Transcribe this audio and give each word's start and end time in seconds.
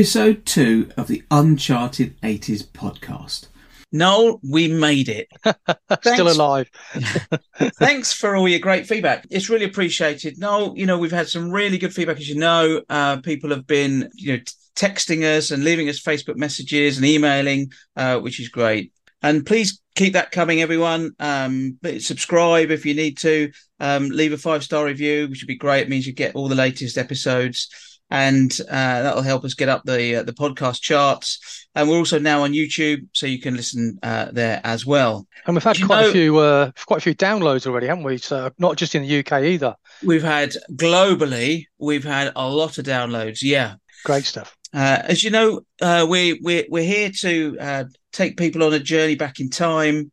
episode 0.00 0.46
two 0.46 0.90
of 0.96 1.08
the 1.08 1.22
Uncharted 1.30 2.18
80s 2.22 2.66
podcast. 2.66 3.48
Noel, 3.92 4.40
we 4.42 4.66
made 4.66 5.10
it. 5.10 5.28
Still 6.00 6.32
alive. 6.32 6.70
Thanks 7.78 8.10
for 8.10 8.34
all 8.34 8.48
your 8.48 8.60
great 8.60 8.86
feedback. 8.86 9.26
It's 9.30 9.50
really 9.50 9.66
appreciated. 9.66 10.38
Noel, 10.38 10.72
you 10.74 10.86
know, 10.86 10.96
we've 10.96 11.12
had 11.12 11.28
some 11.28 11.50
really 11.50 11.76
good 11.76 11.92
feedback, 11.92 12.16
as 12.16 12.30
you 12.30 12.36
know. 12.36 12.80
Uh, 12.88 13.18
people 13.18 13.50
have 13.50 13.66
been, 13.66 14.08
you 14.14 14.38
know, 14.38 14.42
texting 14.74 15.22
us 15.22 15.50
and 15.50 15.64
leaving 15.64 15.90
us 15.90 16.00
Facebook 16.00 16.36
messages 16.36 16.96
and 16.96 17.04
emailing, 17.04 17.70
uh, 17.94 18.18
which 18.20 18.40
is 18.40 18.48
great. 18.48 18.94
And 19.20 19.44
please 19.44 19.82
keep 19.96 20.14
that 20.14 20.30
coming, 20.30 20.62
everyone. 20.62 21.10
Um, 21.20 21.78
subscribe 21.98 22.70
if 22.70 22.86
you 22.86 22.94
need 22.94 23.18
to. 23.18 23.52
Um, 23.80 24.08
leave 24.08 24.32
a 24.32 24.38
five 24.38 24.64
star 24.64 24.86
review, 24.86 25.28
which 25.28 25.42
would 25.42 25.48
be 25.48 25.56
great. 25.56 25.82
It 25.82 25.88
means 25.90 26.06
you 26.06 26.14
get 26.14 26.34
all 26.34 26.48
the 26.48 26.54
latest 26.54 26.96
episodes 26.96 27.68
and 28.10 28.56
uh, 28.68 29.02
that'll 29.02 29.22
help 29.22 29.44
us 29.44 29.54
get 29.54 29.68
up 29.68 29.82
the 29.84 30.16
uh, 30.16 30.22
the 30.22 30.32
podcast 30.32 30.80
charts. 30.80 31.68
And 31.74 31.88
we're 31.88 31.98
also 31.98 32.18
now 32.18 32.42
on 32.42 32.52
YouTube, 32.52 33.06
so 33.12 33.26
you 33.26 33.40
can 33.40 33.56
listen 33.56 33.98
uh, 34.02 34.28
there 34.32 34.60
as 34.64 34.84
well. 34.84 35.26
And 35.46 35.54
we've 35.54 35.62
had 35.62 35.80
quite 35.80 36.02
know, 36.02 36.08
a 36.08 36.12
few 36.12 36.38
uh, 36.38 36.70
quite 36.86 36.98
a 36.98 37.02
few 37.02 37.14
downloads 37.14 37.66
already, 37.66 37.86
haven't 37.86 38.04
we? 38.04 38.18
So 38.18 38.50
not 38.58 38.76
just 38.76 38.94
in 38.94 39.02
the 39.02 39.18
UK 39.20 39.44
either. 39.44 39.76
We've 40.04 40.22
had 40.22 40.54
globally, 40.72 41.66
we've 41.78 42.04
had 42.04 42.32
a 42.34 42.48
lot 42.48 42.78
of 42.78 42.84
downloads. 42.84 43.42
Yeah, 43.42 43.74
great 44.04 44.24
stuff. 44.24 44.56
Uh, 44.72 45.02
as 45.04 45.22
you 45.22 45.30
know, 45.30 45.60
uh, 45.80 46.06
we 46.08 46.40
we're 46.42 46.64
we're 46.68 46.84
here 46.84 47.10
to 47.20 47.88
take 48.12 48.36
people 48.36 48.64
on 48.64 48.74
a 48.74 48.80
journey 48.80 49.14
back 49.14 49.38
in 49.38 49.48
time. 49.48 50.10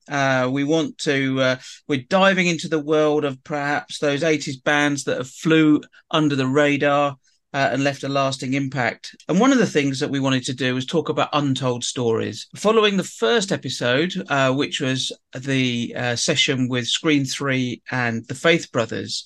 we 0.52 0.64
want 0.64 1.00
to 1.00 1.58
we're 1.88 2.04
diving 2.10 2.46
into 2.46 2.68
the 2.68 2.80
world 2.80 3.26
of 3.26 3.44
perhaps 3.44 3.98
those 3.98 4.22
80s 4.22 4.64
bands 4.64 5.06
that 5.06 5.18
have 5.18 5.30
flew 5.30 5.82
under 6.12 6.36
the 6.36 6.46
radar 6.46 7.18
uh, 7.58 7.70
and 7.72 7.84
left 7.84 8.04
a 8.04 8.08
lasting 8.08 8.54
impact. 8.54 9.16
And 9.28 9.40
one 9.40 9.52
of 9.52 9.58
the 9.58 9.66
things 9.66 10.00
that 10.00 10.12
we 10.12 10.20
wanted 10.20 10.44
to 10.44 10.54
do 10.54 10.76
was 10.76 10.86
talk 10.86 11.10
about 11.10 11.30
untold 11.34 11.84
stories. 11.84 12.46
Following 12.56 12.98
the 12.98 13.04
first 13.04 13.52
episode, 13.52 14.14
uh, 14.30 14.54
which 14.54 14.80
was 14.80 15.12
the 15.36 15.92
uh, 15.98 16.16
session 16.16 16.70
with 16.70 16.86
Screen 16.86 17.26
3 17.26 17.82
and 17.90 18.24
the 18.28 18.36
Faith 18.36 18.72
Brothers, 18.72 19.26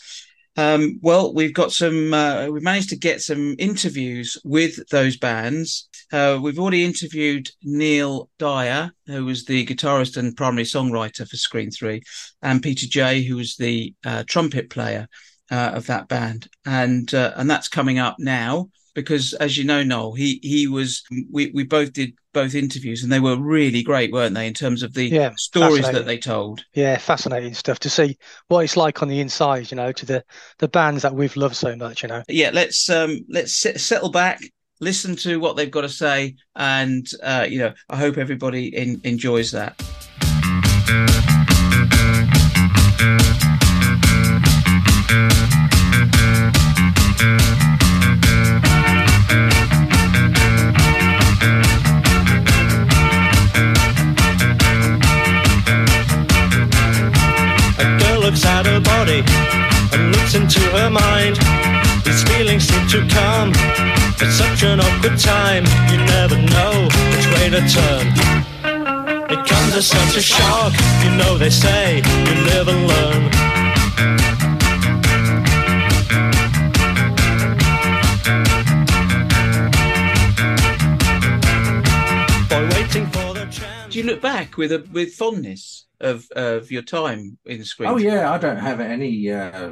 um, 0.55 0.97
well, 1.01 1.33
we've 1.33 1.53
got 1.53 1.73
some, 1.73 2.13
uh, 2.13 2.47
we've 2.47 2.63
managed 2.63 2.89
to 2.91 2.97
get 2.97 3.19
some 3.19 3.53
interviews 3.59 4.37
with 4.45 4.79
those 4.87 5.17
bands. 5.17 5.89
Uh, 6.13 6.39
we've 6.41 6.59
already 6.59 6.85
interviewed 6.85 7.49
Neil 7.63 8.29
Dyer, 8.39 8.91
who 9.07 9.25
was 9.25 9.43
the 9.43 9.65
guitarist 9.65 10.15
and 10.15 10.37
primary 10.37 10.63
songwriter 10.63 11.27
for 11.27 11.35
Screen 11.35 11.69
3, 11.69 12.01
and 12.41 12.63
Peter 12.63 12.87
Jay, 12.87 13.23
who 13.23 13.35
was 13.35 13.57
the 13.57 13.93
uh, 14.05 14.23
trumpet 14.25 14.69
player 14.69 15.09
uh, 15.51 15.71
of 15.75 15.85
that 15.87 16.07
band, 16.07 16.47
and 16.65 17.13
uh, 17.13 17.33
and 17.35 17.49
that's 17.49 17.67
coming 17.67 17.99
up 17.99 18.15
now 18.17 18.69
because, 18.93 19.33
as 19.33 19.57
you 19.57 19.63
know, 19.63 19.83
Noel, 19.83 20.13
he 20.13 20.39
he 20.41 20.67
was 20.67 21.03
we 21.29 21.51
we 21.53 21.63
both 21.63 21.93
did 21.93 22.13
both 22.33 22.55
interviews 22.55 23.03
and 23.03 23.11
they 23.11 23.19
were 23.19 23.37
really 23.37 23.83
great, 23.83 24.11
weren't 24.11 24.35
they, 24.35 24.47
in 24.47 24.53
terms 24.53 24.83
of 24.83 24.93
the 24.93 25.07
yeah, 25.07 25.31
stories 25.37 25.89
that 25.91 26.05
they 26.05 26.17
told? 26.17 26.63
Yeah, 26.73 26.97
fascinating 26.97 27.53
stuff 27.53 27.79
to 27.79 27.89
see 27.89 28.17
what 28.47 28.61
it's 28.61 28.77
like 28.77 29.01
on 29.01 29.09
the 29.09 29.19
inside, 29.19 29.69
you 29.71 29.75
know, 29.75 29.91
to 29.91 30.05
the 30.05 30.23
the 30.59 30.67
bands 30.67 31.03
that 31.03 31.13
we've 31.13 31.35
loved 31.35 31.55
so 31.55 31.75
much, 31.75 32.03
you 32.03 32.09
know. 32.09 32.23
Yeah, 32.27 32.51
let's 32.53 32.89
um 32.89 33.19
let's 33.29 33.53
settle 33.53 34.11
back, 34.11 34.41
listen 34.79 35.15
to 35.17 35.39
what 35.39 35.55
they've 35.55 35.71
got 35.71 35.81
to 35.81 35.89
say, 35.89 36.35
and 36.55 37.07
uh, 37.23 37.45
you 37.49 37.59
know, 37.59 37.73
I 37.89 37.97
hope 37.97 38.17
everybody 38.17 38.75
in, 38.75 39.01
enjoys 39.03 39.51
that. 39.51 39.81
Such 64.61 64.63
an 64.63 64.79
awkward 64.79 65.17
time. 65.19 65.65
You 65.91 65.97
never 65.97 66.37
know 66.37 66.87
which 67.11 67.27
way 67.33 67.49
to 67.49 67.61
turn. 67.67 68.07
It 69.29 69.47
comes 69.47 69.75
as 69.75 69.87
such 69.87 70.17
a 70.17 70.21
shock, 70.21 70.73
you 71.03 71.11
know 71.17 71.37
they 71.37 71.49
say 71.49 71.97
you 71.97 72.35
live 72.45 72.67
and 72.67 73.60
you 84.01 84.11
look 84.11 84.21
back 84.21 84.57
with 84.57 84.71
a 84.71 84.87
with 84.91 85.13
fondness? 85.13 85.87
of 86.01 86.27
of 86.35 86.71
your 86.71 86.81
time 86.81 87.37
in 87.45 87.63
screen? 87.63 87.89
Oh 87.89 87.97
yeah, 87.97 88.31
I 88.31 88.37
don't 88.37 88.57
have 88.57 88.79
any 88.79 89.31
uh, 89.31 89.71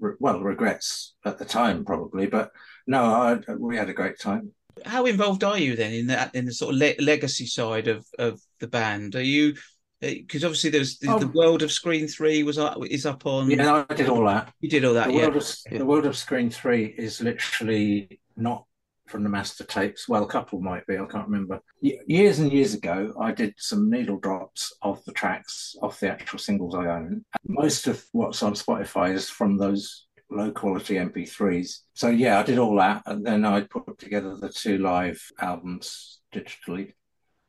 well 0.00 0.40
regrets 0.40 1.14
at 1.24 1.38
the 1.38 1.44
time 1.44 1.84
probably, 1.84 2.26
but 2.26 2.52
no, 2.86 3.04
I, 3.04 3.38
we 3.58 3.76
had 3.76 3.88
a 3.88 3.94
great 3.94 4.18
time. 4.18 4.52
How 4.84 5.06
involved 5.06 5.42
are 5.42 5.58
you 5.58 5.76
then 5.76 5.92
in 5.92 6.06
that 6.06 6.34
in 6.34 6.44
the 6.44 6.52
sort 6.52 6.74
of 6.74 6.80
le- 6.80 7.04
legacy 7.04 7.46
side 7.46 7.88
of 7.88 8.06
of 8.18 8.40
the 8.60 8.68
band? 8.68 9.16
Are 9.16 9.22
you 9.22 9.54
because 10.00 10.44
uh, 10.44 10.46
obviously 10.46 10.70
there's 10.70 10.98
the, 10.98 11.12
oh. 11.12 11.18
the, 11.18 11.26
world 11.26 11.62
of 11.62 11.72
Screen 11.72 12.06
Three 12.06 12.44
was 12.44 12.58
up 12.58 12.78
is 12.88 13.04
up 13.04 13.26
on. 13.26 13.50
Yeah, 13.50 13.84
I 13.88 13.94
did 13.94 14.08
all 14.08 14.24
that. 14.26 14.52
You 14.60 14.70
did 14.70 14.84
all 14.84 14.94
that. 14.94 15.08
The 15.08 15.14
yeah. 15.14 15.22
World 15.22 15.36
of, 15.36 15.56
yeah. 15.70 15.78
The 15.78 15.86
world 15.86 16.06
of 16.06 16.16
Screen 16.16 16.50
Three 16.50 16.94
is 16.96 17.20
literally 17.20 18.20
not 18.36 18.64
from 19.08 19.22
the 19.22 19.28
master 19.28 19.64
tapes. 19.64 20.08
Well, 20.08 20.24
a 20.24 20.28
couple 20.28 20.60
might 20.60 20.86
be. 20.86 20.98
I 20.98 21.06
can't 21.06 21.26
remember. 21.26 21.60
years 21.80 22.38
and 22.38 22.52
years 22.52 22.74
ago, 22.74 23.14
I 23.20 23.32
did 23.32 23.54
some 23.56 23.90
needle 23.90 24.18
drops 24.18 24.72
of 24.82 25.04
the 25.04 25.12
tracks 25.12 25.74
off 25.82 26.00
the 26.00 26.10
actual 26.10 26.38
singles 26.38 26.74
I 26.74 26.86
own. 26.86 27.06
And 27.06 27.24
most 27.44 27.86
of 27.86 28.04
what's 28.12 28.42
on 28.42 28.54
Spotify 28.54 29.14
is 29.14 29.28
from 29.28 29.56
those 29.56 30.06
low 30.30 30.50
quality 30.50 30.94
MP3s. 30.94 31.80
So 31.94 32.08
yeah, 32.08 32.38
I 32.38 32.42
did 32.42 32.58
all 32.58 32.76
that, 32.76 33.02
and 33.06 33.24
then 33.24 33.44
I 33.44 33.62
put 33.62 33.98
together 33.98 34.36
the 34.36 34.50
two 34.50 34.78
live 34.78 35.20
albums 35.40 36.20
digitally. 36.32 36.92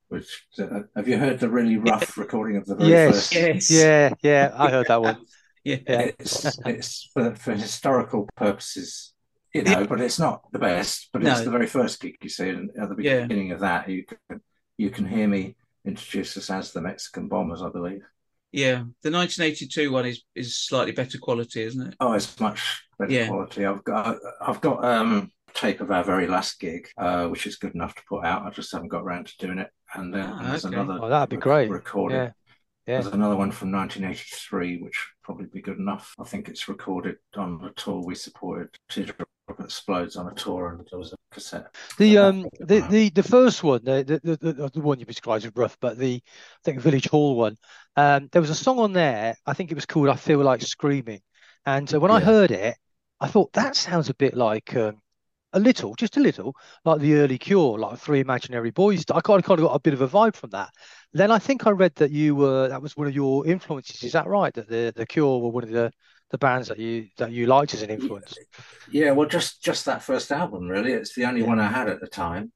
Which 0.08 0.44
uh, 0.58 0.81
have 0.96 1.08
you 1.08 1.20
heard 1.20 1.40
the 1.40 1.50
really 1.50 1.78
rough 1.78 2.18
recording 2.18 2.58
of 2.58 2.66
the 2.66 2.76
very 2.76 2.90
yes, 2.90 3.12
first? 3.12 3.36
Yes, 3.36 3.72
yeah, 3.72 4.14
yeah, 4.24 4.52
I 4.56 4.72
heard 4.72 4.88
that 4.88 5.02
one. 5.02 5.24
yeah, 5.64 5.78
it's, 5.86 6.58
it's 6.66 7.09
for, 7.14 7.36
for 7.36 7.53
historical 7.53 8.28
purposes 8.36 9.14
you 9.54 9.64
know, 9.64 9.86
but 9.86 10.02
it's 10.02 10.20
not 10.20 10.44
the 10.52 10.60
best. 10.60 11.10
But 11.12 11.24
no. 11.24 11.32
it's 11.32 11.42
the 11.42 11.52
very 11.52 11.68
first 11.68 12.00
gig 12.02 12.18
you 12.22 12.30
see, 12.30 12.50
and 12.50 12.70
at 12.80 12.90
the 12.90 12.96
beginning 12.96 13.48
yeah. 13.48 13.54
of 13.54 13.60
that, 13.62 13.90
you 13.90 14.06
can 14.06 14.42
you 14.78 14.90
can 14.90 15.06
hear 15.06 15.28
me 15.28 15.56
introduce 15.86 16.38
us 16.38 16.50
as 16.50 16.72
the 16.72 16.82
Mexican 16.82 17.28
Bombers, 17.28 17.62
I 17.62 17.70
believe. 17.70 18.02
Yeah, 18.52 18.84
the 19.04 19.12
1982 19.12 19.92
one 19.92 20.06
is 20.06 20.24
is 20.36 20.58
slightly 20.58 20.92
better 20.92 21.18
quality, 21.18 21.64
isn't 21.64 21.88
it? 21.88 21.96
Oh, 22.00 22.14
it's 22.14 22.40
much 22.40 22.84
better 22.98 23.12
yeah. 23.12 23.28
quality. 23.28 23.66
I've 23.66 23.84
got 23.84 24.18
I've 24.42 24.62
got 24.62 24.84
um 24.84 25.32
tape 25.54 25.82
of 25.82 25.92
our 25.92 26.04
very 26.04 26.28
last 26.28 26.59
gig, 26.59 26.88
uh, 26.98 27.28
which 27.28 27.46
is 27.48 27.58
good 27.58 27.76
enough 27.76 27.96
to 27.96 28.02
put 28.08 28.26
out. 28.26 28.44
I 28.44 28.50
just 28.50 28.72
haven't 28.72 28.90
got 28.90 29.04
around 29.04 29.28
to 29.28 29.38
doing 29.38 29.59
it. 29.59 29.70
And 29.94 30.14
then 30.14 30.32
oh, 30.32 30.44
there's 30.44 30.66
okay. 30.66 30.76
another. 30.76 31.00
Oh, 31.04 31.09
that'd 31.09 31.30
be 31.30 31.38
great. 31.38 31.70
Recording. 31.70 32.18
Yeah. 32.18 32.32
Yeah. 32.88 33.02
There's 33.02 33.14
another 33.14 33.36
one 33.36 33.52
from 33.52 33.72
1983, 33.72 34.82
which 34.82 35.09
probably 35.24 35.46
be 35.46 35.62
good 35.62 35.78
enough. 35.78 36.16
I 36.20 36.24
think 36.24 36.50
it's 36.50 36.68
recorded 36.68 37.18
on 37.38 37.59
the 37.59 37.70
tour 37.72 38.02
we 38.04 38.16
supported. 38.16 38.70
Teardrop 38.90 39.28
explodes 39.60 40.16
on 40.16 40.28
a 40.28 40.34
tour, 40.34 40.70
and 40.70 40.88
there 40.90 41.00
was 41.00 41.14
a 41.14 41.16
cassette. 41.32 41.76
The 41.98 42.18
um 42.18 42.46
the, 42.60 42.82
the 42.90 43.10
the 43.10 43.24
first 43.24 43.64
one, 43.64 43.84
the 43.84 44.20
the, 44.24 44.38
the, 44.38 44.70
the 44.73 44.82
one 44.82 45.00
you 45.00 45.06
described 45.06 45.46
as 45.46 45.52
rough, 45.56 45.78
but 45.79 45.97
the 45.97 46.22
I 46.26 46.59
think 46.64 46.79
Village 46.79 47.08
Hall 47.08 47.35
one. 47.35 47.58
Um, 47.96 48.29
there 48.32 48.41
was 48.41 48.50
a 48.50 48.56
song 48.56 48.79
on 48.79 48.94
there. 48.94 49.35
I 49.46 49.53
think 49.53 49.72
it 49.72 49.76
was 49.76 49.85
called 49.85 50.09
"I 50.09 50.16
Feel 50.16 50.40
Like 50.40 50.62
Screaming," 50.62 51.22
and 51.66 51.94
uh, 51.94 52.00
when 52.00 52.12
yeah. 52.12 52.18
I 52.18 52.20
heard 52.22 52.52
it, 52.52 52.76
I 53.20 53.28
thought 53.28 53.53
that 53.53 53.76
sounds 53.76 54.09
a 54.09 54.16
bit 54.16 54.35
like. 54.35 54.76
Um, 54.76 55.02
a 55.53 55.59
little, 55.59 55.96
just 55.96 56.18
a 56.18 56.20
little, 56.20 56.56
like 56.85 57.02
the 57.02 57.16
early 57.16 57.38
Cure, 57.38 57.79
like 57.79 57.97
Three 57.97 58.20
Imaginary 58.20 58.70
Boys. 58.70 59.03
I 59.09 59.20
kind 59.22 59.40
of, 59.40 59.46
kind 59.46 59.59
of 59.59 59.66
got 59.66 59.76
a 59.76 59.79
bit 59.79 59.94
of 59.94 60.02
a 60.02 60.08
vibe 60.08 60.35
from 60.35 60.52
that. 60.52 60.70
Then 61.14 61.32
I 61.32 61.40
think 61.40 61.66
I 61.66 61.72
read 61.72 61.96
that 61.96 62.12
you 62.12 62.35
were 62.35 62.68
that 62.68 62.82
was 62.82 62.96
one 62.96 63.08
of 63.08 63.16
your 63.16 63.47
influences. 63.47 64.03
Is 64.03 64.12
that 64.12 64.28
right? 64.28 64.53
That 64.53 64.70
the 64.70 64.94
the 64.96 65.08
Cure 65.08 65.40
were 65.40 65.50
one 65.50 65.64
of 65.64 65.72
the 65.72 65.91
the 66.31 66.37
bands 66.37 66.67
that 66.67 66.79
you 66.79 67.08
that 67.17 67.31
you 67.31 67.47
liked 67.47 67.73
as 67.73 67.81
an 67.81 67.90
influence? 67.90 68.37
Yeah, 68.91 69.11
well, 69.11 69.28
just 69.28 69.64
just 69.64 69.85
that 69.85 70.03
first 70.03 70.31
album, 70.31 70.67
really. 70.67 70.93
It's 70.93 71.16
the 71.16 71.26
only 71.26 71.41
yeah. 71.41 71.47
one 71.47 71.59
I 71.59 71.67
had 71.67 71.90
at 71.90 72.02
the 72.02 72.08
time. 72.08 72.52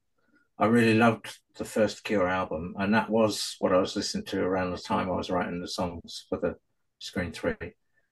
I 0.58 0.66
really 0.66 0.94
loved 0.94 1.36
the 1.56 1.64
first 1.64 2.04
Cure 2.04 2.28
album, 2.28 2.74
and 2.78 2.94
that 2.94 3.10
was 3.10 3.56
what 3.58 3.72
I 3.72 3.78
was 3.78 3.96
listening 3.96 4.24
to 4.26 4.42
around 4.42 4.70
the 4.70 4.78
time 4.78 5.08
I 5.08 5.16
was 5.16 5.30
writing 5.30 5.60
the 5.60 5.68
songs 5.68 6.26
for 6.28 6.38
the 6.38 6.54
Screen 6.98 7.32
Three. 7.32 7.54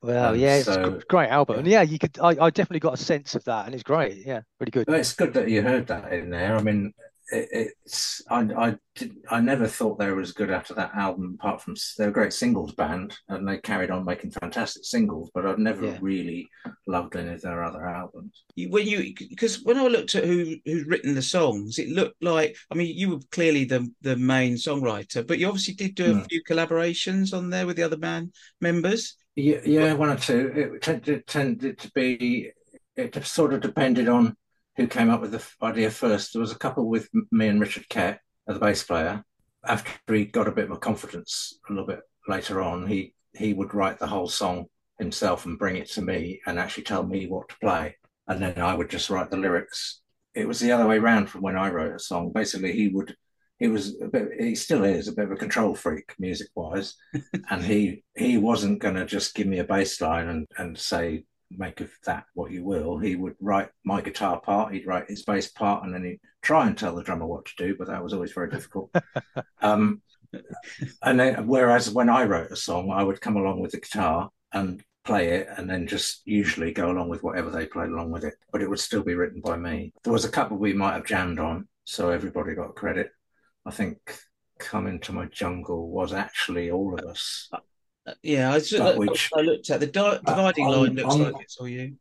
Well, 0.03 0.35
um, 0.35 0.39
yeah, 0.39 0.63
so, 0.63 0.73
it's 0.73 1.05
a 1.05 1.07
great 1.07 1.29
album, 1.29 1.61
and 1.61 1.69
yeah, 1.69 1.83
you 1.83 1.99
could. 1.99 2.19
I, 2.21 2.31
I 2.31 2.51
definitely 2.51 2.81
got 2.81 2.95
a 2.95 3.03
sense 3.03 3.37
of 3.37 3.45
that, 3.45 3.67
and 3.67 3.75
it's 3.75 3.85
great. 3.85 4.27
Yeah, 4.27 4.41
really 4.59 4.73
good. 4.73 4.89
Well, 4.89 4.99
it's 4.99 5.13
good 5.13 5.35
that 5.35 5.49
you 5.49 5.63
heard 5.63 5.87
that 5.87 6.13
in 6.13 6.31
there. 6.31 6.57
I 6.57 6.63
mean, 6.63 6.93
it, 7.33 7.49
it's 7.53 8.23
I 8.31 8.41
I 8.57 8.77
did 8.95 9.17
I 9.31 9.41
never 9.41 9.67
thought 9.67 9.99
they 9.99 10.11
were 10.11 10.21
as 10.21 10.33
good 10.33 10.51
after 10.51 10.75
that 10.75 10.95
album. 10.95 11.37
Apart 11.41 11.63
from 11.63 11.75
they're 11.99 12.09
a 12.11 12.13
great 12.13 12.33
singles 12.33 12.75
band, 12.75 13.17
and 13.29 13.47
they 13.49 13.59
carried 13.59 13.91
on 13.91 14.05
making 14.05 14.31
fantastic 14.33 14.85
singles. 14.85 15.31
But 15.35 15.47
I've 15.47 15.59
never 15.59 15.87
Yeah. 15.87 15.99
really 16.01 16.49
loved 16.87 17.17
any 17.17 17.33
of 17.33 17.43
their 17.43 17.65
other 17.65 17.87
albums. 17.87 18.45
You, 18.55 18.71
when 18.71 18.87
you 18.87 19.15
because 19.29 19.63
when 19.65 19.79
I 19.79 19.87
looked 19.87 20.15
at 20.15 20.25
who 20.25 20.57
who's 20.65 20.87
written 20.87 21.15
the 21.15 21.23
songs, 21.23 21.79
it 21.79 21.89
looked 21.89 22.23
like 22.23 22.57
I 22.71 22.75
mean 22.75 22.97
you 22.97 23.11
were 23.11 23.21
clearly 23.31 23.65
the 23.65 23.91
the 24.03 24.17
main 24.17 24.55
songwriter, 24.55 25.27
but 25.27 25.39
you 25.39 25.49
obviously 25.49 25.75
did 25.75 25.95
do 25.95 26.11
a 26.13 26.15
Hmm. 26.15 26.25
few 26.29 26.43
collaborations 26.45 27.37
on 27.37 27.51
there 27.51 27.67
with 27.67 27.77
the 27.77 27.83
other 27.83 27.97
band 27.97 28.35
members. 28.61 29.17
Yeah, 29.35 29.61
yeah, 29.65 29.95
one 29.95 30.11
or 30.11 30.17
two. 30.17 30.53
It 30.55 30.83
tended, 30.83 31.27
tended 31.27 31.79
to 31.79 31.91
be. 31.95 32.53
It 32.97 33.25
sort 33.25 33.55
of 33.55 33.63
depended 33.63 34.09
on 34.09 34.37
who 34.77 34.87
came 34.87 35.11
up 35.11 35.21
with 35.21 35.33
the 35.33 35.45
idea 35.63 35.91
first. 35.91 36.33
There 36.33 36.41
was 36.41 36.53
a 36.53 36.59
couple 36.59 36.89
with 36.89 37.09
me 37.31 37.49
and 37.49 37.61
Richard 37.61 37.89
Kett, 37.89 38.21
the 38.47 38.59
bass 38.59 38.83
player. 38.83 39.25
After 39.65 40.15
he 40.15 40.25
got 40.25 40.49
a 40.49 40.53
bit 40.53 40.69
more 40.69 40.79
confidence, 40.79 41.59
a 41.69 41.73
little 41.73 41.87
bit 41.87 42.01
later 42.27 42.61
on, 42.61 42.87
he 42.87 43.15
he 43.35 43.55
would 43.55 43.75
write 43.75 43.99
the 43.99 44.07
whole 44.07 44.29
song 44.29 44.67
himself 44.99 45.47
and 45.47 45.59
bring 45.59 45.77
it 45.77 45.89
to 45.91 46.03
me 46.03 46.41
and 46.47 46.59
actually 46.59 46.85
tell 46.85 47.03
me 47.03 47.27
what 47.27 47.49
to 47.49 47.57
play, 47.61 47.97
and 48.27 48.43
then 48.43 48.59
I 48.59 48.75
would 48.75 48.91
just 48.91 49.11
write 49.11 49.31
the 49.31 49.37
lyrics. 49.37 50.01
It 50.35 50.49
was 50.49 50.61
the 50.61 50.73
other 50.73 50.87
way 50.87 50.99
around 50.99 51.29
from 51.29 51.43
when 51.43 51.57
I 51.57 51.71
wrote 51.71 51.95
a 51.95 51.99
song. 51.99 52.33
Basically, 52.35 52.73
he 52.73 52.89
would. 52.89 53.17
He 53.59 53.69
was 53.69 54.01
a 54.01 54.09
bit. 54.09 54.31
He 54.41 54.55
still 54.57 54.85
is 54.85 55.07
a 55.07 55.13
bit 55.13 55.27
of 55.27 55.33
a 55.33 55.37
control 55.37 55.75
freak, 55.75 56.15
music 56.19 56.49
wise, 56.57 56.95
and 57.51 57.63
he 57.63 58.03
he 58.17 58.39
wasn't 58.39 58.81
going 58.81 58.97
to 58.97 59.05
just 59.05 59.35
give 59.35 59.47
me 59.47 59.59
a 59.59 59.65
bass 59.65 60.01
line 60.01 60.29
and 60.29 60.47
and 60.59 60.77
say 60.77 61.25
make 61.59 61.81
of 61.81 61.91
that 62.05 62.25
what 62.35 62.51
you 62.51 62.65
will. 62.65 62.99
He 62.99 63.17
would 63.17 63.35
write 63.41 63.69
my 63.85 64.01
guitar 64.01 64.41
part, 64.41 64.73
he'd 64.73 64.87
write 64.87 65.09
his 65.09 65.25
bass 65.25 65.49
part, 65.49 65.85
and 65.85 65.95
then 65.95 66.05
he'd 66.05 66.21
try 66.43 66.67
and 66.67 66.77
tell 66.77 66.95
the 66.95 67.03
drummer 67.03 67.27
what 67.27 67.47
to 67.47 67.53
do, 67.57 67.77
but 67.77 67.89
that 67.89 68.03
was 68.03 68.13
always 68.13 68.33
very 68.33 68.51
difficult. 68.51 68.95
um, 69.63 70.03
and 71.03 71.21
then, 71.21 71.47
whereas 71.47 71.91
when 71.91 72.09
I 72.09 72.25
wrote 72.25 72.51
a 72.51 72.57
song, 72.57 72.91
I 72.91 73.03
would 73.03 73.21
come 73.21 73.37
along 73.37 73.61
with 73.61 73.73
the 73.73 73.81
guitar 73.81 74.31
and 74.53 74.83
play 75.05 75.31
it, 75.31 75.49
and 75.57 75.69
then 75.69 75.87
just 75.87 76.23
usually 76.25 76.73
go 76.73 76.91
along 76.91 77.09
with 77.09 77.23
whatever 77.23 77.51
they 77.51 77.67
played 77.67 77.91
along 77.91 78.11
with 78.11 78.25
it. 78.25 78.35
But 78.51 78.63
it 78.63 78.71
would 78.71 78.81
still 78.81 79.03
be 79.03 79.15
written 79.15 79.41
by 79.41 79.57
me. 79.57 79.93
There 80.05 80.13
was 80.13 80.25
a 80.25 80.31
couple 80.31 80.57
we 80.57 80.73
might 80.73 80.95
have 80.95 81.07
jammed 81.07 81.39
on, 81.39 81.69
so 81.85 82.11
everybody 82.11 82.55
got 82.55 82.77
credit. 82.77 83.11
I 83.67 83.71
think 83.71 83.99
"Come 84.59 84.87
Into 84.87 85.13
My 85.13 85.27
Jungle" 85.27 85.91
was 85.91 86.13
actually 86.13 86.71
all 86.71 86.99
of 86.99 87.05
us. 87.05 87.51
Uh, 88.07 88.15
Yeah, 88.23 88.53
I, 88.53 88.59
just, 88.59 88.77
But 88.79 88.95
I, 88.95 88.99
which- 88.99 89.31
I 89.37 89.41
looked 89.41 89.71
at 89.71 89.81
the 89.81 89.87
di- 89.87 90.19
dividing 90.27 90.67
on- 90.67 90.73
line. 90.83 90.95
Looks 90.97 91.15
on- 91.15 91.33
like 91.33 91.43
it's 91.43 91.57
all 91.59 91.69
you. 91.69 91.97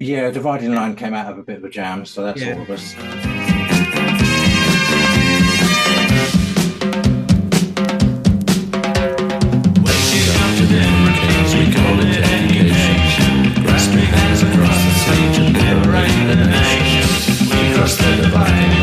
Yeah, 0.00 0.30
Dividing 0.32 0.74
Line 0.74 0.96
came 0.96 1.14
out 1.14 1.32
of 1.32 1.38
a 1.38 1.42
bit 1.44 1.58
of 1.58 1.64
a 1.64 1.70
jam, 1.70 2.04
so 2.04 2.24
that's 2.24 2.40
Yeah. 2.42 2.54
all 2.56 2.62
of 2.62 2.70
us. 2.70 2.94
Coming 2.94 3.20
to 18.22 18.28
My 18.34 18.73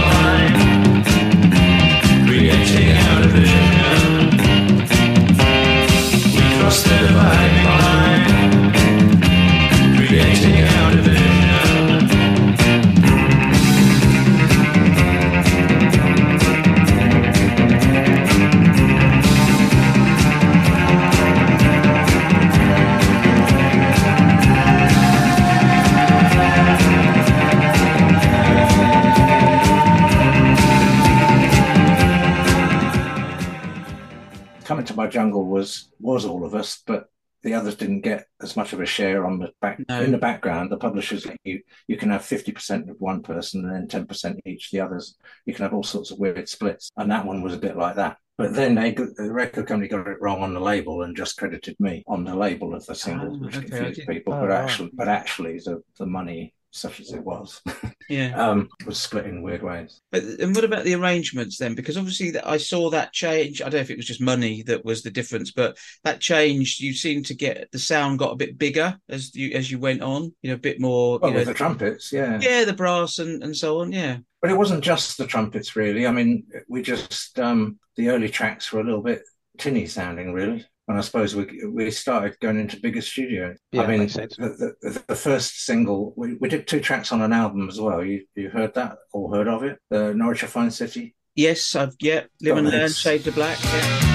Jungle 35.11 35.45
was 35.45 35.91
was 35.99 36.25
all 36.25 36.43
of 36.45 36.55
us, 36.55 36.81
but 36.85 37.05
the 37.43 37.53
others 37.55 37.75
didn't 37.75 38.01
get 38.01 38.27
as 38.41 38.55
much 38.55 38.71
of 38.71 38.79
a 38.79 38.85
share 38.85 39.25
on 39.25 39.39
the 39.39 39.51
back 39.61 39.79
No. 39.89 40.01
in 40.01 40.11
the 40.11 40.17
background. 40.17 40.71
The 40.71 40.77
publishers 40.77 41.25
you 41.43 41.61
you 41.87 41.97
can 41.97 42.09
have 42.09 42.23
fifty 42.25 42.51
percent 42.51 42.89
of 42.89 42.97
one 42.99 43.21
person 43.23 43.65
and 43.65 43.73
then 43.73 43.87
ten 43.87 44.05
percent 44.05 44.39
each 44.45 44.71
the 44.71 44.79
others. 44.79 45.15
You 45.45 45.53
can 45.53 45.63
have 45.63 45.73
all 45.73 45.83
sorts 45.83 46.11
of 46.11 46.19
weird 46.19 46.47
splits, 46.49 46.91
and 46.97 47.09
that 47.11 47.25
one 47.25 47.41
was 47.41 47.53
a 47.53 47.57
bit 47.67 47.77
like 47.77 47.95
that. 47.95 48.17
But 48.37 48.53
then 48.53 48.75
they 48.75 48.91
the 48.93 49.31
record 49.31 49.67
company 49.67 49.87
got 49.87 50.07
it 50.07 50.21
wrong 50.21 50.41
on 50.41 50.53
the 50.53 50.59
label 50.59 51.03
and 51.03 51.15
just 51.15 51.37
credited 51.37 51.75
me 51.79 52.03
on 52.07 52.23
the 52.23 52.35
label 52.35 52.73
of 52.73 52.85
the 52.85 52.95
single, 52.95 53.35
Ah, 53.35 53.45
which 53.45 53.57
okay, 53.57 53.67
confused 53.69 54.07
people. 54.07 54.33
Oh, 54.33 54.41
but 54.41 54.49
right. 54.49 54.63
actually, 54.63 54.91
but 54.93 55.07
actually, 55.07 55.57
the 55.59 55.81
the 55.99 56.05
money, 56.05 56.53
such 56.71 56.99
as 56.99 57.11
it 57.11 57.23
was, 57.23 57.61
Yeah. 58.09 58.33
um, 58.35 58.69
was 58.85 58.97
split 58.97 59.25
in 59.25 59.41
weird 59.41 59.61
ways. 59.61 60.01
But 60.11 60.23
and 60.23 60.55
what 60.55 60.63
about 60.63 60.83
the 60.85 60.95
arrangements 60.95 61.57
then? 61.57 61.75
Because 61.75 61.97
obviously 61.97 62.31
that 62.31 62.47
I 62.47 62.57
saw 62.57 62.89
that 62.89 63.13
change. 63.13 63.61
I 63.61 63.65
don't 63.65 63.73
know 63.75 63.79
if 63.79 63.89
it 63.91 63.97
was 63.97 64.07
just 64.07 64.21
money 64.21 64.63
that 64.63 64.83
was 64.83 65.03
the 65.03 65.11
difference, 65.11 65.51
but 65.51 65.77
that 66.03 66.19
changed. 66.19 66.79
You 66.79 66.93
seemed 66.93 67.25
to 67.27 67.33
get 67.35 67.69
the 67.71 67.79
sound 67.79 68.19
got 68.19 68.31
a 68.33 68.37
bit 68.37 68.57
bigger 68.57 68.97
as 69.09 69.35
you 69.35 69.51
as 69.51 69.69
you 69.69 69.79
went 69.79 70.01
on. 70.01 70.33
You 70.41 70.49
know, 70.49 70.55
a 70.55 70.59
bit 70.59 70.79
more. 70.79 71.19
Well, 71.19 71.31
you 71.31 71.37
know, 71.37 71.43
the 71.43 71.53
trumpets, 71.53 72.11
yeah. 72.11 72.39
yeah, 72.41 72.65
the 72.65 72.73
brass 72.73 73.19
and 73.19 73.43
and 73.43 73.55
so 73.55 73.81
on. 73.81 73.91
Yeah. 73.91 74.17
But 74.41 74.51
it 74.51 74.57
wasn't 74.57 74.83
just 74.83 75.17
the 75.17 75.27
trumpets, 75.27 75.75
really. 75.75 76.07
I 76.07 76.11
mean, 76.11 76.45
we 76.67 76.81
just 76.81 77.37
um, 77.39 77.77
the 77.95 78.09
early 78.09 78.29
tracks 78.29 78.71
were 78.71 78.79
a 78.79 78.83
little 78.83 79.03
bit 79.03 79.21
tinny 79.57 79.85
sounding, 79.85 80.33
really. 80.33 80.65
And 80.91 80.97
I 80.97 81.03
suppose 81.03 81.33
we 81.37 81.45
we 81.71 81.89
started 81.89 82.37
going 82.41 82.59
into 82.59 82.77
bigger 82.77 82.99
studios. 82.99 83.57
Yeah, 83.71 83.83
I 83.83 83.87
mean, 83.87 83.99
makes 83.99 84.11
sense. 84.11 84.35
the, 84.35 84.75
the, 84.81 85.03
the 85.07 85.15
first 85.15 85.63
single 85.63 86.13
we, 86.17 86.33
we 86.33 86.49
did 86.49 86.67
two 86.67 86.81
tracks 86.81 87.13
on 87.13 87.21
an 87.21 87.31
album 87.31 87.69
as 87.69 87.79
well. 87.79 88.03
You 88.03 88.25
you 88.35 88.49
heard 88.49 88.73
that 88.73 88.97
or 89.13 89.33
heard 89.33 89.47
of 89.47 89.63
it? 89.63 89.79
The 89.89 90.13
Norwich 90.13 90.43
a 90.43 90.47
Fine 90.47 90.71
City. 90.71 91.15
Yes, 91.33 91.77
I've 91.77 91.95
yeah. 92.01 92.23
Live 92.41 92.57
and 92.57 92.65
Got 92.67 92.73
learn. 92.73 92.81
legs. 92.81 92.97
Shade 92.99 93.23
to 93.23 93.31
black. 93.31 93.57
Yeah. 93.63 94.07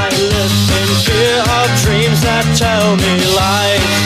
I 0.00 0.08
live 0.12 0.54
in 0.76 0.88
fear 1.08 1.40
of 1.40 1.68
dreams 1.82 2.20
that 2.20 2.44
tell 2.58 2.96
me 2.96 3.12
lies. 3.34 3.97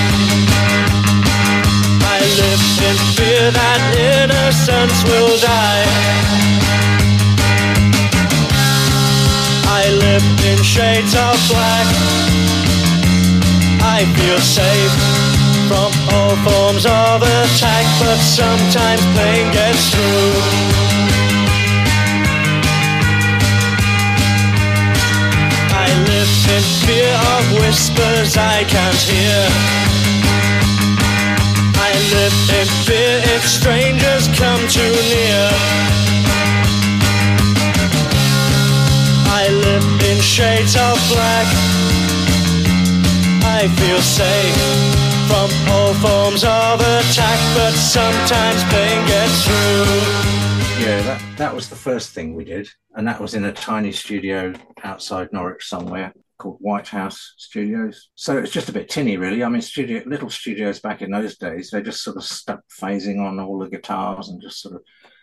In 2.89 2.97
fear 3.15 3.51
that 3.51 3.81
innocence 3.95 5.05
will 5.05 5.39
die. 5.39 5.87
I 9.71 9.89
live 10.05 10.27
in 10.51 10.59
shades 10.63 11.15
of 11.15 11.39
black. 11.49 11.87
I 13.97 14.05
feel 14.19 14.41
safe 14.41 14.95
from 15.69 15.91
all 16.13 16.35
forms 16.43 16.85
of 16.85 17.23
attack, 17.23 17.87
but 18.03 18.19
sometimes 18.19 19.03
pain 19.17 19.47
gets 19.53 19.91
through. 19.95 20.83
I 25.71 25.89
live 26.11 26.33
in 26.57 26.65
fear 26.83 27.15
of 27.37 27.43
whispers 27.63 28.37
I 28.37 28.65
can't 28.65 29.03
hear. 29.07 29.82
I 31.93 31.99
live 32.15 32.51
in 32.59 32.67
fear 32.87 33.21
if 33.37 33.45
strangers 33.45 34.27
come 34.41 34.67
too 34.67 34.93
near. 35.13 35.49
I 39.29 39.49
live 39.51 39.85
in 40.11 40.19
shades 40.23 40.75
of 40.75 40.97
black. 41.13 41.47
I 43.45 43.69
feel 43.77 44.01
safe 44.01 44.57
from 45.29 45.51
all 45.69 45.93
forms 46.01 46.45
of 46.45 46.81
attack, 46.81 47.39
but 47.55 47.75
sometimes 47.75 48.65
pain 48.73 49.07
gets 49.07 49.45
through. 49.45 49.85
Yeah, 50.83 51.03
that 51.03 51.23
that 51.37 51.55
was 51.55 51.69
the 51.69 51.77
first 51.77 52.15
thing 52.15 52.35
we 52.35 52.45
did, 52.45 52.71
and 52.95 53.07
that 53.07 53.21
was 53.21 53.35
in 53.35 53.45
a 53.45 53.53
tiny 53.53 53.93
studio 53.93 54.55
outside 54.83 55.31
Norwich 55.31 55.69
somewhere 55.69 56.15
called 56.43 56.59
White 56.61 56.89
House 56.89 57.35
Studios. 57.39 58.11
So 58.17 58.39
it's 58.39 58.53
just 58.53 58.69
a 58.69 58.73
bit 58.73 58.89
tinny, 58.89 59.17
really. 59.17 59.45
I 59.45 59.49
mean, 59.49 59.63
studio 59.63 60.03
little 60.07 60.31
studios 60.31 60.81
back 60.81 61.01
in 61.01 61.11
those 61.11 61.39
days, 61.39 61.71
they 61.71 61.83
just 61.83 62.03
sort 62.03 62.17
of 62.17 62.25
stuck 62.25 62.61
phasing 62.81 63.25
on 63.25 63.39
all 63.39 63.59
the 63.59 63.69
guitars 63.69 64.29
and 64.29 64.43
just 64.43 64.61
sort 64.61 64.75
of 64.75 64.83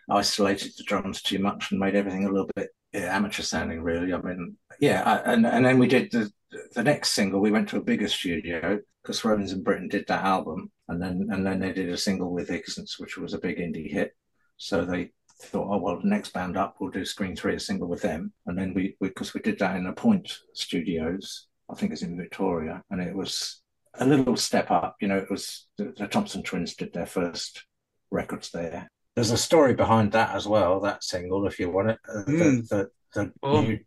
isolated 0.09 0.71
the 0.77 0.83
drums 0.85 1.21
too 1.21 1.39
much 1.39 1.71
and 1.71 1.79
made 1.79 1.95
everything 1.95 2.25
a 2.25 2.31
little 2.31 2.49
bit 2.55 2.69
yeah, 2.93 3.15
amateur 3.15 3.43
sounding, 3.43 3.81
really. 3.81 4.13
I 4.13 4.21
mean, 4.21 4.57
yeah, 4.79 5.03
I, 5.03 5.33
and 5.33 5.45
and 5.45 5.65
then 5.65 5.77
we 5.77 5.88
did 5.88 6.11
the 6.11 6.31
the 6.73 6.83
next 6.83 7.11
single. 7.11 7.39
We 7.39 7.51
went 7.51 7.69
to 7.69 7.77
a 7.77 7.83
bigger 7.83 8.07
studio 8.07 8.79
because 9.03 9.23
Romans 9.23 9.51
in 9.51 9.63
Britain 9.63 9.88
did 9.88 10.05
that 10.07 10.23
album, 10.23 10.71
and 10.88 11.01
then 11.01 11.27
and 11.31 11.45
then 11.45 11.59
they 11.59 11.71
did 11.71 11.89
a 11.89 11.97
single 11.97 12.33
with 12.33 12.47
Vixens, 12.47 12.95
which 12.97 13.17
was 13.17 13.33
a 13.33 13.39
big 13.39 13.57
indie 13.57 13.91
hit. 13.91 14.15
So 14.57 14.85
they 14.85 15.11
thought, 15.46 15.67
oh 15.74 15.77
well, 15.77 16.00
the 16.01 16.08
next 16.08 16.34
band 16.34 16.58
up, 16.58 16.75
we'll 16.79 16.91
do 16.91 17.05
Screen 17.05 17.36
Three, 17.36 17.55
a 17.55 17.60
single 17.60 17.88
with 17.88 18.01
them, 18.01 18.34
and 18.46 18.58
then 18.58 18.74
we 18.74 18.96
because 19.00 19.34
we, 19.34 19.41
did 19.41 19.60
that 19.60 19.75
in 19.75 19.86
the 19.86 19.93
Point 19.93 20.31
Studios 20.53 21.48
I 21.72 21.75
think 21.75 21.91
it's 21.91 22.01
in 22.01 22.17
Victoria, 22.17 22.81
and 22.89 23.00
it 23.01 23.15
was 23.15 23.62
a 23.96 24.05
little 24.05 24.36
step 24.36 24.72
up. 24.72 24.96
You 25.01 25.08
know, 25.08 25.17
it 25.17 25.29
was 25.29 25.67
the, 25.77 25.93
the 25.96 26.08
Thompson 26.08 26.41
Twins 26.43 26.75
did 26.75 26.93
their 26.93 27.05
first 27.05 27.63
records 28.12 28.50
there. 28.51 28.89
There's 29.15 29.31
a 29.31 29.38
story 29.38 29.74
behind 29.75 30.12
that 30.13 30.36
as 30.36 30.48
well. 30.48 30.79
That 30.79 31.03
single, 31.03 31.46
if 31.48 31.60
you 31.60 31.69
want 31.69 31.91
it, 31.91 32.00
uh, 32.08 32.24
Mm. 32.24 32.67
the 32.69 32.89
the, 33.13 33.24
the 33.25 33.34
Oh. 33.43 33.62
new, 33.62 33.79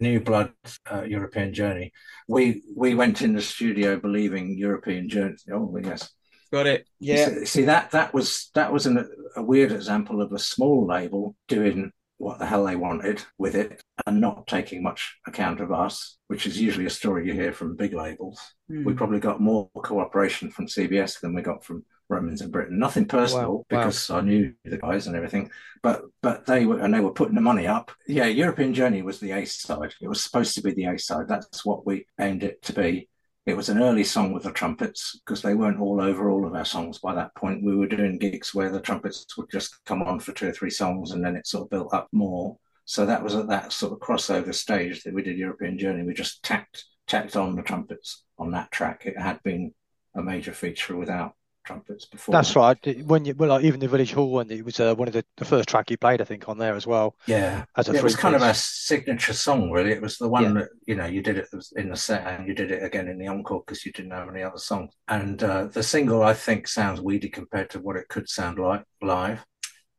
new 0.00 0.20
Blood 0.20 0.52
uh, 0.90 1.02
European 1.02 1.52
Journey. 1.52 1.92
We 2.28 2.62
we 2.76 2.94
went 2.94 3.22
in 3.22 3.34
the 3.34 3.42
studio 3.42 3.98
believing 3.98 4.56
European 4.56 5.08
Journey. 5.08 5.36
Oh 5.52 5.76
yes, 5.82 6.10
Got 6.52 6.66
it. 6.66 6.86
Yeah. 7.00 7.44
See, 7.44 7.62
that 7.62 7.90
that 7.92 8.14
was 8.14 8.50
that 8.54 8.72
was 8.72 8.86
an, 8.86 9.08
a 9.36 9.42
weird 9.42 9.72
example 9.72 10.22
of 10.22 10.32
a 10.32 10.38
small 10.38 10.86
label 10.86 11.36
doing 11.48 11.92
what 12.18 12.38
the 12.38 12.46
hell 12.46 12.64
they 12.64 12.76
wanted 12.76 13.22
with 13.38 13.54
it 13.54 13.82
and 14.06 14.20
not 14.20 14.46
taking 14.46 14.82
much 14.82 15.16
account 15.26 15.60
of 15.60 15.72
us, 15.72 16.16
which 16.28 16.46
is 16.46 16.60
usually 16.60 16.86
a 16.86 16.90
story 16.90 17.26
you 17.26 17.32
hear 17.32 17.52
from 17.52 17.76
big 17.76 17.92
labels. 17.92 18.40
Mm. 18.70 18.84
We 18.84 18.94
probably 18.94 19.20
got 19.20 19.40
more 19.40 19.68
cooperation 19.82 20.50
from 20.50 20.66
CBS 20.66 21.20
than 21.20 21.34
we 21.34 21.42
got 21.42 21.64
from 21.64 21.84
Romans 22.08 22.40
in 22.40 22.50
Britain. 22.50 22.78
Nothing 22.78 23.06
personal 23.06 23.42
Wow, 23.42 23.56
wow. 23.56 23.64
because 23.68 24.10
I 24.10 24.20
knew 24.20 24.54
the 24.64 24.78
guys 24.78 25.06
and 25.06 25.16
everything, 25.16 25.50
but 25.82 26.02
but 26.22 26.46
they 26.46 26.66
were 26.66 26.78
and 26.78 26.92
they 26.92 27.00
were 27.00 27.12
putting 27.12 27.34
the 27.34 27.40
money 27.40 27.66
up. 27.66 27.90
Yeah, 28.06 28.26
European 28.26 28.74
Journey 28.74 29.02
was 29.02 29.20
the 29.20 29.32
A 29.32 29.44
side. 29.44 29.94
It 30.00 30.08
was 30.08 30.22
supposed 30.22 30.54
to 30.54 30.62
be 30.62 30.72
the 30.72 30.84
A 30.84 30.98
side. 30.98 31.28
That's 31.28 31.64
what 31.64 31.86
we 31.86 32.06
aimed 32.20 32.44
it 32.44 32.62
to 32.62 32.72
be. 32.72 33.08
It 33.46 33.56
was 33.56 33.68
an 33.68 33.82
early 33.82 34.04
song 34.04 34.32
with 34.32 34.44
the 34.44 34.52
trumpets 34.52 35.20
because 35.20 35.42
they 35.42 35.54
weren't 35.54 35.78
all 35.78 36.00
over 36.00 36.30
all 36.30 36.46
of 36.46 36.54
our 36.54 36.64
songs 36.64 36.98
by 36.98 37.14
that 37.14 37.34
point. 37.34 37.62
We 37.62 37.76
were 37.76 37.86
doing 37.86 38.16
gigs 38.16 38.54
where 38.54 38.70
the 38.70 38.80
trumpets 38.80 39.36
would 39.36 39.50
just 39.50 39.84
come 39.84 40.02
on 40.02 40.18
for 40.18 40.32
two 40.32 40.48
or 40.48 40.52
three 40.52 40.70
songs 40.70 41.10
and 41.10 41.22
then 41.22 41.36
it 41.36 41.46
sort 41.46 41.64
of 41.64 41.70
built 41.70 41.92
up 41.92 42.08
more. 42.10 42.56
So 42.86 43.04
that 43.04 43.22
was 43.22 43.34
at 43.34 43.48
that 43.48 43.72
sort 43.72 43.92
of 43.92 43.98
crossover 43.98 44.54
stage 44.54 45.02
that 45.02 45.12
we 45.12 45.22
did 45.22 45.36
European 45.36 45.78
Journey. 45.78 46.04
We 46.04 46.14
just 46.14 46.42
tacked 46.42 46.84
tacked 47.06 47.36
on 47.36 47.54
the 47.54 47.62
trumpets 47.62 48.24
on 48.38 48.50
that 48.52 48.72
track. 48.72 49.04
It 49.04 49.18
had 49.18 49.42
been 49.42 49.74
a 50.14 50.22
major 50.22 50.52
feature 50.52 50.96
without 50.96 51.34
trumpets 51.64 52.04
before. 52.04 52.32
That's 52.32 52.54
right. 52.54 52.78
When 53.06 53.24
you 53.24 53.34
well, 53.34 53.50
like 53.50 53.64
even 53.64 53.80
the 53.80 53.88
Village 53.88 54.12
Hall 54.12 54.30
one, 54.30 54.50
it 54.50 54.64
was 54.64 54.78
uh, 54.80 54.94
one 54.94 55.08
of 55.08 55.14
the, 55.14 55.24
the 55.36 55.44
first 55.44 55.68
track 55.68 55.90
you 55.90 55.96
played, 55.96 56.20
I 56.20 56.24
think, 56.24 56.48
on 56.48 56.58
there 56.58 56.74
as 56.74 56.86
well. 56.86 57.16
Yeah, 57.26 57.64
As 57.76 57.88
a 57.88 57.94
it 57.94 58.02
was 58.02 58.16
kind 58.16 58.34
of 58.34 58.42
a 58.42 58.54
signature 58.54 59.32
song, 59.32 59.70
really. 59.70 59.90
It 59.92 60.02
was 60.02 60.18
the 60.18 60.28
one 60.28 60.42
Yeah. 60.44 60.52
that 60.52 60.68
you 60.86 60.94
know 60.94 61.06
you 61.06 61.22
did 61.22 61.38
it 61.38 61.48
in 61.76 61.88
the 61.90 61.96
set 61.96 62.26
and 62.26 62.46
you 62.46 62.54
did 62.54 62.70
it 62.70 62.82
again 62.82 63.08
in 63.08 63.18
the 63.18 63.28
encore 63.28 63.62
because 63.66 63.84
you 63.84 63.92
didn't 63.92 64.12
have 64.12 64.28
any 64.28 64.42
other 64.42 64.58
songs. 64.58 64.92
And 65.08 65.42
uh, 65.42 65.64
the 65.66 65.82
single, 65.82 66.22
I 66.22 66.34
think, 66.34 66.68
sounds 66.68 67.00
weedy 67.00 67.28
compared 67.28 67.70
to 67.70 67.80
what 67.80 67.96
it 67.96 68.08
could 68.08 68.28
sound 68.28 68.58
like 68.58 68.84
live. 69.02 69.44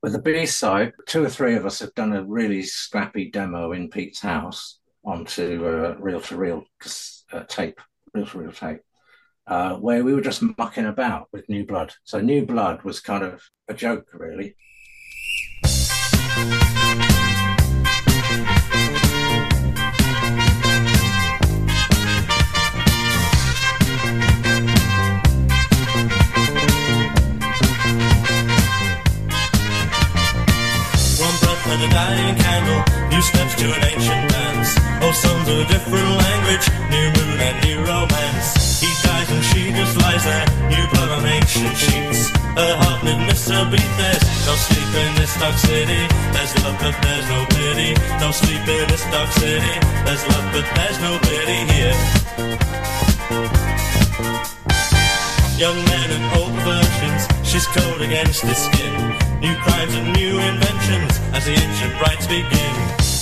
With 0.02 0.14
the 0.14 0.22
B 0.22 0.46
side, 0.46 0.94
two 1.08 1.24
or 1.24 1.30
three 1.30 1.56
of 1.56 1.66
us 1.66 1.80
have 1.80 1.94
done 1.96 2.14
a 2.14 2.24
really 2.24 2.62
scrappy 2.62 3.32
demo 3.32 3.72
in 3.72 3.90
Pete's 3.90 4.22
house 4.22 4.80
onto 5.04 5.66
uh, 5.66 5.96
reel 6.00 6.22
to 6.22 6.36
reel 6.38 6.64
uh, 7.34 7.44
tape, 7.46 7.80
reel 8.14 8.26
to 8.28 8.38
reel 8.38 8.52
tape, 8.52 8.82
uh, 9.48 9.76
where 9.76 10.04
we 10.04 10.14
were 10.14 10.22
just 10.22 10.42
mucking 10.58 10.86
about 10.86 11.28
with 11.32 11.50
New 11.50 11.66
Blood. 11.66 11.94
So 12.04 12.20
New 12.20 12.46
Blood 12.46 12.84
was 12.84 13.00
kind 13.00 13.24
of 13.24 13.50
a 13.68 13.74
joke, 13.74 14.08
really. 14.14 14.56
One 31.18 31.38
breath 31.40 31.68
and 31.68 31.84
a 31.84 31.90
dying 31.90 32.36
candle, 32.36 33.10
new 33.10 33.22
steps 33.22 33.56
to 33.56 33.74
an 33.74 33.84
ancient 33.84 34.32
dance. 34.32 34.76
Oh, 35.02 35.12
songs 35.12 35.48
a 35.48 35.66
different 35.66 36.10
language, 36.10 36.70
new 36.90 37.08
moon 37.14 37.40
and 37.40 37.64
new 37.64 37.86
romance. 37.86 38.65
He 38.86 38.92
dies 39.02 39.30
and 39.34 39.44
she 39.50 39.72
just 39.74 39.98
lies 39.98 40.24
there, 40.30 40.46
new 40.70 40.86
blood 40.94 41.10
on 41.18 41.26
ancient 41.26 41.76
sheets. 41.76 42.30
Her 42.54 42.74
heart 42.82 43.02
miss 43.26 43.50
a 43.50 43.66
beat, 43.66 43.92
there's 43.98 44.22
no 44.46 44.54
sleep 44.54 44.92
in 44.94 45.12
this 45.18 45.34
dark 45.42 45.58
city. 45.58 46.02
There's 46.34 46.54
love, 46.62 46.78
but 46.78 46.94
there's 47.02 47.28
no 47.34 47.40
pity. 47.58 47.92
No 48.22 48.30
sleep 48.30 48.62
in 48.62 48.86
this 48.88 49.04
dark 49.10 49.32
city. 49.42 49.74
There's 50.06 50.24
love, 50.30 50.48
but 50.54 50.68
there's 50.78 51.00
no 51.02 51.18
pity 51.26 51.60
here. 51.74 51.98
Young 55.58 55.80
men 55.90 56.10
and 56.18 56.26
old 56.38 56.56
versions, 56.62 57.22
she's 57.42 57.66
cold 57.74 58.02
against 58.02 58.42
his 58.44 58.58
skin. 58.70 58.94
New 59.42 59.56
crimes 59.66 59.96
and 59.96 60.14
new 60.14 60.38
inventions 60.38 61.14
as 61.34 61.44
the 61.50 61.58
ancient 61.58 61.94
rites 62.06 62.28
begin. 62.28 62.76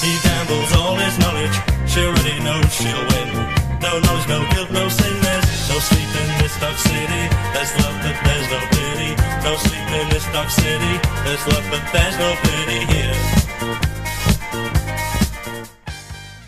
He 0.03 0.12
gambles 0.27 0.72
all 0.75 0.96
his 1.00 1.15
knowledge, 1.24 1.55
she 1.88 2.01
already 2.03 2.38
knows 2.43 2.67
she'll 2.75 3.05
win. 3.15 3.62
No 3.84 4.00
knowledge, 4.00 4.28
no 4.30 4.40
guilt, 4.52 4.72
no 4.72 4.88
sin, 4.90 5.13
there's 5.22 5.70
no 5.70 5.78
sleep 5.80 6.10
in 6.22 6.28
this 6.42 6.56
dark 6.60 6.78
city. 6.78 7.24
There's 7.54 7.74
love, 7.84 7.98
but 8.04 8.18
there's 8.25 8.50
no 8.50 8.60
pity. 8.72 9.12
No 9.44 9.56
sleep 9.58 9.88
in 10.00 10.10
this 10.10 10.25
dark 10.32 10.50
city. 10.50 10.94
There's 11.25 11.44
love, 11.52 11.66
but 11.70 11.84
there's 11.92 12.18
no 12.18 12.30
pity 12.44 12.80
here. 12.94 13.16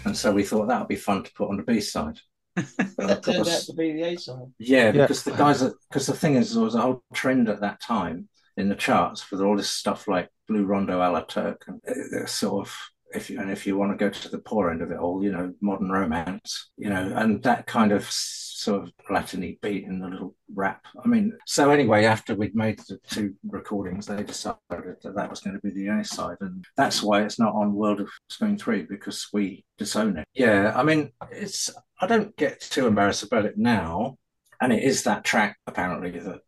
And 0.05 0.15
so 0.15 0.31
we 0.31 0.43
thought 0.43 0.67
that 0.69 0.79
would 0.79 0.87
be 0.87 0.95
fun 0.95 1.23
to 1.23 1.33
put 1.33 1.49
on 1.49 1.57
the 1.57 1.63
B 1.63 1.81
side. 1.81 2.19
That 2.55 3.21
turned 3.23 3.47
out 3.49 3.61
to 3.67 3.73
be 3.73 3.91
the 3.91 4.03
A 4.03 4.17
side. 4.17 4.53
Yeah, 4.57 4.85
Yeah. 4.85 4.91
because 4.93 5.23
the 5.23 5.31
guys, 5.31 5.61
because 5.89 6.05
the 6.07 6.13
thing 6.13 6.35
is, 6.35 6.53
there 6.53 6.63
was 6.63 6.75
a 6.75 6.81
whole 6.81 7.03
trend 7.13 7.49
at 7.49 7.59
that 7.61 7.81
time 7.81 8.29
in 8.55 8.69
the 8.69 8.75
charts 8.75 9.21
for 9.21 9.43
all 9.45 9.57
this 9.57 9.69
stuff 9.69 10.07
like 10.07 10.29
Blue 10.47 10.63
Rondo 10.63 10.99
a 10.99 11.11
la 11.11 11.21
Turk 11.21 11.65
and 11.67 11.81
uh, 11.85 12.25
sort 12.25 12.67
of. 12.67 12.77
If 13.15 13.29
you, 13.29 13.39
and 13.39 13.49
if 13.49 13.65
you 13.65 13.77
want 13.77 13.91
to 13.91 13.97
go 13.97 14.09
to 14.09 14.29
the 14.29 14.39
poor 14.39 14.69
end 14.69 14.81
of 14.81 14.91
it 14.91 14.97
all, 14.97 15.23
you 15.23 15.31
know, 15.31 15.53
modern 15.61 15.89
romance, 15.91 16.71
you 16.77 16.89
know, 16.89 17.13
and 17.15 17.41
that 17.43 17.65
kind 17.65 17.91
of 17.91 18.05
sort 18.09 18.83
of 18.83 18.91
Latiny 19.09 19.59
beat 19.61 19.85
and 19.85 20.01
the 20.01 20.07
little 20.07 20.35
rap. 20.53 20.83
I 21.03 21.07
mean, 21.07 21.37
so 21.45 21.69
anyway, 21.71 22.05
after 22.05 22.35
we'd 22.35 22.55
made 22.55 22.79
the 22.87 22.97
two 23.07 23.33
recordings, 23.47 24.05
they 24.07 24.23
decided 24.23 24.57
that 24.69 25.13
that 25.15 25.29
was 25.29 25.39
going 25.39 25.55
to 25.55 25.61
be 25.61 25.71
the 25.71 25.87
A 25.87 26.03
side, 26.03 26.37
and 26.41 26.65
that's 26.75 27.03
why 27.03 27.23
it's 27.23 27.39
not 27.39 27.53
on 27.53 27.73
World 27.73 28.01
of 28.01 28.09
Screen 28.29 28.57
Three 28.57 28.83
because 28.83 29.27
we 29.33 29.63
disown 29.77 30.17
it. 30.17 30.25
Yeah, 30.33 30.73
I 30.75 30.83
mean, 30.83 31.11
it's 31.31 31.69
I 32.01 32.07
don't 32.07 32.35
get 32.37 32.59
too 32.59 32.87
embarrassed 32.87 33.23
about 33.23 33.45
it 33.45 33.57
now, 33.57 34.17
and 34.61 34.73
it 34.73 34.83
is 34.83 35.03
that 35.03 35.23
track 35.23 35.57
apparently 35.67 36.11
that 36.19 36.41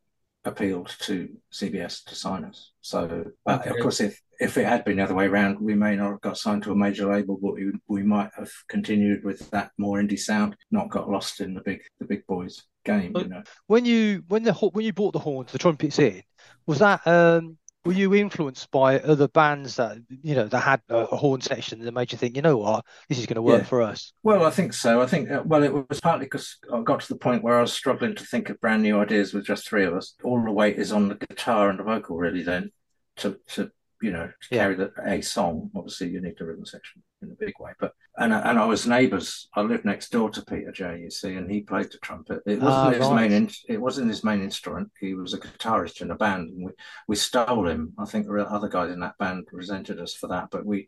appealed 0.45 0.95
to 0.99 1.29
CBS 1.51 2.03
to 2.05 2.15
sign 2.15 2.45
us. 2.45 2.71
So, 2.81 3.25
but 3.45 3.61
Okay. 3.61 3.69
of 3.69 3.79
course, 3.81 3.99
if 3.99 4.19
if 4.39 4.57
it 4.57 4.65
had 4.65 4.85
been 4.85 4.97
the 4.97 5.03
other 5.03 5.15
way 5.15 5.25
around, 5.25 5.59
we 5.59 5.75
may 5.75 5.95
not 5.95 6.11
have 6.11 6.21
got 6.21 6.37
signed 6.37 6.63
to 6.63 6.71
a 6.71 6.75
major 6.75 7.11
label, 7.11 7.39
but 7.41 7.53
we, 7.53 7.71
we 7.87 8.03
might 8.03 8.29
have 8.37 8.51
continued 8.67 9.23
with 9.23 9.49
that 9.51 9.71
more 9.77 9.99
indie 9.99 10.19
sound, 10.19 10.55
not 10.71 10.89
got 10.89 11.09
lost 11.09 11.41
in 11.41 11.53
the 11.53 11.61
big 11.61 11.81
the 11.99 12.05
big 12.05 12.25
boys 12.27 12.63
game. 12.85 13.13
You 13.15 13.27
know, 13.27 13.43
When 13.67 13.85
you 13.85 14.23
when 14.27 14.43
the 14.43 14.53
when 14.53 14.85
you 14.85 14.93
brought 14.93 15.13
the 15.13 15.19
horns, 15.19 15.51
the 15.51 15.57
trumpets 15.57 15.99
in, 15.99 16.21
was 16.65 16.79
that 16.79 17.05
um 17.07 17.57
were 17.85 17.93
you 17.93 18.13
influenced 18.13 18.69
by 18.69 18.99
other 18.99 19.29
bands 19.29 19.77
that 19.77 19.97
you 20.21 20.35
know 20.35 20.47
that 20.47 20.59
had 20.59 20.81
a, 20.89 20.97
a 20.97 21.15
horn 21.15 21.39
section 21.39 21.79
that 21.79 21.93
made 21.93 22.11
you 22.11 22.17
think, 22.17 22.35
you 22.35 22.41
know 22.41 22.57
what, 22.57 22.85
this 23.07 23.17
is 23.17 23.25
going 23.25 23.35
to 23.35 23.41
work 23.41 23.61
Yeah. 23.61 23.67
for 23.67 23.81
us? 23.81 24.11
Well, 24.23 24.45
I 24.45 24.49
think 24.49 24.73
so. 24.73 25.01
I 25.01 25.05
think, 25.07 25.31
uh, 25.31 25.43
well, 25.45 25.63
it 25.63 25.73
was 25.89 26.01
partly 26.01 26.25
because 26.25 26.57
I 26.73 26.81
got 26.81 26.99
to 26.99 27.07
the 27.07 27.17
point 27.17 27.43
where 27.43 27.57
I 27.57 27.61
was 27.61 27.71
struggling 27.71 28.13
to 28.15 28.25
think 28.25 28.49
of 28.49 28.59
brand 28.59 28.83
new 28.83 28.99
ideas 28.99 29.33
with 29.33 29.45
just 29.45 29.67
three 29.69 29.85
of 29.85 29.93
us. 29.93 30.15
All 30.23 30.43
the 30.43 30.51
weight 30.51 30.77
is 30.77 30.91
on 30.91 31.07
the 31.07 31.15
guitar 31.15 31.69
and 31.69 31.79
the 31.79 31.83
vocal, 31.83 32.17
really, 32.17 32.43
then 32.43 32.71
to, 33.17 33.39
to 33.53 33.71
you 34.01 34.11
know, 34.11 34.27
to 34.41 34.49
carry 34.49 34.75
the, 34.75 34.91
a 35.05 35.21
song. 35.21 35.69
Obviously, 35.75 36.09
you 36.09 36.21
need 36.21 36.35
the 36.37 36.45
rhythm 36.45 36.65
section 36.65 37.01
in 37.21 37.31
a 37.31 37.35
big 37.35 37.53
way. 37.59 37.71
But, 37.79 37.93
and, 38.17 38.33
I- 38.33 38.49
and 38.49 38.59
I 38.59 38.65
was 38.65 38.85
neighbours. 38.87 39.49
I 39.55 39.61
lived 39.61 39.85
next 39.85 40.11
door 40.11 40.29
to 40.31 40.41
Peter 40.45 40.71
Jay, 40.71 40.99
you 41.01 41.09
see, 41.09 41.35
and 41.35 41.49
he 41.49 41.61
played 41.61 41.91
the 41.91 41.97
trumpet. 41.99 42.41
It 42.45 42.61
wasn't 42.61 42.85
Ah, 42.85 42.89
his 42.91 42.99
right. 43.07 43.29
main, 43.29 43.31
in, 43.31 43.49
it 43.67 43.81
wasn't 43.81 44.09
his 44.09 44.23
main 44.23 44.41
instrument. 44.41 44.91
He 44.99 45.13
was 45.13 45.33
a 45.33 45.39
guitarist 45.39 46.01
in 46.01 46.11
a 46.11 46.15
band, 46.15 46.49
and 46.49 46.65
we, 46.65 46.71
we 47.07 47.15
stole 47.15 47.67
him. 47.67 47.93
I 47.97 48.05
think 48.05 48.27
the 48.27 48.45
other 48.49 48.69
guys 48.69 48.91
in 48.91 48.99
that 48.99 49.17
band 49.17 49.47
resented 49.51 49.99
us 49.99 50.13
for 50.13 50.27
that, 50.27 50.49
but 50.51 50.65
we, 50.65 50.87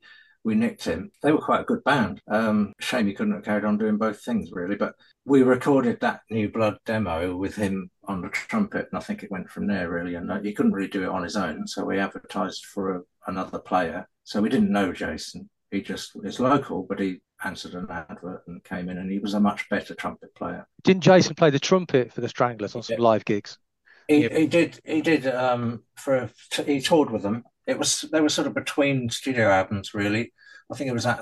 we 0.50 0.56
nicked 0.56 0.84
him. 0.84 1.12
They 1.22 1.32
were 1.32 1.38
quite 1.38 1.62
a 1.62 1.66
good 1.66 1.84
band. 1.84 2.22
Um, 2.28 2.74
shame 2.80 3.06
he 3.06 3.14
couldn't 3.14 3.36
have 3.36 3.44
carried 3.44 3.66
on 3.66 3.78
doing 3.78 3.98
both 3.98 4.20
things, 4.24 4.50
really. 4.52 4.76
But 4.76 4.96
we 5.24 5.44
recorded 5.44 6.00
that 6.02 6.22
New 6.32 6.50
Blood 6.50 6.78
demo 6.88 7.36
with 7.36 7.56
him 7.56 7.92
on 8.06 8.22
the 8.22 8.30
trumpet, 8.30 8.88
and 8.92 8.98
I 9.00 9.04
think 9.04 9.22
it 9.22 9.30
went 9.30 9.48
from 9.52 9.68
there, 9.68 9.92
really. 9.92 10.16
And 10.16 10.32
uh, 10.32 10.40
he 10.42 10.54
couldn't 10.54 10.72
really 10.74 10.90
do 10.90 11.04
it 11.04 11.10
on 11.10 11.22
his 11.22 11.36
own, 11.36 11.68
so 11.68 11.86
we 11.86 12.00
advertised 12.00 12.66
for 12.66 12.96
a, 12.96 13.02
another 13.28 13.60
player. 13.60 14.10
So 14.24 14.42
we 14.42 14.50
didn't 14.50 14.72
know 14.72 14.92
Jason. 14.92 15.48
He 15.70 15.84
just 15.84 16.14
is 16.24 16.40
local, 16.40 16.82
but 16.90 17.00
he 17.00 17.22
answered 17.46 17.76
an 17.76 17.86
advert 17.92 18.42
and 18.48 18.64
came 18.64 18.90
in, 18.90 18.98
and 18.98 19.12
he 19.12 19.20
was 19.20 19.36
a 19.36 19.40
much 19.40 19.70
better 19.70 19.94
trumpet 19.94 20.34
player. 20.34 20.68
Didn't 20.84 21.04
Jason 21.04 21.36
play 21.36 21.52
the 21.52 21.60
trumpet 21.60 22.12
for 22.12 22.22
the 22.22 22.30
Stranglers 22.30 22.76
on 22.76 22.82
some 22.82 22.96
Yeah. 22.98 23.04
live 23.04 23.24
gigs? 23.24 23.60
He, 24.08 24.24
Yep. 24.24 24.32
he 24.32 24.48
did. 24.48 24.80
He 24.84 25.02
did. 25.02 25.28
Um, 25.28 25.84
for 25.96 26.28
he 26.66 26.82
toured 26.82 27.12
with 27.12 27.22
them. 27.22 27.44
It 27.70 27.78
was 27.80 28.06
they 28.12 28.22
were 28.22 28.30
sort 28.30 28.48
of 28.48 28.54
between 28.56 29.10
studio 29.10 29.50
albums, 29.50 29.94
really. 29.94 30.34
I 30.72 30.76
think 30.76 30.90
it 30.90 30.94
was 30.94 31.04
that. 31.06 31.20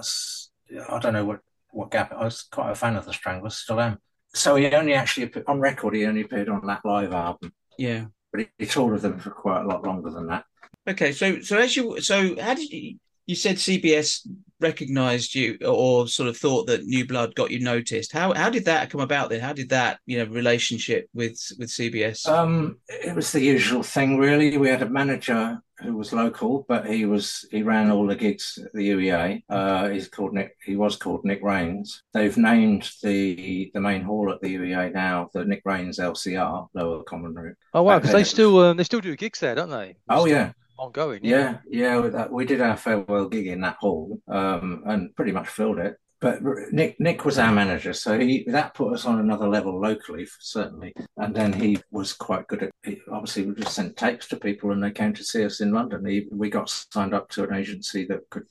I 0.89 1.00
don't 1.00 1.13
know 1.13 1.25
what 1.25 1.39
what 1.72 1.92
gap. 1.92 2.12
I 2.13 2.24
was 2.24 2.44
quite 2.44 2.72
a 2.72 2.75
fan 2.75 2.96
of 2.96 3.06
the 3.06 3.13
Stranglers, 3.13 3.56
still 3.58 3.80
am. 3.80 4.00
So 4.34 4.56
he 4.56 4.68
only 4.72 4.94
actually 4.94 5.24
appeared, 5.27 5.46
on 5.48 5.60
record. 5.60 5.96
He 5.96 6.06
only 6.06 6.22
appeared 6.22 6.50
on 6.50 6.66
that 6.68 6.86
live 6.86 7.13
album, 7.13 7.54
Yeah. 7.77 8.06
but 8.32 8.42
he, 8.42 8.48
he 8.58 8.66
toured 8.66 8.94
with 8.94 9.01
them 9.01 9.20
for 9.20 9.32
quite 9.32 9.62
a 9.63 9.68
lot 9.68 9.84
longer 9.86 10.10
than 10.12 10.27
that. 10.27 10.46
Okay. 10.88 11.12
So 11.12 11.42
so 11.42 11.58
as 11.58 11.75
you 11.75 12.00
so 12.01 12.39
how 12.42 12.54
did 12.54 12.70
you 12.70 12.98
you 13.28 13.36
said 13.36 13.58
CBS 13.58 14.26
recognized 14.60 15.36
you 15.36 15.58
or 15.66 16.08
sort 16.08 16.30
of 16.30 16.38
thought 16.38 16.68
that 16.68 16.86
New 16.86 17.06
Blood 17.06 17.36
got 17.36 17.52
you 17.52 17.60
noticed. 17.60 18.12
How 18.12 18.34
how 18.34 18.50
did 18.50 18.66
that 18.66 18.90
come 18.90 19.02
about 19.02 19.30
then? 19.30 19.42
How 19.42 19.54
did 19.54 19.70
that 19.70 20.00
you 20.06 20.18
know 20.18 20.32
relationship 20.32 21.08
with 21.14 21.40
with 21.60 21.70
CBS? 21.70 22.28
Um, 22.28 22.80
it 22.88 23.16
was 23.16 23.32
the 23.32 23.42
usual 23.42 23.84
thing, 23.84 24.18
really. 24.18 24.58
We 24.58 24.70
had 24.70 24.82
a 24.82 24.90
manager 24.90 25.62
who 25.80 25.96
was 25.96 26.12
local, 26.12 26.66
but 26.68 26.88
he 26.88 27.06
was 27.06 27.46
he 27.52 27.62
ran 27.62 27.92
all 27.92 28.08
the 28.08 28.16
gigs 28.16 28.58
at 28.64 28.74
the 28.74 28.90
UEA. 28.90 29.44
Uh, 29.50 29.90
he's 29.90 30.08
called 30.08 30.34
Nick. 30.34 30.56
He 30.64 30.76
was 30.76 30.96
called 30.96 31.24
Nick 31.24 31.44
Rayns. 31.44 32.02
They've 32.14 32.38
named 32.38 32.90
the 33.04 33.70
the 33.74 33.82
main 33.82 34.02
hall 34.02 34.32
at 34.32 34.42
the 34.42 34.56
UEA 34.56 34.94
now 34.94 35.30
the 35.34 35.46
Nick 35.46 35.64
Rayns 35.66 36.00
LCR, 36.00 36.68
Lower 36.74 37.04
Common 37.04 37.36
Room. 37.36 37.56
Oh 37.74 37.84
wow, 37.84 38.00
because 38.00 38.14
they 38.14 38.24
still 38.24 38.60
um, 38.60 38.78
they 38.78 38.84
still 38.84 39.02
do 39.02 39.16
gigs 39.16 39.40
there, 39.40 39.54
don't 39.54 39.70
they? 39.70 39.98
Oh 40.10 40.26
Still 40.26 40.36
yeah, 40.36 40.52
ongoing. 40.78 41.22
yeah, 41.24 41.58
yeah. 41.70 41.98
with 41.98 42.14
that- 42.14 42.32
We 42.32 42.46
did 42.46 42.62
our 42.62 42.78
farewell 42.78 43.30
gig 43.30 43.48
in 43.48 43.62
that 43.62 43.78
hall, 43.80 44.22
um, 44.28 44.84
and 44.86 45.16
pretty 45.16 45.32
much 45.32 45.48
filled 45.48 45.80
it. 45.80 45.98
But 46.20 46.42
Nick 46.72 47.00
Nick 47.00 47.26
was 47.26 47.38
our 47.38 47.52
manager, 47.52 47.94
so 47.94 48.18
he 48.18 48.44
that 48.48 48.74
put 48.74 48.92
us 48.94 49.06
on 49.06 49.20
another 49.20 49.48
level 49.48 49.80
locally, 49.80 50.28
certainly. 50.40 50.94
And 51.18 51.36
then 51.36 51.54
he 51.54 51.78
was 51.92 52.12
quite 52.14 52.48
good 52.48 52.64
at. 52.64 52.72
He, 52.84 53.00
obviously, 53.12 53.46
we 53.46 53.54
just 53.54 53.76
sent 53.76 53.96
tapes 53.98 54.28
to 54.30 54.38
people, 54.38 54.72
and 54.72 54.84
they 54.84 54.90
came 54.90 55.14
to 55.14 55.24
see 55.24 55.46
us 55.46 55.62
in 55.62 55.72
London. 55.72 56.04
He, 56.06 56.28
we 56.32 56.50
got 56.50 56.70
signed 56.70 57.14
up 57.14 57.30
to 57.32 57.44
an 57.44 57.54
agency 57.54 58.06
that 58.08 58.28
could 58.32 58.46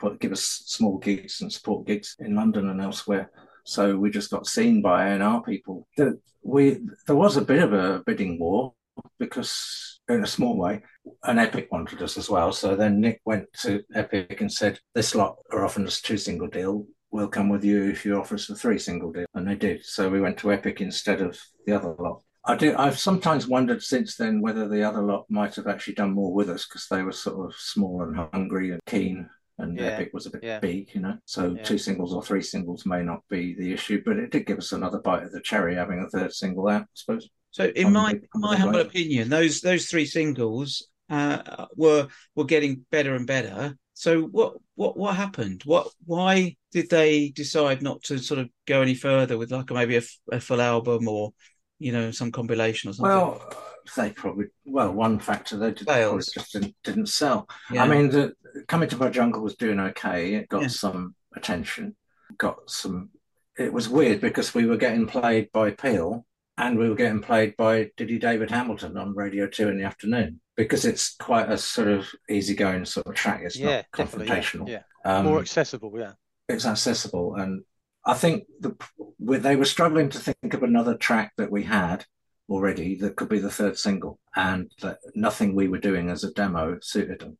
put, 0.00 0.18
give 0.18 0.32
us 0.32 0.42
small 0.66 0.98
gigs 0.98 1.40
and 1.42 1.52
support 1.52 1.86
gigs 1.86 2.16
in 2.18 2.34
London 2.34 2.68
and 2.68 2.80
elsewhere. 2.80 3.30
So 3.64 3.96
we 3.96 4.10
just 4.10 4.32
got 4.32 4.48
seen 4.48 4.82
by 4.82 5.10
A&R 5.10 5.42
people. 5.44 5.86
The, 5.96 6.18
we 6.42 6.80
there 7.06 7.14
was 7.14 7.36
a 7.36 7.42
bit 7.44 7.62
of 7.62 7.72
a 7.72 8.02
bidding 8.04 8.36
war 8.40 8.74
because, 9.20 9.91
in 10.12 10.22
a 10.24 10.26
small 10.26 10.56
way, 10.56 10.82
and 11.24 11.38
Epic 11.38 11.68
wanted 11.70 12.02
us 12.02 12.16
as 12.16 12.30
well. 12.30 12.52
So 12.52 12.76
then 12.76 13.00
Nick 13.00 13.20
went 13.24 13.52
to 13.62 13.82
Epic 13.94 14.40
and 14.40 14.52
said, 14.52 14.78
"This 14.94 15.14
lot 15.14 15.36
are 15.50 15.64
offering 15.64 15.86
us 15.86 16.00
two 16.00 16.16
single 16.16 16.48
deal. 16.48 16.86
We'll 17.10 17.28
come 17.28 17.48
with 17.48 17.64
you 17.64 17.90
if 17.90 18.04
you 18.04 18.18
offer 18.18 18.36
us 18.36 18.48
a 18.50 18.54
three 18.54 18.78
single 18.78 19.12
deal." 19.12 19.26
And 19.34 19.46
they 19.46 19.54
did. 19.56 19.84
So 19.84 20.08
we 20.08 20.20
went 20.20 20.38
to 20.38 20.52
Epic 20.52 20.80
instead 20.80 21.20
of 21.20 21.38
the 21.66 21.74
other 21.74 21.94
lot. 21.98 22.22
I 22.44 22.56
do. 22.56 22.74
I've 22.76 22.98
sometimes 22.98 23.46
wondered 23.46 23.82
since 23.82 24.16
then 24.16 24.40
whether 24.40 24.66
the 24.68 24.82
other 24.82 25.02
lot 25.02 25.26
might 25.30 25.54
have 25.54 25.68
actually 25.68 25.94
done 25.94 26.10
more 26.12 26.32
with 26.32 26.50
us 26.50 26.66
because 26.66 26.88
they 26.88 27.02
were 27.02 27.12
sort 27.12 27.46
of 27.46 27.54
small 27.56 28.02
and 28.02 28.16
hungry 28.16 28.70
and 28.72 28.80
keen, 28.86 29.28
and 29.58 29.78
Yeah, 29.78 29.86
Epic 29.86 30.10
was 30.12 30.26
a 30.26 30.30
bit 30.30 30.42
yeah. 30.42 30.58
big, 30.58 30.92
you 30.92 31.00
know. 31.02 31.18
So 31.24 31.54
Yeah. 31.54 31.62
two 31.62 31.78
singles 31.78 32.12
or 32.12 32.20
three 32.22 32.42
singles 32.42 32.84
may 32.84 33.02
not 33.02 33.20
be 33.28 33.54
the 33.54 33.72
issue, 33.72 34.02
but 34.04 34.16
it 34.16 34.30
did 34.30 34.46
give 34.46 34.58
us 34.58 34.72
another 34.72 34.98
bite 34.98 35.22
of 35.22 35.30
the 35.30 35.40
cherry 35.40 35.76
having 35.76 36.00
a 36.00 36.08
third 36.08 36.32
single 36.32 36.66
out, 36.68 36.82
I 36.82 36.86
suppose. 36.94 37.30
So, 37.52 37.66
in 37.66 37.88
I'm 37.88 37.92
my 37.92 38.20
my 38.34 38.56
humble 38.56 38.80
fan. 38.80 38.80
opinion, 38.80 39.28
those 39.28 39.60
those 39.60 39.86
three 39.86 40.06
singles 40.06 40.88
uh, 41.10 41.66
were 41.76 42.08
were 42.34 42.44
getting 42.44 42.84
better 42.90 43.14
and 43.14 43.26
better. 43.26 43.76
So, 43.94 44.22
what 44.22 44.54
what 44.74 44.96
what 44.96 45.16
happened? 45.16 45.62
What 45.64 45.88
why 46.04 46.56
did 46.72 46.90
they 46.90 47.28
decide 47.30 47.82
not 47.82 48.02
to 48.04 48.18
sort 48.18 48.40
of 48.40 48.48
go 48.66 48.82
any 48.82 48.94
further 48.94 49.38
with 49.38 49.52
like 49.52 49.70
maybe 49.70 49.96
a 50.32 50.40
full 50.40 50.60
album 50.60 51.08
or 51.08 51.32
you 51.78 51.92
know 51.92 52.10
some 52.10 52.32
compilation 52.32 52.90
or 52.90 52.94
something? 52.94 53.12
Well, 53.12 53.54
they 53.96 54.10
probably 54.10 54.46
well 54.64 54.92
one 54.92 55.18
factor 55.18 55.56
they 55.56 55.72
did, 55.72 55.86
just 55.88 56.52
didn't, 56.52 56.74
didn't 56.84 57.06
sell. 57.06 57.48
Yeah. 57.70 57.82
I 57.82 57.88
mean, 57.88 58.08
the 58.10 58.34
coming 58.68 58.88
to 58.90 58.96
my 58.96 59.10
jungle 59.10 59.42
was 59.42 59.56
doing 59.56 59.80
okay. 59.80 60.34
It 60.34 60.48
got 60.48 60.62
Yeah. 60.62 60.68
some 60.68 61.14
attention, 61.36 61.96
got 62.38 62.70
some. 62.70 63.10
It 63.58 63.72
was 63.72 63.88
weird 63.88 64.20
because 64.20 64.54
we 64.54 64.66
were 64.66 64.76
getting 64.78 65.06
played 65.06 65.50
by 65.52 65.72
Peel 65.72 66.24
and 66.58 66.78
we 66.78 66.88
were 66.88 66.94
getting 66.94 67.20
played 67.20 67.56
by 67.56 67.90
Diddy 67.96 68.18
David 68.18 68.50
Hamilton 68.50 68.96
on 68.96 69.14
Radio 69.14 69.46
Two 69.46 69.68
in 69.68 69.78
the 69.78 69.84
afternoon 69.84 70.40
because 70.56 70.84
it's 70.84 71.14
quite 71.16 71.50
a 71.50 71.56
sort 71.58 71.88
of 71.88 72.08
easygoing 72.28 72.84
sort 72.84 73.06
of 73.06 73.14
track. 73.14 73.40
It's 73.42 73.56
yeah, 73.56 73.76
not 73.76 73.86
definitely. 73.96 74.26
Yeah, 74.26 74.40
confrontational. 74.40 74.68
yeah. 74.68 74.82
Um, 75.04 75.24
More 75.26 75.40
accessible. 75.40 75.92
Yeah. 75.98 76.12
it's 76.48 76.66
accessible 76.66 77.34
and 77.36 77.62
i 78.04 78.14
think 78.14 78.44
the 78.60 78.74
they 79.18 79.56
were 79.56 79.64
struggling 79.64 80.08
to 80.10 80.18
think 80.18 80.54
of 80.54 80.62
another 80.62 80.96
track 80.96 81.32
that 81.36 81.50
we 81.50 81.62
had 81.62 82.04
already 82.48 82.96
that 82.96 83.16
could 83.16 83.28
be 83.28 83.38
the 83.38 83.50
third 83.50 83.78
single 83.78 84.18
and 84.36 84.70
that 84.82 84.98
nothing 85.14 85.54
we 85.54 85.68
were 85.68 85.78
doing 85.78 86.10
as 86.10 86.24
a 86.24 86.32
demo 86.32 86.76
suited 86.82 87.20
them 87.20 87.38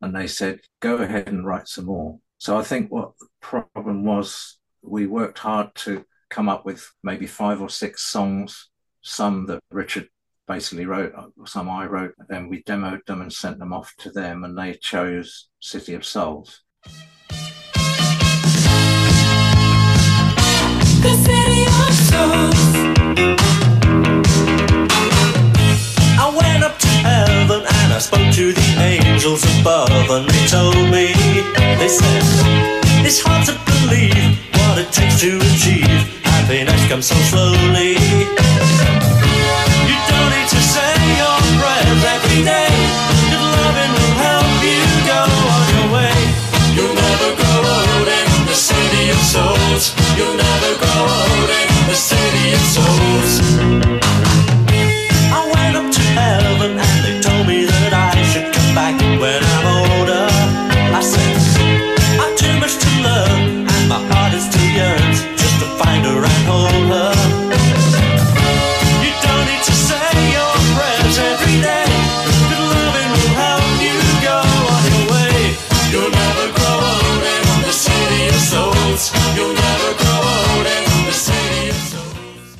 and 0.00 0.14
they 0.14 0.26
said 0.26 0.60
go 0.80 0.96
ahead 0.98 1.28
and 1.28 1.46
write 1.46 1.68
some 1.68 1.86
more 1.86 2.18
so 2.38 2.56
i 2.56 2.62
think 2.62 2.90
what 2.90 3.12
the 3.20 3.26
problem 3.40 4.04
was 4.04 4.58
we 4.82 5.06
worked 5.06 5.38
hard 5.38 5.74
to 5.74 6.04
come 6.34 6.48
up 6.48 6.64
with 6.64 6.92
maybe 7.04 7.28
five 7.28 7.62
or 7.62 7.68
six 7.68 8.02
songs 8.02 8.68
some 9.02 9.46
that 9.46 9.60
richard 9.70 10.08
basically 10.48 10.84
wrote 10.84 11.12
some 11.46 11.70
i 11.70 11.86
wrote 11.86 12.12
then 12.28 12.48
we 12.48 12.60
demoed 12.64 13.04
them 13.06 13.22
and 13.22 13.32
sent 13.32 13.56
them 13.60 13.72
off 13.72 13.94
to 13.96 14.10
them 14.10 14.42
and 14.42 14.58
they 14.58 14.74
chose 14.74 15.48
city 15.60 15.94
of 15.94 16.04
souls 16.04 16.62
The 21.04 21.14
city 21.28 21.62
of 21.80 21.94
souls. 22.08 22.64
I 26.18 26.34
went 26.40 26.64
up 26.64 26.78
to 26.78 26.88
heaven 26.88 27.60
and 27.60 27.92
I 27.92 27.98
spoke 27.98 28.32
to 28.34 28.52
the 28.54 28.68
angels 28.80 29.44
above, 29.60 29.90
and 29.90 30.26
they 30.26 30.46
told 30.46 30.76
me, 30.90 31.12
they 31.78 31.88
said, 31.88 32.22
it's 33.04 33.20
hard 33.20 33.44
to 33.48 33.54
believe 33.66 34.38
what 34.54 34.78
it 34.78 34.90
takes 34.92 35.20
to 35.20 35.36
achieve. 35.36 36.23
Happiness 36.44 36.86
comes 36.88 37.06
so 37.06 37.14
slowly. 37.32 37.96
You 39.88 39.96
don't 40.12 40.28
need 40.28 40.48
to 40.52 40.60
say 40.60 40.92
your 41.16 41.40
prayers 41.56 42.04
every 42.04 42.44
day. 42.44 42.68
Good 43.32 43.40
loving 43.40 43.92
will 43.96 44.14
help 44.20 44.52
you 44.60 44.84
go 45.08 45.24
on 45.24 45.64
your 45.72 45.88
way. 45.96 46.12
You'll 46.76 46.92
never 46.92 47.32
grow 47.40 47.60
old 47.64 48.08
in 48.12 48.28
the 48.44 48.52
city 48.52 49.08
of 49.08 49.20
souls. 49.24 49.96
You'll 50.20 50.36
never 50.36 50.70
grow 50.84 51.02
old 51.16 51.48
in 51.48 51.68
the 51.88 51.96
city 51.96 52.52
of 52.52 52.64
souls. 52.76 53.32
I 55.32 55.40
went 55.48 55.80
up 55.80 55.88
to 55.96 56.02
heaven 56.12 56.76
and 56.76 56.96
they 57.00 57.24
told 57.24 57.48
me 57.48 57.64
that 57.64 57.92
I 57.96 58.20
should 58.20 58.52
come 58.52 58.74
back 58.76 59.00
when 59.16 59.40
I'm 59.40 59.66
older. 59.80 60.28
I 60.92 61.00
said, 61.00 61.40
I've 62.20 62.36
too 62.36 62.52
much 62.60 62.76
to 62.84 62.90
and 63.08 63.88
my 63.88 64.00
heart 64.12 64.34
is 64.34 64.44
too 64.52 64.68
yearns 64.76 65.24
just 65.40 65.56
to 65.60 65.66
find 65.80 66.04
her 66.04 66.24
and 66.24 66.33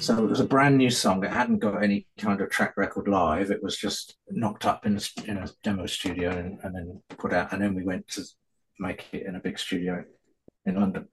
So 0.05 0.23
it 0.23 0.29
was 0.29 0.41
a 0.41 0.45
brand 0.45 0.77
new 0.77 0.91
song. 0.91 1.25
It 1.25 1.31
hadn't 1.31 1.61
got 1.61 1.83
any 1.83 2.07
kind 2.19 2.41
of 2.41 2.51
track 2.51 2.77
record 2.77 3.09
live. 3.09 3.51
It 3.51 3.63
was 3.63 3.77
just 3.77 4.17
knocked 4.31 4.67
up 4.67 4.85
in 4.85 4.97
a, 4.97 5.31
in 5.31 5.39
a 5.39 5.49
demo 5.63 5.87
studio 5.87 6.31
and, 6.31 6.59
and 6.63 6.75
then 6.75 7.03
put 7.17 7.33
out. 7.33 7.53
And 7.53 7.63
then 7.63 7.75
we 7.75 7.85
went 7.85 8.09
to 8.09 8.23
make 8.79 9.07
it 9.13 9.27
in 9.27 9.35
a 9.35 9.41
big 9.41 9.59
studio 9.59 10.05
in 10.67 10.75
London. 10.75 11.09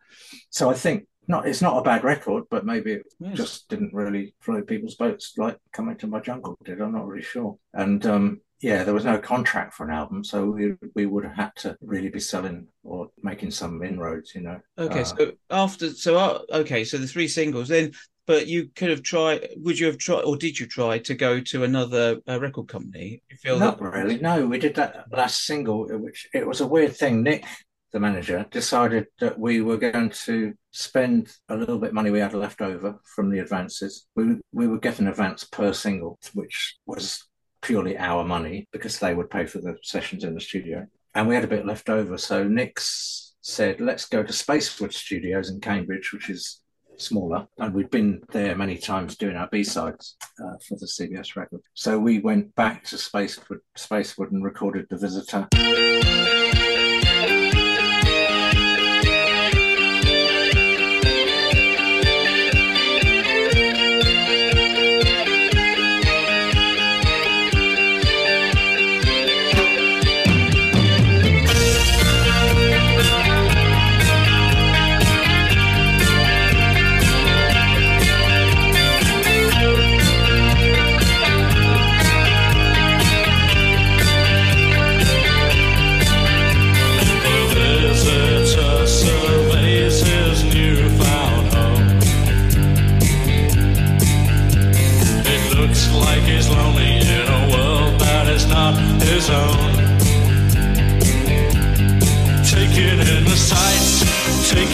So 0.49 0.69
I 0.69 0.73
think 0.73 1.07
not. 1.31 1.47
It's 1.47 1.61
not 1.61 1.77
a 1.79 1.81
bad 1.81 2.03
record, 2.03 2.43
but 2.51 2.65
maybe 2.65 2.93
it 2.93 3.03
Yes. 3.19 3.37
just 3.37 3.69
didn't 3.69 3.93
really 3.93 4.35
float 4.41 4.67
people's 4.67 4.95
boats 4.95 5.33
like 5.37 5.57
"Coming 5.73 5.97
to 5.97 6.07
My 6.07 6.19
Jungle" 6.19 6.57
did. 6.63 6.81
I'm 6.81 6.93
not 6.93 7.07
really 7.07 7.23
sure. 7.23 7.57
And 7.73 8.05
um, 8.05 8.41
yeah, 8.61 8.83
there 8.83 8.93
was 8.93 9.05
no 9.05 9.17
contract 9.17 9.73
for 9.73 9.87
an 9.87 9.95
album, 10.01 10.23
so 10.23 10.45
we 10.45 10.73
we 10.95 11.05
would 11.07 11.23
have 11.25 11.35
had 11.35 11.55
to 11.63 11.75
really 11.81 12.09
be 12.09 12.19
selling 12.19 12.67
or 12.83 13.09
making 13.23 13.51
some 13.51 13.81
inroads. 13.83 14.35
You 14.35 14.41
know. 14.41 14.59
Okay, 14.77 15.01
Uh, 15.01 15.03
so 15.05 15.31
after 15.49 15.89
so 15.91 16.17
uh, 16.17 16.39
okay, 16.61 16.83
so 16.83 16.97
the 16.97 17.07
three 17.07 17.27
singles 17.27 17.69
then, 17.69 17.91
but 18.27 18.47
you 18.47 18.69
could 18.75 18.89
have 18.91 19.01
tried. 19.03 19.47
Would 19.57 19.79
you 19.79 19.87
have 19.87 19.97
tried, 19.97 20.21
or 20.23 20.37
did 20.37 20.59
you 20.59 20.67
try 20.67 20.99
to 20.99 21.15
go 21.15 21.39
to 21.51 21.63
another 21.63 22.19
uh, 22.29 22.39
record 22.39 22.67
company? 22.67 23.23
You 23.31 23.37
feel 23.37 23.57
Not 23.59 23.79
that 23.79 23.89
really. 23.97 24.19
No, 24.19 24.45
we 24.45 24.59
did 24.59 24.75
that 24.75 25.05
last 25.11 25.45
single, 25.45 25.87
which 26.05 26.27
it 26.33 26.45
was 26.45 26.61
a 26.61 26.67
weird 26.67 26.95
thing. 26.95 27.23
Nick, 27.23 27.45
the 27.91 27.99
manager, 27.99 28.45
decided 28.51 29.07
that 29.19 29.39
we 29.39 29.61
were 29.61 29.77
going 29.77 30.09
to 30.09 30.53
spend 30.71 31.33
a 31.49 31.55
little 31.55 31.77
bit 31.77 31.89
of 31.89 31.93
money 31.93 32.09
we 32.09 32.19
had 32.19 32.33
left 32.33 32.61
over 32.61 32.99
from 33.03 33.29
the 33.29 33.39
advances. 33.39 34.07
We 34.15 34.37
we 34.51 34.67
would 34.67 34.81
get 34.81 34.99
an 34.99 35.07
advance 35.07 35.43
per 35.43 35.73
single, 35.73 36.19
which 36.33 36.77
was 36.85 37.27
purely 37.61 37.97
our 37.97 38.23
money 38.23 38.67
because 38.71 38.99
they 38.99 39.13
would 39.13 39.29
pay 39.29 39.45
for 39.45 39.59
the 39.59 39.77
sessions 39.83 40.23
in 40.23 40.33
the 40.33 40.41
studio, 40.41 40.87
and 41.13 41.27
we 41.27 41.35
had 41.35 41.43
a 41.43 41.47
bit 41.55 41.65
left 41.65 41.89
over. 41.89 42.17
So 42.17 42.43
Nick's 42.43 43.33
said, 43.41 43.81
"Let's 43.81 44.05
go 44.05 44.23
to 44.23 44.33
Spaceward 44.33 44.93
Studios 44.93 45.49
in 45.49 45.59
Cambridge, 45.59 46.11
which 46.13 46.29
is." 46.29 46.57
Smaller, 46.97 47.47
and 47.57 47.73
we'd 47.73 47.89
been 47.89 48.21
there 48.31 48.55
many 48.55 48.77
times 48.77 49.15
doing 49.15 49.35
our 49.35 49.47
B 49.51 49.63
sides 49.63 50.17
uh, 50.39 50.57
for 50.67 50.77
the 50.77 50.85
CBS 50.85 51.35
record. 51.35 51.61
So 51.73 51.97
we 51.97 52.19
went 52.19 52.53
back 52.53 52.83
to 52.85 52.95
Spaceward, 52.95 53.61
Spaceward 53.75 54.29
and 54.29 54.43
recorded 54.43 54.85
The 54.87 54.97
Visitor. 54.97 55.47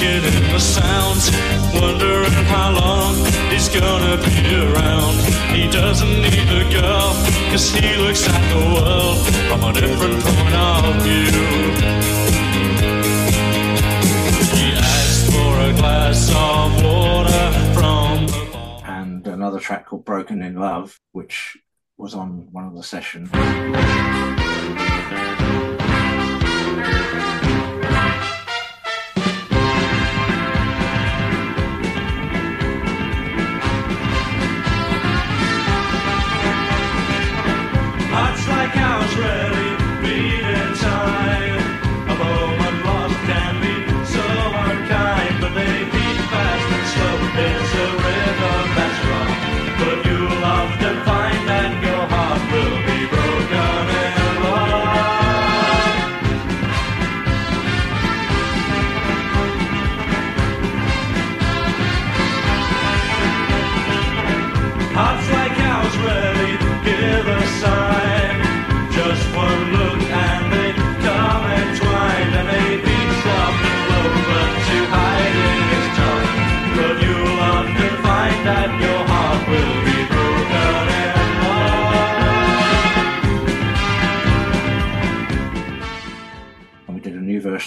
In 0.02 0.22
the 0.52 0.60
sounds, 0.60 1.32
wondering 1.74 2.32
how 2.46 2.72
long 2.72 3.16
he's 3.52 3.70
gonna 3.70 4.18
be 4.18 4.56
around. 4.56 5.16
He 5.56 5.68
doesn't 5.70 6.22
need 6.22 6.48
a 6.62 6.64
girl, 6.70 7.14
cause 7.52 7.70
he 7.72 7.98
looks 7.98 8.28
at 8.28 8.44
the 8.54 8.64
world 8.76 9.18
from 9.48 9.64
a 9.64 9.74
different 9.74 10.24
point 10.24 10.56
of 10.56 10.96
view. 11.04 11.32
He 14.58 14.74
asked 14.74 15.32
for 15.32 15.52
a 15.70 15.74
glass 15.74 16.30
of 16.30 16.84
water 16.84 17.46
from 17.74 18.28
the 18.28 18.50
bar. 18.54 18.82
and 18.86 19.28
another 19.28 19.60
track 19.60 19.88
called 19.88 20.06
Broken 20.06 20.42
in 20.42 20.56
Love, 20.56 21.00
which 21.12 21.58
was 21.98 22.14
on 22.14 22.48
one 22.52 22.66
of 22.66 22.76
the 22.76 22.84
sessions. 22.84 23.30
Like 39.20 39.67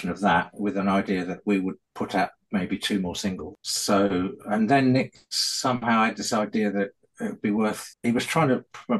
of 0.09 0.21
that 0.21 0.51
with 0.53 0.77
an 0.77 0.87
idea 0.87 1.25
that 1.25 1.39
we 1.45 1.59
would 1.59 1.75
put 1.93 2.15
out 2.15 2.29
maybe 2.51 2.77
two 2.77 2.99
more 2.99 3.15
singles. 3.15 3.57
So, 3.61 4.31
and 4.45 4.69
then 4.69 4.93
Nick 4.93 5.15
somehow 5.29 6.05
had 6.05 6.17
this 6.17 6.33
idea 6.33 6.71
that 6.71 6.89
it 7.19 7.23
would 7.23 7.41
be 7.41 7.51
worth. 7.51 7.95
He 8.03 8.11
was 8.11 8.25
trying 8.25 8.49
to 8.49 8.65
pr- 8.71 8.95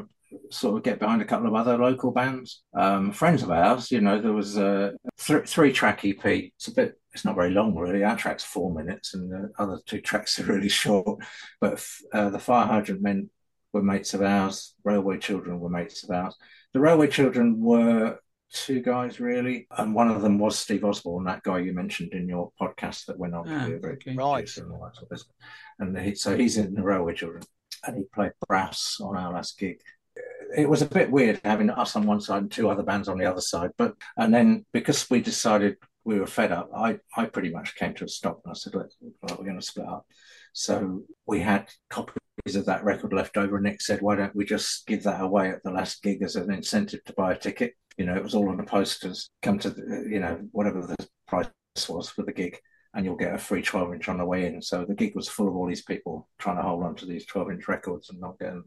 sort 0.50 0.76
of 0.76 0.82
get 0.82 0.98
behind 0.98 1.20
a 1.22 1.26
couple 1.26 1.46
of 1.46 1.54
other 1.54 1.76
local 1.76 2.10
bands, 2.10 2.62
um, 2.74 3.12
friends 3.12 3.42
of 3.42 3.50
ours. 3.50 3.90
You 3.90 4.00
know, 4.00 4.20
there 4.20 4.32
was 4.32 4.56
a 4.56 4.92
th- 5.18 5.48
three 5.48 5.72
track 5.72 6.04
EP. 6.04 6.24
It's 6.24 6.68
a 6.68 6.74
bit. 6.74 6.98
It's 7.12 7.24
not 7.24 7.34
very 7.34 7.50
long, 7.50 7.74
really. 7.74 8.04
Our 8.04 8.16
track's 8.16 8.44
four 8.44 8.72
minutes, 8.72 9.14
and 9.14 9.30
the 9.30 9.52
other 9.58 9.78
two 9.86 10.00
tracks 10.00 10.38
are 10.38 10.44
really 10.44 10.68
short. 10.82 11.20
But 11.60 11.84
uh, 12.12 12.30
the 12.30 12.38
Fire 12.38 12.66
Hydrant 12.66 13.02
Men 13.02 13.30
were 13.72 13.82
mates 13.82 14.14
of 14.14 14.22
ours. 14.22 14.74
Railway 14.84 15.18
Children 15.18 15.60
were 15.60 15.68
mates 15.68 16.04
of 16.04 16.10
ours. 16.10 16.36
The 16.72 16.80
Railway 16.80 17.08
Children 17.08 17.60
were 17.60 18.18
two 18.52 18.80
guys 18.80 19.20
really, 19.20 19.66
and 19.78 19.94
one 19.94 20.08
of 20.10 20.22
them 20.22 20.38
was 20.38 20.58
Steve 20.58 20.84
Osborne, 20.84 21.24
that 21.24 21.42
guy 21.42 21.58
you 21.58 21.72
mentioned 21.72 22.12
in 22.12 22.28
your 22.28 22.52
podcast 22.60 23.06
that 23.06 23.18
went 23.18 23.34
on 23.34 23.48
Ah, 23.48 23.64
to 23.64 23.70
be 23.70 23.76
a 23.76 23.78
very 23.78 23.94
okay. 23.94 24.14
Right. 24.14 24.34
producer 24.40 24.64
and 24.64 24.72
all 24.72 24.84
that 24.84 24.94
sort 24.94 25.04
of 25.04 25.10
business. 25.10 25.34
And 25.78 25.98
he, 25.98 26.14
so 26.14 26.36
he's 26.36 26.58
in 26.58 26.74
the 26.74 26.82
Railway 26.82 27.14
Children, 27.14 27.42
and 27.86 27.96
he 27.96 28.04
played 28.14 28.32
brass 28.46 28.98
on 29.00 29.16
our 29.16 29.32
last 29.32 29.58
gig. 29.58 29.80
It 30.56 30.68
was 30.68 30.82
a 30.82 30.86
bit 30.86 31.10
weird 31.10 31.40
having 31.44 31.70
us 31.70 31.96
on 31.96 32.06
one 32.06 32.20
side 32.20 32.42
and 32.42 32.52
two 32.52 32.68
other 32.68 32.82
bands 32.82 33.08
on 33.08 33.18
the 33.18 33.24
other 33.24 33.40
side, 33.40 33.70
but 33.78 33.94
and 34.16 34.32
then 34.34 34.66
because 34.72 35.08
we 35.08 35.20
decided 35.22 35.76
we 36.04 36.20
were 36.20 36.26
fed 36.26 36.52
up, 36.52 36.68
I 36.76 36.98
I 37.16 37.24
pretty 37.26 37.50
much 37.50 37.74
came 37.76 37.94
to 37.94 38.04
a 38.04 38.08
stop 38.08 38.42
and 38.44 38.50
I 38.50 38.54
said, 38.54 38.74
Let's, 38.74 38.96
well, 39.00 39.36
we're 39.38 39.44
going 39.46 39.58
to 39.58 39.64
split 39.64 39.86
up. 39.86 40.06
So 40.52 41.02
we 41.26 41.40
had 41.40 41.68
copies 41.88 42.56
of 42.56 42.66
that 42.66 42.84
record 42.84 43.12
left 43.12 43.36
over, 43.36 43.56
and 43.56 43.64
Nick 43.64 43.80
said, 43.80 44.02
"Why 44.02 44.16
don't 44.16 44.34
we 44.36 44.44
just 44.44 44.86
give 44.86 45.02
that 45.04 45.20
away 45.20 45.50
at 45.50 45.62
the 45.62 45.70
last 45.70 46.02
gig 46.02 46.22
as 46.22 46.36
an 46.36 46.52
incentive 46.52 47.04
to 47.04 47.12
buy 47.14 47.32
a 47.32 47.38
ticket?" 47.38 47.74
You 47.96 48.06
know, 48.06 48.16
it 48.16 48.22
was 48.22 48.34
all 48.34 48.48
on 48.48 48.56
the 48.56 48.64
posters. 48.64 49.30
Come 49.42 49.58
to 49.60 49.70
the, 49.70 50.06
you 50.10 50.20
know 50.20 50.40
whatever 50.52 50.86
the 50.86 51.08
price 51.26 51.48
was 51.88 52.08
for 52.08 52.22
the 52.22 52.32
gig, 52.32 52.58
and 52.94 53.04
you'll 53.04 53.16
get 53.16 53.34
a 53.34 53.38
free 53.38 53.62
12 53.62 53.94
inch 53.94 54.08
on 54.08 54.18
the 54.18 54.24
way 54.24 54.46
in. 54.46 54.60
So 54.62 54.84
the 54.84 54.94
gig 54.94 55.14
was 55.14 55.28
full 55.28 55.48
of 55.48 55.56
all 55.56 55.66
these 55.66 55.82
people 55.82 56.28
trying 56.38 56.56
to 56.56 56.62
hold 56.62 56.84
on 56.84 56.94
to 56.96 57.06
these 57.06 57.26
12 57.26 57.52
inch 57.52 57.68
records 57.68 58.10
and 58.10 58.20
not 58.20 58.38
getting 58.38 58.64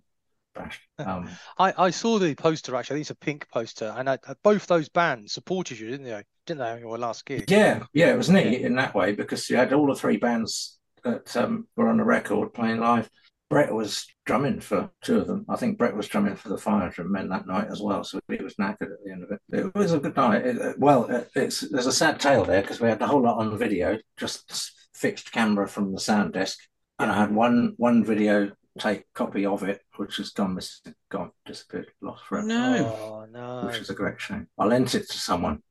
bashed. 0.56 0.82
Um, 0.98 1.30
I, 1.58 1.74
I 1.78 1.90
saw 1.92 2.18
the 2.18 2.34
poster 2.34 2.76
actually. 2.76 3.02
It's 3.02 3.10
a 3.12 3.16
pink 3.16 3.48
poster, 3.50 3.94
and 3.96 4.10
I, 4.10 4.18
both 4.44 4.66
those 4.66 4.90
bands 4.90 5.34
supported 5.34 5.80
you, 5.80 5.90
didn't 5.90 6.06
they? 6.06 6.24
Didn't 6.46 6.60
they 6.60 6.80
your 6.80 6.98
last 6.98 7.26
gig? 7.26 7.50
yeah, 7.50 7.84
yeah, 7.94 8.14
it 8.14 8.18
was 8.18 8.30
neat 8.30 8.62
in 8.62 8.76
that 8.76 8.96
way 8.96 9.12
because 9.12 9.50
you 9.50 9.58
had 9.58 9.74
all 9.74 9.88
the 9.88 9.96
three 9.96 10.18
bands 10.18 10.80
that 11.06 11.36
um, 11.38 11.68
were 11.78 11.88
on 11.88 11.98
the 11.98 12.04
record 12.04 12.54
playing 12.54 12.80
live. 12.80 13.10
Brett 13.50 13.74
was 13.74 14.06
drumming 14.26 14.60
for 14.60 14.90
two 15.04 15.20
of 15.20 15.28
them. 15.28 15.46
I 15.48 15.56
think 15.56 15.78
Brett 15.78 15.96
was 15.96 16.08
drumming 16.08 16.36
for 16.36 16.50
the 16.50 16.58
Fire 16.58 16.82
Hydrant 16.90 17.12
Men 17.12 17.30
that 17.30 17.46
night 17.48 17.68
as 17.72 17.80
well. 17.80 18.04
So 18.04 18.20
he 18.28 18.44
was 18.44 18.56
knackered 18.56 18.92
at 18.92 19.04
the 19.06 19.12
end 19.12 19.24
of 19.24 19.32
it. 19.32 19.40
It 19.52 19.76
was 19.76 19.94
a 19.94 20.00
good 20.00 20.16
night. 20.16 20.46
It- 20.46 20.58
it- 20.58 20.80
well, 20.80 21.06
it, 21.06 21.30
it's 21.36 21.62
there's 21.62 21.86
a 21.86 21.92
sad 21.92 22.20
tale 22.20 22.44
there 22.44 22.62
because 22.62 22.82
we 22.82 22.90
had 22.90 23.00
the 23.00 23.08
whole 23.08 23.22
lot 23.22 23.38
on 23.38 23.58
video, 23.58 24.00
just 24.18 24.74
fixed 24.96 25.32
camera 25.32 25.68
from 25.68 25.94
the 25.94 26.00
sound 26.00 26.34
desk, 26.34 26.60
and 27.00 27.12
I 27.12 27.16
had 27.20 27.34
one 27.34 27.74
one 27.78 28.04
video 28.04 28.52
take 28.80 29.04
copy 29.14 29.46
of 29.46 29.64
it, 29.64 29.80
which 29.98 30.18
has 30.18 30.32
gone 30.32 30.56
missing, 30.56 30.94
gone 31.10 31.32
disappeared, 31.46 31.88
lost 32.02 32.26
forever 32.26 32.48
No. 32.48 32.98
Oh 33.00 33.26
no. 33.32 33.68
which 33.68 33.78
is 33.78 33.90
a 33.90 33.94
great 33.96 34.20
shame. 34.20 34.48
I 34.58 34.66
lent 34.66 34.96
it 34.96 35.08
to 35.10 35.18
someone. 35.18 35.62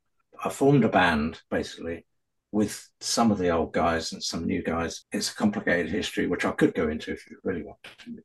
I 0.42 0.48
formed 0.48 0.84
a 0.84 0.88
band 0.88 1.40
basically 1.50 2.06
with 2.54 2.88
some 3.00 3.32
of 3.32 3.38
the 3.38 3.50
old 3.50 3.72
guys 3.72 4.12
and 4.12 4.22
some 4.22 4.46
new 4.46 4.62
guys. 4.62 5.04
It's 5.10 5.32
a 5.32 5.34
complicated 5.34 5.90
history, 5.90 6.28
which 6.28 6.44
I 6.44 6.52
could 6.52 6.72
go 6.72 6.88
into 6.88 7.10
if 7.10 7.28
you 7.28 7.36
really 7.42 7.64
want 7.64 7.78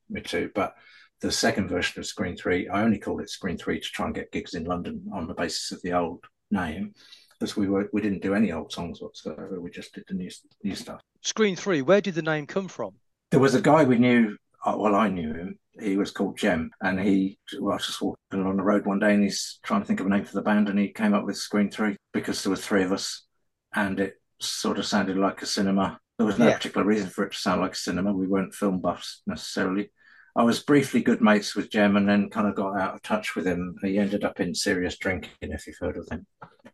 me 0.07 0.21
to. 0.21 0.51
But 0.53 0.75
the 1.19 1.31
second 1.31 1.67
version 1.67 1.99
of 1.99 2.05
Screen 2.05 2.37
3, 2.37 2.69
I 2.69 2.83
only 2.83 2.99
called 2.99 3.21
it 3.21 3.29
Screen 3.31 3.57
3 3.57 3.79
to 3.79 3.85
try 3.87 4.05
and 4.05 4.13
get 4.13 4.31
gigs 4.31 4.53
in 4.53 4.65
London 4.65 5.03
on 5.11 5.27
the 5.27 5.33
basis 5.33 5.71
of 5.71 5.81
the 5.81 5.93
old 5.93 6.23
name. 6.51 6.93
Because 7.39 7.57
we 7.57 7.67
were 7.67 7.89
we 7.91 8.01
didn't 8.01 8.21
do 8.21 8.35
any 8.35 8.51
old 8.51 8.71
songs 8.71 9.01
whatsoever. 9.01 9.59
We 9.59 9.71
just 9.71 9.95
did 9.95 10.03
the 10.07 10.13
new 10.13 10.29
new 10.63 10.75
stuff. 10.75 11.01
Screen 11.21 11.55
three. 11.55 11.81
Where 11.81 12.01
did 12.01 12.13
the 12.13 12.21
name 12.21 12.45
come 12.45 12.67
from? 12.67 12.91
There 13.31 13.39
was 13.39 13.55
a 13.55 13.61
guy 13.61 13.83
we 13.83 13.97
knew. 13.97 14.37
uh, 14.63 14.75
Well, 14.77 14.93
I 14.93 15.07
knew 15.09 15.33
him. 15.33 15.57
He 15.81 15.95
was 15.97 16.11
called 16.11 16.37
Jem, 16.37 16.69
and 16.81 16.99
he. 16.99 17.39
Well, 17.59 17.71
I 17.71 17.75
was 17.77 17.87
just 17.87 18.01
walking 18.01 18.41
along 18.41 18.57
the 18.57 18.63
road 18.63 18.85
one 18.85 18.99
day, 18.99 19.13
and 19.15 19.23
he's 19.23 19.59
trying 19.63 19.81
to 19.81 19.87
think 19.87 20.01
of 20.01 20.05
a 20.05 20.09
name 20.09 20.25
for 20.25 20.33
the 20.35 20.41
band, 20.43 20.67
and 20.69 20.77
he 20.77 20.89
came 20.89 21.13
up 21.15 21.25
with 21.25 21.37
Screen 21.37 21.71
Three 21.71 21.95
because 22.13 22.43
there 22.43 22.51
were 22.51 22.57
three 22.57 22.83
of 22.83 22.91
us, 22.91 23.25
and 23.73 24.01
it 24.01 24.18
sort 24.41 24.79
of 24.79 24.85
sounded 24.85 25.17
like 25.17 25.41
a 25.41 25.45
cinema. 25.45 25.99
There 26.17 26.25
was 26.27 26.37
no 26.39 26.47
Yeah. 26.47 26.55
particular 26.55 26.85
reason 26.85 27.09
for 27.09 27.25
it 27.25 27.31
to 27.31 27.37
sound 27.37 27.61
like 27.61 27.73
a 27.73 27.77
cinema. 27.77 28.13
We 28.13 28.27
weren't 28.27 28.53
film 28.53 28.79
buffs 28.81 29.21
necessarily. 29.25 29.91
I 30.35 30.43
was 30.43 30.61
briefly 30.61 31.01
good 31.01 31.21
mates 31.21 31.55
with 31.55 31.71
Jem, 31.71 31.97
and 31.97 32.07
then 32.07 32.29
kind 32.29 32.47
of 32.47 32.55
got 32.55 32.79
out 32.79 32.93
of 32.95 33.01
touch 33.01 33.35
with 33.35 33.45
him. 33.47 33.75
He 33.81 33.97
ended 33.97 34.23
up 34.23 34.39
in 34.39 34.53
serious 34.53 34.97
drinking, 34.97 35.31
if 35.41 35.65
you've 35.67 35.77
heard 35.79 35.97
of 35.97 36.07
him. 36.09 36.25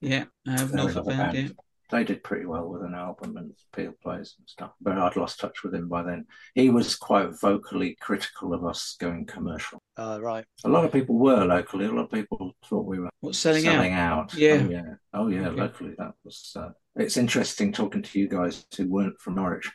Yeah, 0.01 0.25
I 0.47 0.51
have 0.51 0.71
They're 0.71 0.77
not 0.77 0.91
another 0.91 1.11
found 1.11 1.33
band. 1.33 1.49
it. 1.51 1.57
They 1.91 2.03
did 2.03 2.23
pretty 2.23 2.45
well 2.45 2.67
with 2.67 2.81
an 2.81 2.95
album 2.95 3.37
and 3.37 3.51
Peel 3.75 3.93
plays 4.01 4.35
and 4.39 4.47
stuff, 4.49 4.71
but 4.81 4.97
I'd 4.97 5.15
lost 5.15 5.39
touch 5.39 5.63
with 5.63 5.73
him 5.75 5.87
by 5.87 6.01
then. 6.03 6.25
He 6.55 6.69
was 6.69 6.95
quite 6.95 7.39
vocally 7.39 7.95
critical 8.01 8.53
of 8.53 8.65
us 8.65 8.95
going 8.99 9.25
commercial. 9.25 9.79
Uh, 9.97 10.19
right. 10.21 10.45
A 10.63 10.69
lot 10.69 10.83
of 10.85 10.91
people 10.91 11.17
were 11.17 11.45
locally. 11.45 11.85
A 11.85 11.91
lot 11.91 12.05
of 12.05 12.11
people 12.11 12.53
thought 12.65 12.85
we 12.85 12.99
were 12.99 13.09
What's 13.19 13.37
selling, 13.37 13.63
selling 13.63 13.93
out? 13.93 14.33
out. 14.33 14.33
Yeah. 14.33 14.61
Oh 14.63 14.69
yeah. 14.69 14.93
Oh 15.13 15.27
yeah. 15.27 15.47
Okay. 15.47 15.61
Locally, 15.61 15.95
that 15.97 16.13
was. 16.23 16.51
Uh, 16.55 16.69
it's 16.95 17.17
interesting 17.17 17.71
talking 17.71 18.01
to 18.01 18.19
you 18.19 18.27
guys 18.27 18.65
who 18.75 18.87
weren't 18.89 19.19
from 19.19 19.35
Norwich, 19.35 19.71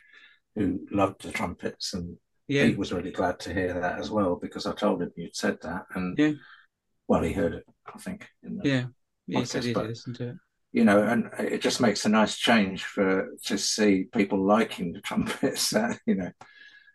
who 0.55 0.81
loved 0.91 1.21
the 1.23 1.31
trumpets, 1.31 1.93
and 1.93 2.17
Yeah, 2.47 2.65
he 2.65 2.75
was 2.75 2.91
really 2.91 3.11
glad 3.11 3.39
to 3.41 3.53
hear 3.53 3.73
that 3.79 3.99
as 3.99 4.11
well 4.11 4.35
because 4.35 4.65
I 4.65 4.73
told 4.73 5.01
him 5.01 5.11
you'd 5.15 5.35
said 5.35 5.59
that, 5.61 5.85
and 5.95 6.17
Yeah. 6.17 6.31
well, 7.07 7.21
he 7.21 7.31
heard 7.31 7.53
it. 7.53 7.65
I 7.93 7.97
think. 7.99 8.27
Yeah. 8.63 8.85
He 9.27 9.45
said 9.45 9.63
he 9.63 9.73
did 9.73 9.87
listen 9.87 10.13
to 10.15 10.29
it. 10.29 10.35
You 10.73 10.83
know, 10.85 11.03
and 11.03 11.29
it 11.39 11.61
just 11.61 11.81
makes 11.81 12.05
a 12.05 12.09
nice 12.09 12.37
change 12.37 12.83
for 12.83 13.29
to 13.45 13.57
see 13.57 14.05
people 14.13 14.45
liking 14.45 14.93
the 14.93 15.01
trumpets 15.07 15.69
that 15.71 15.99
you 16.05 16.15
know 16.15 16.31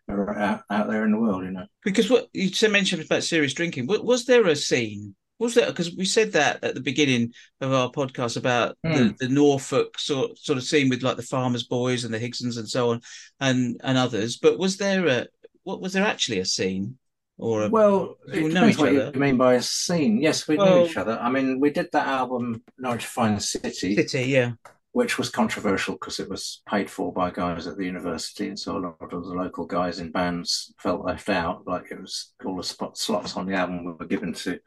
out, 0.09 0.61
out 0.69 0.87
there 0.89 1.05
in 1.05 1.11
the 1.11 1.19
world. 1.19 1.43
You 1.43 1.51
know, 1.51 1.65
Because 1.83 2.09
what 2.09 2.27
you 2.33 2.49
said 2.49 2.71
mentioned 2.71 3.03
about 3.03 3.23
serious 3.23 3.53
drinking, 3.53 3.87
wa- 3.87 4.01
was 4.01 4.25
there 4.25 4.47
a 4.47 4.55
scene? 4.55 5.15
Was 5.39 5.53
there 5.53 5.67
because 5.67 5.95
we 5.95 6.05
said 6.05 6.31
that 6.31 6.63
at 6.63 6.73
the 6.73 6.81
beginning 6.81 7.31
of 7.61 7.71
our 7.71 7.91
podcast 7.91 8.37
about 8.37 8.75
Hmm. 8.83 8.93
the, 8.93 9.15
the 9.19 9.29
Norfolk 9.29 9.99
sort 9.99 10.37
sort 10.37 10.57
of 10.57 10.63
scene 10.63 10.89
with 10.89 11.03
like 11.03 11.17
the 11.17 11.21
Farmers 11.23 11.63
Boys 11.63 12.03
and 12.05 12.13
the 12.13 12.19
Higsons 12.19 12.57
and 12.57 12.67
so 12.67 12.89
on 12.91 13.01
and 13.39 13.79
and 13.83 13.97
others. 13.97 14.37
But 14.37 14.57
was 14.57 14.77
there 14.77 15.05
a 15.07 15.27
what 15.63 15.81
was 15.81 15.93
there 15.93 16.05
actually 16.05 16.39
a 16.39 16.45
scene 16.45 16.97
or 17.37 17.63
a, 17.63 17.69
well, 17.69 18.17
do 18.31 18.39
you 18.39 18.47
it 18.47 18.53
know 18.53 18.67
depends 18.67 18.75
each 18.75 18.79
what 18.79 18.89
other? 18.89 19.11
you 19.13 19.19
mean 19.19 19.37
by 19.37 19.53
a 19.55 19.61
scene. 19.61 20.19
Yes, 20.21 20.47
we 20.47 20.57
Well- 20.57 20.79
knew 20.79 20.85
each 20.89 20.97
other. 20.97 21.17
I 21.19 21.29
mean, 21.29 21.59
we 21.59 21.69
did 21.69 21.89
that 21.93 22.07
album 22.07 22.63
Norwich 22.77 23.05
Fine 23.05 23.39
City, 23.39 23.95
city? 23.95 24.23
Yeah, 24.25 24.53
which 24.91 25.17
was 25.19 25.29
controversial 25.29 25.93
because 25.93 26.19
it 26.19 26.29
was 26.29 26.61
paid 26.67 26.89
for 26.89 27.13
by 27.13 27.29
guys 27.29 27.67
at 27.67 27.77
the 27.77 27.85
university, 27.85 28.47
and 28.47 28.59
so 28.59 28.77
a 28.77 28.79
lot 28.79 29.13
of 29.13 29.23
the 29.25 29.33
local 29.33 29.65
guys 29.65 29.99
in 29.99 30.11
bands 30.11 30.73
felt 30.79 31.05
left 31.05 31.29
out. 31.29 31.67
Like 31.67 31.91
it 31.91 32.01
was 32.01 32.33
all 32.43 32.57
the 32.57 32.63
spot 32.63 32.97
slots 32.97 33.37
on 33.37 33.45
the 33.45 33.53
album 33.55 33.85
were 33.85 34.05
given 34.05 34.33
to 34.33 34.59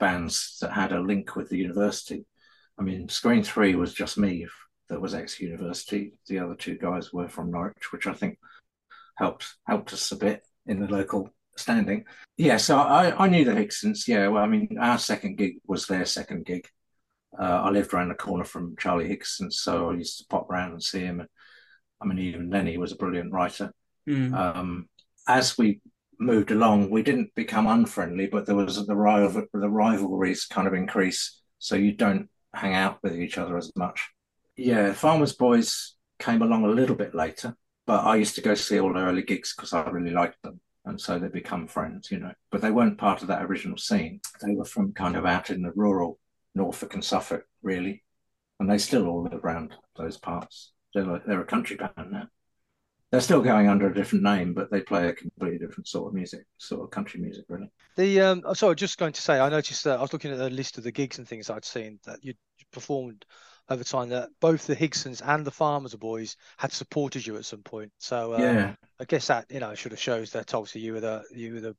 bands 0.00 0.58
that 0.60 0.72
had 0.72 0.92
a 0.92 1.00
link 1.00 1.36
with 1.36 1.48
the 1.48 1.56
university. 1.58 2.26
I 2.78 2.82
mean, 2.82 3.08
Screen 3.08 3.42
Three 3.44 3.74
was 3.76 3.94
just 3.94 4.18
me 4.18 4.46
that 4.88 5.00
was 5.00 5.14
ex-university. 5.14 6.12
The 6.28 6.38
other 6.40 6.54
two 6.54 6.76
guys 6.76 7.12
were 7.12 7.28
from 7.28 7.50
Norwich, 7.50 7.92
which 7.92 8.06
I 8.06 8.12
think 8.12 8.38
helped 9.16 9.56
helped 9.66 9.92
us 9.92 10.10
a 10.12 10.16
bit 10.16 10.42
in 10.66 10.80
the 10.80 10.88
local 10.88 11.30
standing. 11.56 12.04
Yeah, 12.36 12.56
so 12.58 12.76
I, 12.76 13.24
I 13.24 13.28
knew 13.28 13.44
the 13.44 13.52
Higsons. 13.52 14.06
Yeah, 14.06 14.28
well, 14.28 14.42
I 14.42 14.46
mean, 14.46 14.76
our 14.80 14.98
second 14.98 15.36
gig 15.36 15.56
was 15.66 15.86
their 15.86 16.04
second 16.04 16.44
gig. 16.44 16.68
Uh, 17.38 17.42
I 17.42 17.70
lived 17.70 17.92
around 17.92 18.08
the 18.08 18.14
corner 18.14 18.44
from 18.44 18.76
Charlie 18.78 19.08
Higson, 19.08 19.52
so 19.52 19.90
I 19.90 19.94
used 19.94 20.18
to 20.18 20.26
pop 20.28 20.48
round 20.48 20.72
and 20.72 20.82
see 20.82 21.00
him. 21.00 21.26
I 22.00 22.06
mean, 22.06 22.18
even 22.18 22.50
then, 22.50 22.66
he 22.66 22.78
was 22.78 22.92
a 22.92 22.96
brilliant 22.96 23.32
writer. 23.32 23.72
Mm. 24.08 24.34
Um, 24.34 24.88
as 25.26 25.58
we 25.58 25.80
moved 26.18 26.50
along, 26.50 26.90
we 26.90 27.02
didn't 27.02 27.34
become 27.34 27.66
unfriendly, 27.66 28.26
but 28.26 28.46
there 28.46 28.54
was 28.54 28.86
the 28.86 28.96
rival, 28.96 29.44
the 29.52 29.68
rivalries 29.68 30.44
kind 30.44 30.66
of 30.66 30.74
increase. 30.74 31.40
So 31.58 31.74
you 31.76 31.92
don't 31.92 32.28
hang 32.54 32.74
out 32.74 33.02
with 33.02 33.18
each 33.18 33.38
other 33.38 33.56
as 33.56 33.72
much. 33.76 34.08
Yeah, 34.56 34.92
Farmers 34.92 35.34
Boys 35.34 35.96
came 36.18 36.42
along 36.42 36.64
a 36.64 36.68
little 36.68 36.96
bit 36.96 37.14
later, 37.14 37.54
but 37.86 38.04
I 38.04 38.16
used 38.16 38.34
to 38.36 38.40
go 38.40 38.54
see 38.54 38.80
all 38.80 38.92
the 38.92 39.00
early 39.00 39.22
gigs 39.22 39.54
because 39.54 39.72
I 39.72 39.88
really 39.90 40.12
liked 40.12 40.42
them. 40.42 40.60
And 40.86 41.00
so 41.00 41.18
they 41.18 41.28
become 41.28 41.66
friends, 41.66 42.10
you 42.10 42.18
know. 42.18 42.32
But 42.50 42.62
they 42.62 42.70
weren't 42.70 42.98
part 42.98 43.20
of 43.22 43.28
that 43.28 43.42
original 43.42 43.76
scene. 43.76 44.20
They 44.40 44.54
were 44.54 44.64
from 44.64 44.92
kind 44.92 45.16
of 45.16 45.26
out 45.26 45.50
in 45.50 45.62
the 45.62 45.72
rural 45.72 46.18
Norfolk 46.54 46.94
and 46.94 47.04
Suffolk, 47.04 47.44
really. 47.62 48.04
And 48.60 48.70
they 48.70 48.78
still 48.78 49.06
all 49.08 49.24
live 49.24 49.44
around 49.44 49.74
those 49.96 50.16
parts. 50.16 50.72
They're, 50.94 51.20
they're 51.26 51.42
a 51.42 51.46
country 51.46 51.76
band 51.76 52.10
now. 52.10 52.28
They're 53.10 53.20
still 53.20 53.42
going 53.42 53.68
under 53.68 53.88
a 53.88 53.94
different 53.94 54.24
name, 54.24 54.54
but 54.54 54.70
they 54.70 54.80
play 54.80 55.08
a 55.08 55.12
completely 55.12 55.58
different 55.58 55.86
sort 55.86 56.08
of 56.08 56.14
music, 56.14 56.44
sort 56.58 56.82
of 56.82 56.90
country 56.90 57.20
music, 57.20 57.44
really. 57.48 57.70
The 57.96 58.20
um, 58.20 58.42
so 58.54 58.66
I 58.66 58.70
was 58.70 58.78
just 58.78 58.98
going 58.98 59.12
to 59.12 59.22
say, 59.22 59.38
I 59.38 59.48
noticed 59.48 59.84
that 59.84 59.98
I 59.98 60.02
was 60.02 60.12
looking 60.12 60.32
at 60.32 60.38
the 60.38 60.50
list 60.50 60.76
of 60.78 60.84
the 60.84 60.90
gigs 60.92 61.18
and 61.18 61.26
things 61.26 61.48
I'd 61.48 61.64
seen 61.64 62.00
that 62.04 62.18
you 62.22 62.34
performed 62.72 63.24
over 63.68 63.84
time. 63.84 64.08
That 64.08 64.30
both 64.40 64.66
the 64.66 64.76
Higsons 64.76 65.22
and 65.24 65.44
the 65.44 65.50
Farmers 65.50 65.94
Boys 65.94 66.36
had 66.56 66.72
supported 66.72 67.26
you 67.26 67.36
at 67.36 67.44
some 67.44 67.62
point. 67.62 67.92
So 67.98 68.34
uh, 68.34 68.38
yeah, 68.38 68.74
I 69.00 69.04
guess 69.04 69.26
that 69.28 69.46
you 69.50 69.60
know 69.60 69.74
sort 69.74 69.92
of 69.92 69.98
shows 69.98 70.32
that 70.32 70.54
obviously 70.54 70.82
you 70.82 70.94
were 70.94 71.00
the 71.00 71.24
you 71.34 71.54
were 71.54 71.60
the 71.60 71.76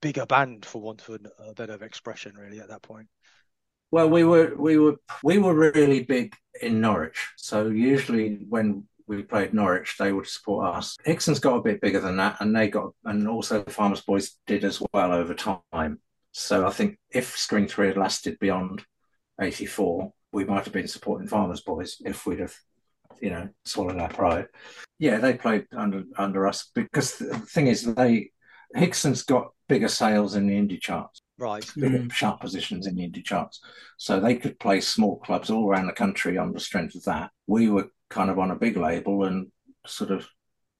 bigger 0.00 0.26
band 0.26 0.64
for 0.64 0.80
want 0.80 1.08
of 1.08 1.20
a 1.38 1.54
better 1.54 1.82
expression, 1.84 2.34
really 2.36 2.60
at 2.60 2.68
that 2.68 2.82
point. 2.82 3.08
Well, 3.90 4.10
we 4.10 4.24
were 4.24 4.54
we 4.56 4.78
were 4.78 4.96
we 5.22 5.38
were 5.38 5.54
really 5.54 6.02
big 6.02 6.34
in 6.60 6.80
Norwich. 6.80 7.28
So 7.36 7.68
usually 7.68 8.44
when 8.48 8.84
we 9.06 9.22
played 9.22 9.54
Norwich, 9.54 9.96
they 9.98 10.12
would 10.12 10.26
support 10.26 10.74
us. 10.74 10.96
Higson's 11.04 11.38
got 11.38 11.56
a 11.56 11.62
bit 11.62 11.80
bigger 11.80 12.00
than 12.00 12.16
that, 12.16 12.38
and 12.40 12.54
they 12.54 12.68
got 12.68 12.92
and 13.04 13.28
also 13.28 13.62
the 13.62 13.70
Farmers 13.70 14.00
Boys 14.00 14.36
did 14.46 14.64
as 14.64 14.82
well 14.92 15.12
over 15.12 15.34
time. 15.34 16.00
So 16.32 16.66
I 16.66 16.70
think 16.70 16.98
if 17.10 17.36
Screen 17.36 17.68
Three 17.68 17.86
had 17.86 17.96
lasted 17.96 18.38
beyond 18.40 18.84
'84, 19.40 20.12
we 20.36 20.44
might 20.44 20.64
have 20.64 20.72
been 20.72 20.86
supporting 20.86 21.26
Farmers 21.26 21.62
Boys 21.62 21.96
if 22.04 22.26
we'd 22.26 22.40
have, 22.40 22.54
you 23.22 23.30
know, 23.30 23.48
swallowed 23.64 23.96
our 23.98 24.10
pride. 24.10 24.48
Yeah, 24.98 25.16
they 25.16 25.32
played 25.32 25.66
under 25.74 26.02
under 26.18 26.46
us 26.46 26.70
because 26.74 27.16
the 27.16 27.38
thing 27.38 27.68
is, 27.68 27.94
they 27.94 28.30
Higson's 28.74 29.22
got 29.22 29.52
bigger 29.66 29.88
sales 29.88 30.34
in 30.34 30.46
the 30.46 30.54
indie 30.54 30.80
charts 30.80 31.22
Right. 31.38 31.64
bigger 31.74 32.00
Mm. 32.00 32.12
chart 32.12 32.40
positions 32.40 32.86
in 32.86 32.96
the 32.96 33.08
indie 33.08 33.24
charts. 33.24 33.60
So 33.96 34.20
they 34.20 34.36
could 34.36 34.58
play 34.60 34.80
small 34.80 35.18
clubs 35.20 35.48
all 35.50 35.68
around 35.70 35.86
the 35.86 35.92
country 36.04 36.36
on 36.36 36.52
the 36.52 36.60
strength 36.60 36.94
of 36.94 37.04
that. 37.04 37.30
We 37.46 37.70
were 37.70 37.88
kind 38.10 38.28
of 38.30 38.38
on 38.38 38.50
a 38.50 38.56
big 38.56 38.76
label 38.76 39.24
and 39.24 39.50
sort 39.86 40.10
of 40.10 40.28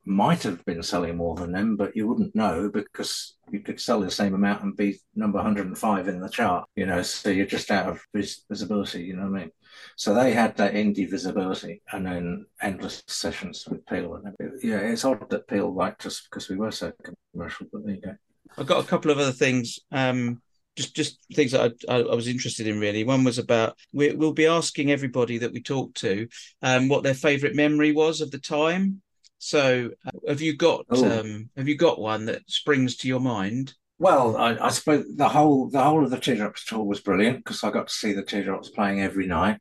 might 0.07 0.45
have 0.45 0.64
been 0.64 0.83
selling 0.83 1.16
more 1.16 1.35
than 1.35 1.51
them, 1.51 1.77
but 1.77 1.97
you 1.97 2.07
wouldn't 2.07 2.35
know 2.35 2.71
because 2.73 3.37
you 3.51 3.61
could 3.61 3.81
sell 3.81 4.01
the 4.01 4.11
same 4.11 4.35
amount 4.35 4.62
and 4.62 4.77
be 4.77 4.99
number 5.16 5.37
105 5.37 6.09
in 6.09 6.21
the 6.21 6.29
chart, 6.29 6.69
you 6.77 6.87
know, 6.87 7.03
so 7.03 7.29
you're 7.29 7.45
just 7.45 7.73
out 7.73 7.88
of 7.88 8.01
vis- 8.14 8.45
visibility, 8.49 9.03
you 9.03 9.16
know 9.16 9.29
what 9.29 9.40
I 9.40 9.40
mean? 9.42 9.51
So 9.97 10.14
they 10.14 10.33
had 10.33 10.57
that 10.57 10.75
indie 10.75 11.11
visibility 11.11 11.83
and 11.92 12.07
then 12.07 12.47
endless 12.62 13.03
sessions 13.09 13.66
with 13.69 13.85
Peel. 13.87 14.14
And 14.14 14.35
yeah, 14.62 14.79
it's 14.79 15.05
odd 15.05 15.29
that 15.31 15.49
Peel 15.49 15.75
liked 15.75 16.07
us 16.07 16.23
because 16.23 16.49
we 16.49 16.57
were 16.57 16.71
so 16.71 16.92
commercial, 17.33 17.66
but 17.73 17.85
there 17.85 17.95
you 17.97 18.01
go. 18.01 18.14
I've 18.57 18.66
got 18.66 18.85
a 18.85 18.88
couple 18.88 19.11
of 19.11 19.19
other 19.19 19.33
things. 19.33 19.81
Um, 19.90 20.40
just 20.77 20.95
just 20.95 21.19
things 21.33 21.53
that 21.53 21.73
I, 21.88 21.95
I, 21.95 22.14
was 22.14 22.29
interested 22.29 22.66
in 22.66 22.79
really. 22.79 23.03
One 23.03 23.25
was 23.25 23.38
about 23.38 23.79
we, 23.92 24.12
we'll 24.12 24.33
be 24.33 24.47
asking 24.47 24.90
everybody 24.90 25.38
that 25.38 25.53
we 25.53 25.62
talk 25.62 25.95
to 25.95 26.29
um, 26.62 26.88
what 26.88 27.03
their 27.03 27.14
favourite 27.14 27.57
memory 27.57 27.92
was 27.92 28.21
of 28.21 28.31
the 28.31 28.38
time. 28.38 29.01
So, 29.46 29.90
uh, 30.04 30.11
have 30.26 30.40
you 30.40 30.56
got 30.56 30.87
Oh. 30.90 31.20
um, 31.20 31.50
have 31.56 31.68
you 31.68 31.76
got 31.76 32.00
one 32.00 32.26
that 32.26 32.42
springs 32.50 32.96
to 32.96 33.09
your 33.09 33.20
mind? 33.20 33.74
Well, 33.96 34.37
I, 34.37 34.56
I 34.56 34.70
suppose 34.70 35.04
the 35.14 35.28
whole 35.28 35.70
the 35.70 35.85
whole 35.85 36.02
of 36.04 36.11
the 36.11 36.18
Teardrops 36.18 36.64
tour 36.64 36.82
was 36.82 37.00
brilliant 37.00 37.44
because 37.44 37.62
I 37.62 37.70
got 37.70 37.87
to 37.87 37.94
see 37.94 38.12
the 38.12 38.24
Teardrops 38.24 38.70
playing 38.70 39.02
every 39.02 39.28
night, 39.28 39.61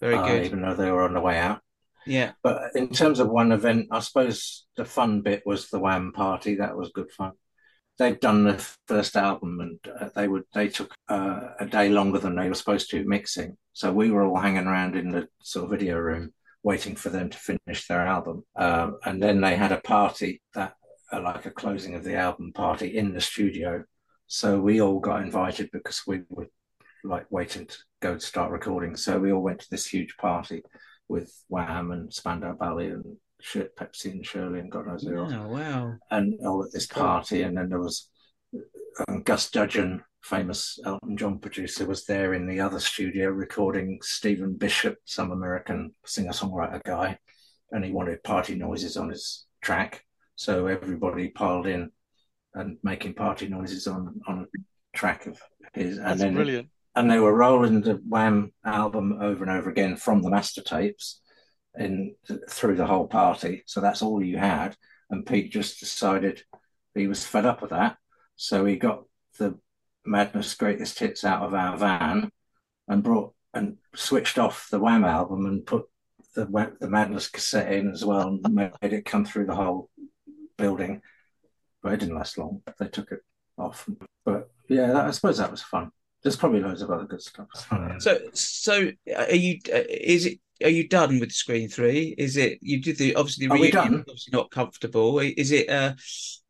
Very 0.00 0.16
uh, 0.16 0.26
good. 0.26 0.46
even 0.46 0.62
though 0.62 0.74
they 0.74 0.90
were 0.90 1.04
on 1.04 1.14
the 1.14 1.20
way 1.20 1.38
out. 1.38 1.60
Yeah. 2.04 2.32
But 2.42 2.74
in 2.74 2.88
terms 2.88 3.20
of 3.20 3.28
one 3.30 3.52
event, 3.52 3.86
I 3.92 4.00
suppose 4.00 4.66
the 4.76 4.84
fun 4.84 5.20
bit 5.20 5.44
was 5.46 5.68
the 5.68 5.78
Wham 5.78 6.10
party. 6.12 6.56
That 6.56 6.76
was 6.76 6.90
good 6.92 7.12
fun. 7.12 7.30
They'd 7.98 8.18
done 8.18 8.42
the 8.42 8.58
first 8.88 9.14
album, 9.16 9.60
and 9.60 9.78
uh, 10.00 10.08
they 10.16 10.26
would 10.26 10.46
they 10.52 10.66
took 10.66 10.92
uh, 11.08 11.50
a 11.60 11.66
day 11.66 11.90
longer 11.90 12.18
than 12.18 12.34
they 12.34 12.48
were 12.48 12.56
supposed 12.56 12.90
to 12.90 13.04
mixing. 13.04 13.56
So 13.72 13.92
we 13.92 14.10
were 14.10 14.24
all 14.24 14.40
hanging 14.40 14.66
around 14.66 14.96
in 14.96 15.12
the 15.12 15.28
sort 15.42 15.66
of 15.66 15.70
video 15.70 15.96
room 15.96 16.34
waiting 16.62 16.94
for 16.96 17.08
them 17.10 17.28
to 17.30 17.38
finish 17.38 17.86
their 17.88 18.06
album, 18.06 18.44
uh, 18.56 18.90
and 19.04 19.22
then 19.22 19.40
they 19.40 19.56
had 19.56 19.72
a 19.72 19.80
party 19.80 20.40
that 20.54 20.74
uh, 21.12 21.20
like 21.20 21.44
a 21.46 21.50
closing 21.50 21.94
of 21.94 22.04
the 22.04 22.14
album 22.16 22.52
party 22.52 22.96
in 22.96 23.12
the 23.12 23.20
studio. 23.20 23.84
So 24.26 24.60
we 24.60 24.80
all 24.80 24.98
got 25.00 25.22
invited 25.22 25.70
because 25.72 26.02
we 26.06 26.22
were 26.30 26.48
like 27.04 27.26
waiting 27.30 27.66
to 27.66 27.76
go 28.00 28.14
to 28.14 28.20
start 28.20 28.50
recording. 28.50 28.96
So 28.96 29.18
we 29.18 29.32
all 29.32 29.42
went 29.42 29.60
to 29.60 29.70
this 29.70 29.86
huge 29.86 30.16
party 30.16 30.62
with 31.08 31.30
Wham 31.48 31.90
and 31.90 32.12
Spandau 32.12 32.54
Ballet 32.54 32.90
and 32.90 33.16
Sh- 33.40 33.58
Pepsi 33.78 34.12
and 34.12 34.24
Shirley 34.24 34.60
and 34.60 34.70
God 34.70 34.86
knows 34.86 35.02
who 35.02 35.18
else, 35.18 35.32
Oh 35.34 35.48
wow. 35.48 35.94
and 36.10 36.34
all 36.46 36.64
at 36.64 36.72
this 36.72 36.86
party. 36.86 37.42
And 37.42 37.56
then 37.58 37.68
there 37.68 37.80
was 37.80 38.08
um, 39.08 39.22
Gus 39.22 39.50
Dudgeon, 39.50 40.02
famous 40.22 40.78
Elton 40.84 41.16
John 41.16 41.38
producer, 41.38 41.86
was 41.86 42.04
there 42.04 42.34
in 42.34 42.46
the 42.46 42.60
other 42.60 42.80
studio 42.80 43.28
recording 43.28 43.98
Stephen 44.02 44.56
Bishop, 44.56 44.98
some 45.04 45.32
American 45.32 45.94
singer 46.06 46.32
songwriter 46.32 46.82
guy, 46.84 47.18
and 47.70 47.84
he 47.84 47.90
wanted 47.92 48.22
party 48.22 48.54
noises 48.54 48.96
on 48.96 49.08
his 49.08 49.46
track. 49.62 50.04
So 50.36 50.66
everybody 50.66 51.28
piled 51.28 51.66
in 51.66 51.90
and 52.54 52.78
making 52.82 53.14
party 53.14 53.48
noises 53.48 53.86
on 53.86 54.20
on 54.26 54.40
a 54.46 54.96
track 54.96 55.26
of 55.26 55.40
his, 55.72 55.98
and 55.98 56.06
That's 56.06 56.20
then 56.20 56.34
brilliant. 56.34 56.68
and 56.94 57.10
they 57.10 57.18
were 57.18 57.34
rolling 57.34 57.80
the 57.80 57.94
Wham 57.94 58.52
album 58.64 59.18
over 59.20 59.42
and 59.44 59.52
over 59.52 59.70
again 59.70 59.96
from 59.96 60.22
the 60.22 60.30
master 60.30 60.62
tapes 60.62 61.20
in 61.78 62.14
through 62.50 62.76
the 62.76 62.86
whole 62.86 63.06
party. 63.06 63.62
So 63.66 63.80
that's 63.80 64.02
all 64.02 64.22
you 64.22 64.36
had. 64.38 64.76
And 65.10 65.26
Pete 65.26 65.50
just 65.52 65.80
decided 65.80 66.42
he 66.94 67.06
was 67.06 67.24
fed 67.24 67.46
up 67.46 67.62
with 67.62 67.70
that. 67.70 67.96
So 68.36 68.64
he 68.64 68.76
got 68.76 69.04
the 69.38 69.58
Madness 70.04 70.54
Greatest 70.54 70.98
Hits 70.98 71.24
out 71.24 71.42
of 71.42 71.54
our 71.54 71.76
van 71.76 72.30
and 72.88 73.02
brought 73.02 73.32
and 73.54 73.76
switched 73.94 74.38
off 74.38 74.68
the 74.70 74.80
Wham 74.80 75.04
album 75.04 75.46
and 75.46 75.64
put 75.64 75.84
the 76.34 76.46
the 76.80 76.88
Madness 76.88 77.28
cassette 77.28 77.72
in 77.72 77.90
as 77.90 78.04
well 78.04 78.38
and 78.42 78.54
made 78.54 78.92
it 78.92 79.04
come 79.04 79.24
through 79.24 79.46
the 79.46 79.54
whole 79.54 79.90
building. 80.56 81.02
But 81.82 81.94
it 81.94 82.00
didn't 82.00 82.14
last 82.16 82.38
long. 82.38 82.62
They 82.78 82.88
took 82.88 83.12
it 83.12 83.20
off. 83.58 83.88
But 84.24 84.50
yeah, 84.68 84.88
that, 84.88 85.06
I 85.06 85.10
suppose 85.10 85.38
that 85.38 85.50
was 85.50 85.62
fun. 85.62 85.90
There's 86.22 86.36
probably 86.36 86.60
loads 86.60 86.82
of 86.82 86.90
other 86.90 87.04
good 87.04 87.22
stuff. 87.22 87.48
So 87.98 88.18
so 88.32 88.90
are 89.16 89.34
you? 89.34 89.58
Uh, 89.72 89.82
is 89.88 90.26
it? 90.26 90.38
Are 90.62 90.68
you 90.70 90.88
done 90.88 91.18
with 91.18 91.32
Screen 91.32 91.68
Three? 91.68 92.14
Is 92.16 92.36
it? 92.36 92.58
You 92.62 92.80
did 92.80 92.96
the 92.96 93.16
obviously 93.16 93.46
the 93.48 93.54
Are 93.54 93.58
we 93.58 93.72
reunion 93.72 93.82
done? 93.84 93.92
was 93.92 94.00
obviously 94.08 94.30
not 94.32 94.50
comfortable. 94.50 95.18
Is 95.18 95.50
it? 95.52 95.68
Uh, 95.68 95.94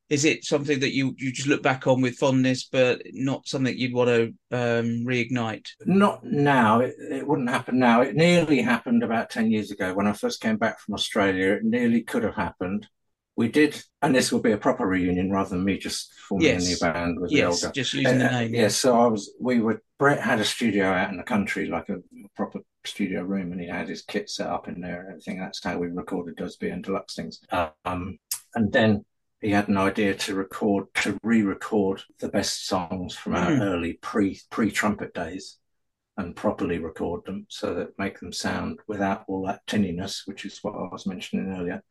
is 0.08 0.24
it 0.24 0.44
something 0.44 0.80
that 0.80 0.94
you 0.94 1.14
you 1.18 1.32
just 1.32 1.48
look 1.48 1.62
back 1.62 1.86
on 1.86 2.00
with 2.02 2.16
fondness, 2.18 2.64
but 2.70 3.02
not 3.12 3.46
something 3.46 3.76
you'd 3.76 3.94
want 3.94 4.08
to 4.08 4.24
um, 4.50 5.04
reignite? 5.06 5.68
Not 5.86 6.24
now. 6.24 6.80
It, 6.80 6.94
it 6.98 7.26
wouldn't 7.26 7.48
happen 7.50 7.78
now. 7.78 8.02
It 8.02 8.14
nearly 8.14 8.60
happened 8.60 9.02
about 9.02 9.30
10 9.30 9.50
years 9.50 9.70
ago 9.70 9.94
when 9.94 10.06
I 10.06 10.12
first 10.12 10.40
came 10.40 10.56
back 10.58 10.80
from 10.80 10.94
Australia. 10.94 11.52
It 11.54 11.64
nearly 11.64 12.02
could 12.02 12.24
have 12.24 12.34
happened. 12.34 12.86
We 13.34 13.48
did, 13.48 13.82
and 14.02 14.14
this 14.14 14.30
will 14.30 14.42
be 14.42 14.52
a 14.52 14.58
proper 14.58 14.86
reunion 14.86 15.30
rather 15.30 15.48
than 15.50 15.64
me 15.64 15.78
just 15.78 16.12
forming 16.28 16.48
Yes. 16.48 16.66
a 16.66 16.68
new 16.68 16.92
band 16.92 17.18
with 17.18 17.32
Yes, 17.32 17.62
the 17.62 17.72
just 17.72 17.94
using 17.94 18.18
the 18.18 18.26
Uh, 18.26 18.30
name. 18.40 18.54
yeah, 18.54 18.68
so 18.68 19.00
I 19.00 19.06
was, 19.06 19.32
we 19.40 19.58
were, 19.60 19.82
Brett 19.98 20.20
had 20.20 20.38
a 20.38 20.44
studio 20.44 20.84
out 20.92 21.10
in 21.10 21.16
the 21.16 21.22
country, 21.22 21.66
like 21.66 21.88
a 21.88 21.96
proper 22.36 22.60
studio 22.84 23.22
room, 23.22 23.50
and 23.52 23.58
he 23.60 23.66
had 23.68 23.88
his 23.88 24.02
kit 24.02 24.28
set 24.28 24.48
up 24.48 24.68
in 24.68 24.82
there 24.82 25.00
and 25.00 25.08
everything. 25.12 25.38
That's 25.38 25.64
how 25.64 25.78
we 25.78 25.86
recorded 25.86 26.36
Dusby 26.36 26.70
and 26.70 26.84
Deluxe 26.84 27.14
things. 27.14 27.40
Um, 27.86 28.18
and 28.54 28.70
then 28.70 29.06
he 29.42 29.50
had 29.50 29.68
an 29.68 29.76
idea 29.76 30.14
to 30.14 30.34
record, 30.34 30.86
to 30.94 31.18
re 31.22 31.42
record 31.42 32.02
the 32.20 32.28
best 32.28 32.66
songs 32.66 33.14
from 33.16 33.34
our 33.34 33.50
Mhm. 33.50 33.60
early 33.60 33.92
pre 33.94 34.40
pre 34.50 34.70
trumpet 34.70 35.12
days. 35.12 35.58
and 36.18 36.36
properly 36.36 36.78
record 36.78 37.24
them 37.24 37.46
so 37.48 37.72
that 37.72 37.98
make 37.98 38.20
them 38.20 38.30
sound 38.30 38.78
without 38.86 39.24
all 39.28 39.46
that 39.46 39.64
tinniness, 39.66 40.26
which 40.26 40.44
is 40.44 40.58
what 40.60 40.74
I 40.74 40.86
was 40.92 41.06
mentioning 41.06 41.50
earlier. 41.56 41.82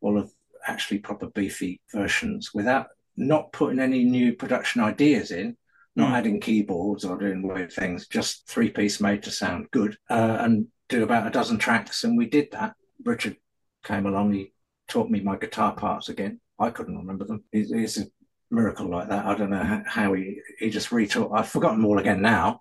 All 0.00 0.16
of 0.16 0.32
actually 0.64 1.00
proper 1.00 1.26
beefy 1.26 1.80
versions 1.92 2.54
without 2.54 2.86
not 3.16 3.52
putting 3.52 3.80
any 3.80 4.04
new 4.04 4.32
production 4.32 4.80
ideas 4.80 5.32
in, 5.32 5.56
not 5.96 6.10
Mm. 6.12 6.16
adding 6.18 6.40
keyboards 6.40 7.04
or 7.04 7.18
doing 7.18 7.42
weird 7.42 7.72
things, 7.72 8.06
just 8.06 8.46
three 8.48 8.70
piece 8.70 9.00
made 9.00 9.24
to 9.24 9.32
sound 9.32 9.68
good 9.72 9.98
uh, 10.08 10.36
and 10.40 10.68
do 10.88 11.02
about 11.02 11.26
a 11.26 11.30
dozen 11.30 11.58
tracks. 11.58 12.04
And 12.04 12.16
we 12.16 12.26
did 12.26 12.52
that. 12.52 12.76
Richard 13.04 13.38
came 13.82 14.06
along, 14.06 14.34
he 14.34 14.52
taught 14.86 15.10
me 15.10 15.18
my 15.20 15.36
guitar 15.36 15.74
parts 15.74 16.08
again. 16.08 16.40
I 16.58 16.70
couldn't 16.70 16.96
remember 16.96 17.24
them. 17.24 17.44
It's, 17.52 17.70
it's 17.72 17.98
a 17.98 18.10
miracle 18.50 18.88
like 18.88 19.08
that. 19.08 19.26
I 19.26 19.34
don't 19.34 19.50
know 19.50 19.82
how, 19.86 20.12
he, 20.14 20.40
he 20.58 20.70
just 20.70 20.90
retaught. 20.90 21.36
I've 21.36 21.48
forgotten 21.48 21.80
them 21.80 21.86
all 21.86 21.98
again 21.98 22.22
now, 22.22 22.60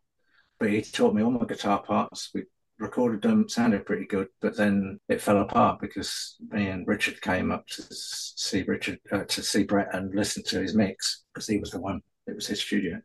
but 0.59 0.69
he 0.69 0.81
taught 0.81 1.13
me 1.13 1.23
all 1.23 1.31
my 1.31 1.45
guitar 1.45 1.81
parts. 1.81 2.29
We 2.33 2.43
recorded 2.79 3.21
them, 3.21 3.47
sounded 3.47 3.85
pretty 3.85 4.05
good, 4.05 4.27
but 4.41 4.57
then 4.57 4.99
it 5.07 5.21
fell 5.21 5.41
apart 5.41 5.79
because 5.79 6.35
me 6.49 6.67
and 6.67 6.87
Richard 6.87 7.21
came 7.21 7.51
up 7.51 7.67
to 7.67 7.83
see 7.89 8.63
Richard 8.63 8.99
uh, 9.11 9.23
to 9.25 9.43
see 9.43 9.63
Brett 9.63 9.93
and 9.93 10.13
listen 10.13 10.43
to 10.45 10.61
his 10.61 10.75
mix 10.75 11.23
because 11.33 11.47
he 11.47 11.59
was 11.59 11.71
the 11.71 11.79
one. 11.79 12.01
It 12.27 12.35
was 12.35 12.47
his 12.47 12.61
studio, 12.61 12.99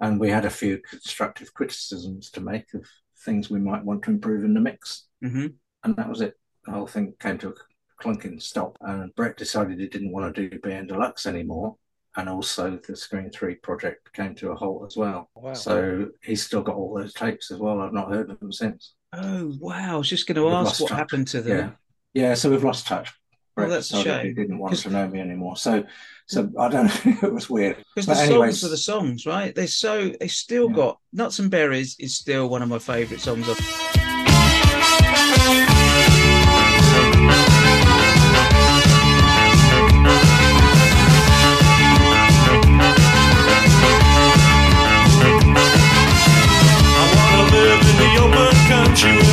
and 0.00 0.20
we 0.20 0.30
had 0.30 0.44
a 0.44 0.50
few 0.50 0.80
constructive 0.88 1.54
criticisms 1.54 2.30
to 2.32 2.40
make 2.40 2.72
of 2.74 2.84
things 3.24 3.50
we 3.50 3.60
might 3.60 3.84
want 3.84 4.02
to 4.02 4.10
improve 4.10 4.44
in 4.44 4.54
the 4.54 4.60
mix, 4.60 5.06
hmm 5.22 5.46
and 5.82 5.96
that 5.96 6.08
was 6.08 6.20
it. 6.20 6.34
The 6.66 6.72
whole 6.72 6.86
thing 6.86 7.14
came 7.18 7.38
to 7.38 7.48
a 7.48 7.54
clunking 8.00 8.40
stop, 8.42 8.76
and 8.80 9.14
Brett 9.14 9.36
decided 9.36 9.78
he 9.78 9.88
didn't 9.88 10.12
want 10.12 10.34
to 10.34 10.48
do 10.48 10.58
BN 10.58 10.88
Deluxe 10.88 11.26
anymore. 11.26 11.76
And 12.16 12.28
also, 12.28 12.78
the 12.88 12.96
Screen 12.96 13.30
3 13.30 13.54
project 13.56 14.12
came 14.12 14.34
to 14.36 14.50
a 14.50 14.54
halt 14.56 14.84
as 14.86 14.96
well. 14.96 15.30
Wow. 15.36 15.52
So 15.52 16.08
he's 16.22 16.44
still 16.44 16.62
got 16.62 16.74
all 16.74 16.92
those 16.98 17.14
tapes 17.14 17.52
as 17.52 17.58
well. 17.58 17.80
I've 17.80 17.92
not 17.92 18.10
heard 18.10 18.30
of 18.30 18.40
them 18.40 18.50
since. 18.52 18.94
Oh 19.12 19.52
wow! 19.60 19.94
I 19.94 19.96
was 19.96 20.08
just 20.08 20.26
going 20.26 20.36
to 20.36 20.44
We've 20.44 20.52
ask 20.52 20.80
what 20.80 20.88
touch. 20.88 20.98
happened 20.98 21.28
to 21.28 21.40
them. 21.40 21.76
yeah. 22.14 22.28
yeah, 22.28 22.34
So 22.34 22.50
we've 22.50 22.64
lost 22.64 22.86
touch. 22.86 23.12
Well, 23.56 23.68
that's 23.68 23.90
a 23.92 23.96
decided 23.96 24.26
He 24.26 24.32
didn't 24.32 24.58
want 24.58 24.76
to 24.78 24.90
know 24.90 25.06
me 25.08 25.20
anymore. 25.20 25.56
So, 25.56 25.84
so 26.26 26.44
hmm. 26.44 26.58
I 26.60 26.68
don't 26.68 26.86
know. 26.86 27.16
it 27.28 27.32
was 27.32 27.50
weird. 27.50 27.76
Because 27.94 28.06
the 28.06 28.14
anyways- 28.24 28.60
songs 28.60 28.64
are 28.64 28.70
the 28.70 28.76
songs, 28.76 29.26
right? 29.26 29.54
They're 29.54 29.66
so 29.66 30.12
they 30.20 30.28
still 30.28 30.68
Yeah. 30.70 30.76
got 30.76 30.98
Nuts 31.12 31.38
and 31.38 31.50
Berries 31.50 31.96
is 31.98 32.16
still 32.16 32.48
one 32.48 32.62
of 32.62 32.68
my 32.68 32.78
favourite 32.78 33.20
songs. 33.20 33.48
Of, 33.48 33.58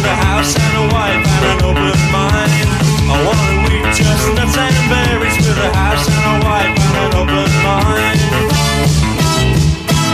a 0.08 0.16
house 0.16 0.56
and 0.56 0.74
a 0.78 0.86
wife 0.96 1.24
and 1.36 1.46
an 1.52 1.60
open 1.68 2.00
mind. 2.16 2.68
I 3.12 3.16
wanna 3.28 3.76
eat 3.76 3.88
chestnuts 3.92 4.56
and 4.56 4.76
berries 4.90 5.36
with 5.44 5.60
a 5.60 5.72
house 5.76 6.08
and 6.08 6.24
a 6.32 6.36
wife 6.48 6.76
and 6.86 6.96
an 7.04 7.12
open 7.22 7.52
mind. 7.68 8.20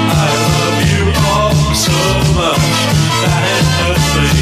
I 0.09 0.27
love 0.49 0.79
you 0.91 1.03
all 1.29 1.53
so 1.77 1.97
much 2.37 2.73
that 3.21 3.41
it 3.55 3.65
hurts 3.77 4.09
me. 4.17 4.33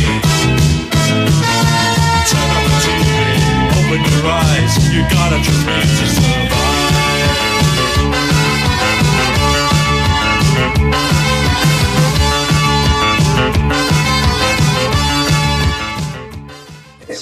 Turn 2.29 2.49
on 2.57 2.63
the 2.67 2.75
TV, 2.83 3.09
open 3.79 4.01
your 4.07 4.23
eyes, 4.31 4.73
you 4.93 5.01
gotta 5.11 5.37
trust 5.43 5.65
me 5.67 5.81
to 5.99 6.07
survive. 6.15 6.40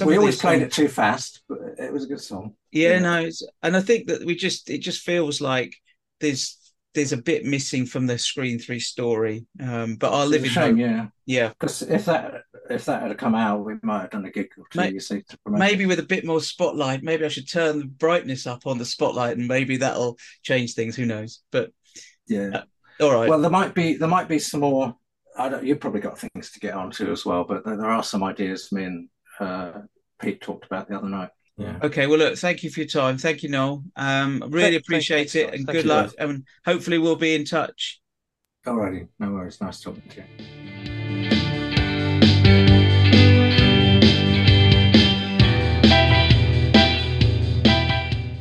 We 0.08 0.18
always 0.18 0.40
played 0.40 0.60
songs- 0.62 0.74
it 0.78 0.82
too 0.82 0.88
fast, 0.88 1.42
but 1.50 1.60
it 1.78 1.92
was 1.94 2.04
a 2.06 2.08
good 2.08 2.22
song. 2.22 2.56
yeah, 2.72 2.90
Yeah. 2.94 3.00
no, 3.00 3.20
it's, 3.22 3.44
and 3.64 3.76
I 3.76 3.82
think 3.82 4.08
that 4.08 4.26
we 4.26 4.36
just 4.36 4.70
it 4.70 4.80
just 4.80 5.02
feels 5.02 5.42
like 5.42 5.74
there's 6.20 6.56
there's 6.96 7.12
a 7.14 7.18
bit 7.18 7.46
missing 7.46 7.86
from 7.86 8.08
the 8.08 8.18
Screen 8.18 8.58
Three 8.60 8.80
story. 8.80 9.46
Um, 9.62 9.96
but 9.96 10.12
I'll 10.12 10.26
live 10.26 10.44
It's 10.44 10.56
in 10.56 10.62
a 10.62 10.66
shame, 10.66 10.78
hope. 10.78 10.86
yeah. 10.90 11.08
Yeah, 11.26 11.50
Because 11.50 11.82
if 11.84 12.06
that 12.06 12.44
if 12.70 12.86
that 12.86 13.04
had 13.04 13.18
come 13.18 13.36
out, 13.36 13.64
we 13.66 13.76
might 13.84 14.02
have 14.02 14.10
done 14.12 14.26
a 14.26 14.32
gig 14.32 14.48
or 14.58 14.66
two. 14.72 14.80
May- 14.80 14.92
you 14.94 15.00
see, 15.00 15.22
to 15.22 15.38
promote. 15.40 15.60
maybe 15.60 15.86
with 15.86 16.00
a 16.00 16.04
bit 16.04 16.26
more 16.26 16.42
spotlight. 16.42 17.04
Maybe 17.04 17.26
I 17.26 17.28
should 17.30 17.50
turn 17.50 17.80
the 17.80 17.86
brightness 17.86 18.48
up 18.48 18.66
on 18.66 18.78
the 18.80 18.86
spotlight, 18.86 19.38
and 19.38 19.48
maybe 19.48 19.78
that'll 19.78 20.18
change 20.44 20.74
things. 20.74 20.96
Who 20.96 21.06
knows? 21.06 21.42
But 21.52 21.72
yeah. 22.28 22.64
all 23.00 23.14
right. 23.14 23.30
Well, 23.30 23.40
there 23.42 23.50
might 23.52 23.74
be 23.76 23.96
there 23.96 24.08
might 24.10 24.28
be 24.28 24.40
some 24.40 24.62
more. 24.62 24.96
I 25.38 25.48
don't. 25.48 25.64
You've 25.64 25.80
probably 25.80 26.02
got 26.02 26.20
things 26.20 26.52
to 26.52 26.60
get 26.60 26.74
onto 26.74 27.12
as 27.12 27.24
well, 27.24 27.44
but 27.44 27.64
there, 27.64 27.78
there 27.78 27.90
are 27.90 28.04
some 28.04 28.24
ideas 28.24 28.72
me 28.72 28.84
and 28.86 29.08
uh, 29.40 29.72
Pete 30.22 30.42
talked 30.42 30.66
about 30.66 30.90
the 30.90 30.98
other 30.98 31.10
night. 31.10 31.30
Yeah. 31.58 31.78
Okay, 31.84 32.08
well, 32.08 32.20
look, 32.20 32.38
thank 32.38 32.64
you 32.64 32.70
for 32.70 32.80
your 32.80 32.88
time. 32.88 33.18
Thank 33.18 33.44
you, 33.44 33.50
Noel. 33.50 33.84
Um, 33.98 34.42
really 34.48 34.72
Thank- 34.72 34.82
appreciate 34.84 35.32
thanks, 35.32 35.36
it, 35.36 35.46
guys. 35.48 35.56
and 35.60 35.66
Thank 35.66 35.76
good 35.78 35.86
you, 35.86 35.90
luck. 35.90 36.14
And 36.18 36.46
hopefully, 36.66 36.98
we'll 37.00 37.16
be 37.18 37.36
in 37.36 37.44
touch. 37.46 38.00
Alrighty, 38.66 39.08
no 39.20 39.32
worries. 39.32 39.60
Nice 39.60 39.82
talking 39.82 40.04
to 40.10 40.22
you. 40.22 41.30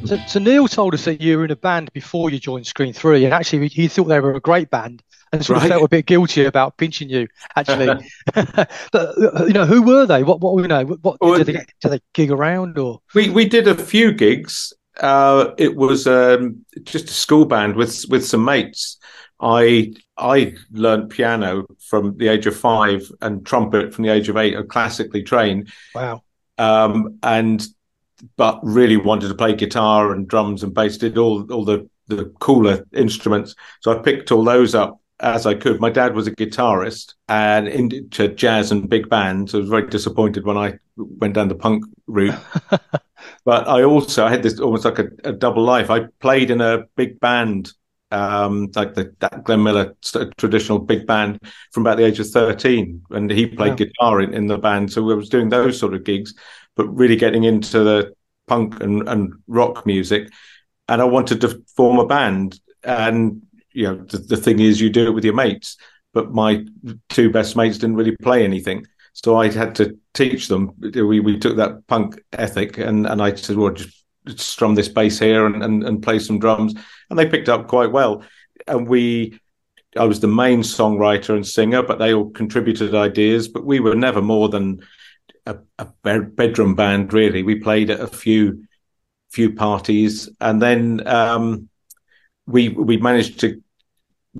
So, 0.05 0.17
so 0.27 0.39
Neil 0.41 0.67
told 0.69 0.95
us 0.95 1.05
that 1.05 1.21
you 1.21 1.37
were 1.37 1.45
in 1.45 1.51
a 1.51 1.57
band 1.57 1.93
before 1.93 2.31
you 2.31 2.39
joined 2.39 2.67
Screen 2.67 2.95
Three, 2.95 3.27
and 3.27 3.35
actually 3.35 3.69
he 3.69 3.89
thought 3.89 4.05
they 4.05 4.21
were 4.21 4.33
a 4.33 4.41
great 4.41 4.71
band, 4.71 5.03
and 5.33 5.45
sort 5.45 5.59
Right. 5.59 5.65
of 5.67 5.71
felt 5.71 5.85
a 5.85 5.89
bit 5.89 6.07
guilty 6.07 6.45
about 6.45 6.77
pinching 6.77 7.09
you. 7.09 7.29
Actually, 7.57 8.11
but 8.35 9.15
you 9.47 9.53
know, 9.53 9.67
who 9.67 9.83
were 9.83 10.07
they? 10.07 10.23
What, 10.23 10.41
what 10.41 10.61
you 10.61 10.69
know, 10.69 10.85
what 10.85 11.19
Well, 11.21 11.37
did 11.39 11.47
they, 11.49 11.65
did 11.81 11.89
they 11.93 12.01
gig 12.15 12.31
around 12.31 12.79
or? 12.79 13.01
We 13.15 13.31
we 13.31 13.49
did 13.49 13.69
a 13.69 13.75
few 13.75 14.13
gigs. 14.13 14.73
Uh, 15.01 15.53
it 15.59 15.77
was 15.77 16.07
um, 16.07 16.65
just 16.83 17.09
a 17.09 17.13
school 17.13 17.45
band 17.45 17.77
with 17.77 18.05
with 18.09 18.27
some 18.27 18.45
mates. 18.45 18.99
I 19.41 19.93
I 20.17 20.55
learned 20.73 21.11
piano 21.11 21.67
from 21.89 22.17
the 22.17 22.29
age 22.29 22.47
of 22.47 22.57
five 22.57 23.11
and 23.21 23.47
trumpet 23.47 23.95
from 23.95 24.05
the 24.05 24.11
age 24.11 24.29
of 24.29 24.37
eight. 24.37 24.57
I'm 24.57 24.67
classically 24.67 25.23
trained, 25.23 25.71
Wow, 25.95 26.23
um, 26.59 27.19
and 27.23 27.65
but 28.37 28.59
really 28.65 28.97
wanted 28.97 29.29
to 29.29 29.35
play 29.37 29.55
guitar 29.55 30.13
and 30.13 30.27
drums 30.27 30.65
and 30.65 30.75
bass. 30.75 30.97
Did 30.99 31.19
all 31.19 31.51
all 31.53 31.65
the 31.65 31.89
the 32.09 32.25
cooler 32.41 32.85
instruments. 32.93 33.55
So 33.81 33.97
I 33.97 34.03
picked 34.03 34.33
all 34.33 34.43
those 34.43 34.75
up 34.75 34.99
as 35.21 35.47
I 35.47 35.55
could. 35.55 35.81
My 35.81 35.91
dad 35.91 36.15
was 36.15 36.27
a 36.27 36.33
guitarist 36.33 37.15
and 37.29 37.69
into 37.69 38.29
jazz 38.29 38.71
and 38.71 38.89
big 38.89 39.09
bands. 39.09 39.55
I 39.55 39.59
was 39.59 39.69
very 39.69 39.89
disappointed 39.89 40.45
when 40.45 40.57
I 40.57 40.79
went 40.97 41.35
down 41.35 41.49
the 41.49 41.55
punk 41.55 41.85
route. 42.07 42.39
but 43.45 43.69
I 43.69 43.83
also 43.83 44.25
I 44.25 44.31
had 44.31 44.43
this 44.43 44.61
almost 44.61 44.85
like 44.85 44.99
a, 44.99 45.09
a 45.25 45.33
double 45.33 45.63
life. 45.63 45.91
I 45.91 46.07
played 46.21 46.51
in 46.51 46.61
a 46.61 46.85
big 46.97 47.19
band, 47.21 47.73
um, 48.11 48.71
like 48.75 48.95
the 48.95 49.15
that 49.21 49.45
Glenn 49.45 49.63
Miller 49.63 49.97
traditional 50.37 50.79
big 50.79 51.07
band 51.07 51.41
from 51.73 51.83
about 51.83 51.99
the 51.99 52.05
age 52.05 52.21
of 52.21 52.29
13. 52.29 53.03
And 53.11 53.31
he 53.31 53.47
played 53.47 53.71
Wow. 53.71 53.77
guitar 53.77 54.21
in, 54.21 54.35
in 54.35 54.47
the 54.47 54.59
band. 54.59 54.93
So 54.93 55.11
I 55.11 55.15
was 55.15 55.29
doing 55.29 55.49
those 55.49 55.79
sort 55.79 55.95
of 55.95 56.05
gigs, 56.05 56.35
but 56.77 56.87
really 56.89 57.17
getting 57.17 57.45
into 57.45 57.83
the 57.83 58.13
punk 58.47 58.81
and, 58.81 59.09
and 59.09 59.33
rock 59.47 59.85
music. 59.85 60.31
And 60.89 61.03
I 61.03 61.05
wanted 61.05 61.41
to 61.43 61.63
form 61.77 61.99
a 61.99 62.07
band. 62.07 62.59
And, 62.85 63.43
you 63.73 63.85
know, 63.85 63.97
the, 63.97 64.19
the 64.19 64.37
thing 64.37 64.61
is, 64.61 64.81
you 64.81 64.91
do 64.91 65.07
it 65.07 65.15
with 65.15 65.25
your 65.25 65.35
mates. 65.35 65.77
But 66.15 66.33
my 66.33 66.65
two 67.11 67.31
best 67.31 67.55
mates 67.55 67.79
didn't 67.79 67.97
really 67.97 68.17
play 68.17 68.43
anything. 68.43 68.87
So 69.13 69.37
I 69.37 69.51
had 69.51 69.75
to 69.77 69.99
teach 70.15 70.49
them. 70.49 70.73
We 70.81 71.21
we 71.21 71.39
took 71.39 71.57
that 71.57 71.87
punk 71.87 72.21
ethic, 72.33 72.79
and, 72.79 73.07
and 73.07 73.21
I 73.21 73.35
said, 73.35 73.57
"Well, 73.57 73.73
just 73.73 74.05
strum 74.37 74.75
this 74.75 74.89
bass 74.89 75.19
here 75.19 75.47
and, 75.47 75.63
and 75.63 75.85
and 75.85 76.03
play 76.03 76.19
some 76.19 76.39
drums," 76.39 76.75
and 77.11 77.19
they 77.19 77.27
picked 77.27 77.49
up 77.49 77.69
quite 77.69 77.93
well. 77.93 78.23
And 78.67 78.89
we, 78.89 79.39
I 79.97 80.05
was 80.05 80.21
the 80.21 80.29
main 80.29 80.61
songwriter 80.61 81.35
and 81.35 81.47
singer, 81.47 81.83
but 81.83 81.99
they 81.99 82.15
all 82.15 82.31
contributed 82.31 82.95
ideas. 82.95 83.49
But 83.49 83.65
we 83.65 83.81
were 83.81 83.95
never 83.95 84.23
more 84.23 84.49
than 84.49 84.81
a, 85.47 85.59
a 85.79 85.87
bedroom 86.23 86.75
band, 86.75 87.13
really. 87.13 87.43
We 87.43 87.57
played 87.57 87.91
at 87.91 88.01
a 88.01 88.07
few 88.07 88.65
few 89.31 89.53
parties, 89.55 90.29
and 90.41 90.63
then 90.63 91.07
um, 91.07 91.68
we 92.49 92.71
we 92.71 92.97
managed 92.97 93.41
to. 93.41 93.63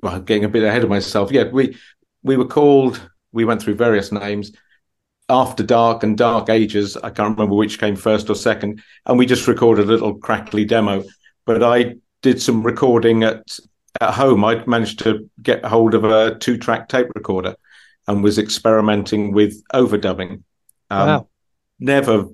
Well, 0.01 0.19
getting 0.19 0.45
a 0.45 0.49
bit 0.49 0.63
ahead 0.63 0.83
of 0.83 0.89
myself. 0.89 1.31
Yeah, 1.31 1.49
we 1.49 1.77
we 2.23 2.35
were 2.35 2.47
called. 2.47 3.09
We 3.31 3.45
went 3.45 3.61
through 3.61 3.75
various 3.75 4.11
names. 4.11 4.51
After 5.29 5.61
Dark 5.61 6.01
and 6.01 6.17
Dark 6.17 6.49
Ages, 6.49 6.97
I 6.97 7.11
can't 7.11 7.37
remember 7.37 7.55
which 7.55 7.79
came 7.79 7.95
first 7.95 8.29
or 8.29 8.35
second, 8.35 8.81
and 9.05 9.19
we 9.19 9.27
just 9.27 9.47
recorded 9.47 9.85
a 9.85 9.91
little 9.91 10.15
crackly 10.15 10.65
demo. 10.65 11.03
But 11.45 11.61
I 11.61 11.95
did 12.23 12.41
some 12.41 12.63
recording 12.63 13.23
at 13.23 13.43
at 14.01 14.13
home. 14.13 14.43
I 14.43 14.65
managed 14.65 14.99
to 14.99 15.29
get 15.41 15.63
hold 15.63 15.93
of 15.93 16.03
a 16.03 16.35
two 16.39 16.57
track 16.57 16.89
tape 16.89 17.07
recorder 17.15 17.55
and 18.07 18.23
was 18.23 18.39
experimenting 18.39 19.33
with 19.33 19.61
overdubbing. 19.73 20.43
Um, 20.89 21.07
Wow. 21.07 21.27
Never 21.79 22.25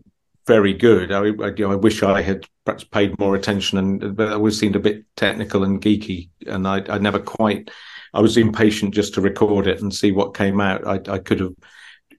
very 0.48 0.74
good. 0.74 1.12
I, 1.12 1.20
I, 1.20 1.54
you 1.56 1.68
know, 1.68 1.72
I 1.72 1.76
wish 1.76 2.04
I 2.04 2.22
had 2.22 2.46
perhaps 2.66 2.84
paid 2.84 3.18
more 3.20 3.36
attention, 3.36 3.78
and 3.78 4.16
but 4.16 4.28
it 4.28 4.34
always 4.34 4.60
seemed 4.60 4.76
a 4.76 4.80
bit 4.80 5.06
technical 5.16 5.64
and 5.64 5.82
geeky, 5.82 6.30
and 6.46 6.68
I, 6.68 6.84
I 6.90 6.98
never 6.98 7.20
quite 7.20 7.70
I 8.16 8.22
was 8.22 8.38
impatient 8.38 8.94
just 8.94 9.14
to 9.16 9.22
record 9.22 9.68
it 9.68 9.82
and 9.82 9.94
see 9.94 10.14
what 10.14 10.38
came 10.38 10.62
out. 10.62 10.88
I, 10.88 11.14
I 11.14 11.20
could 11.20 11.42
have, 11.42 11.54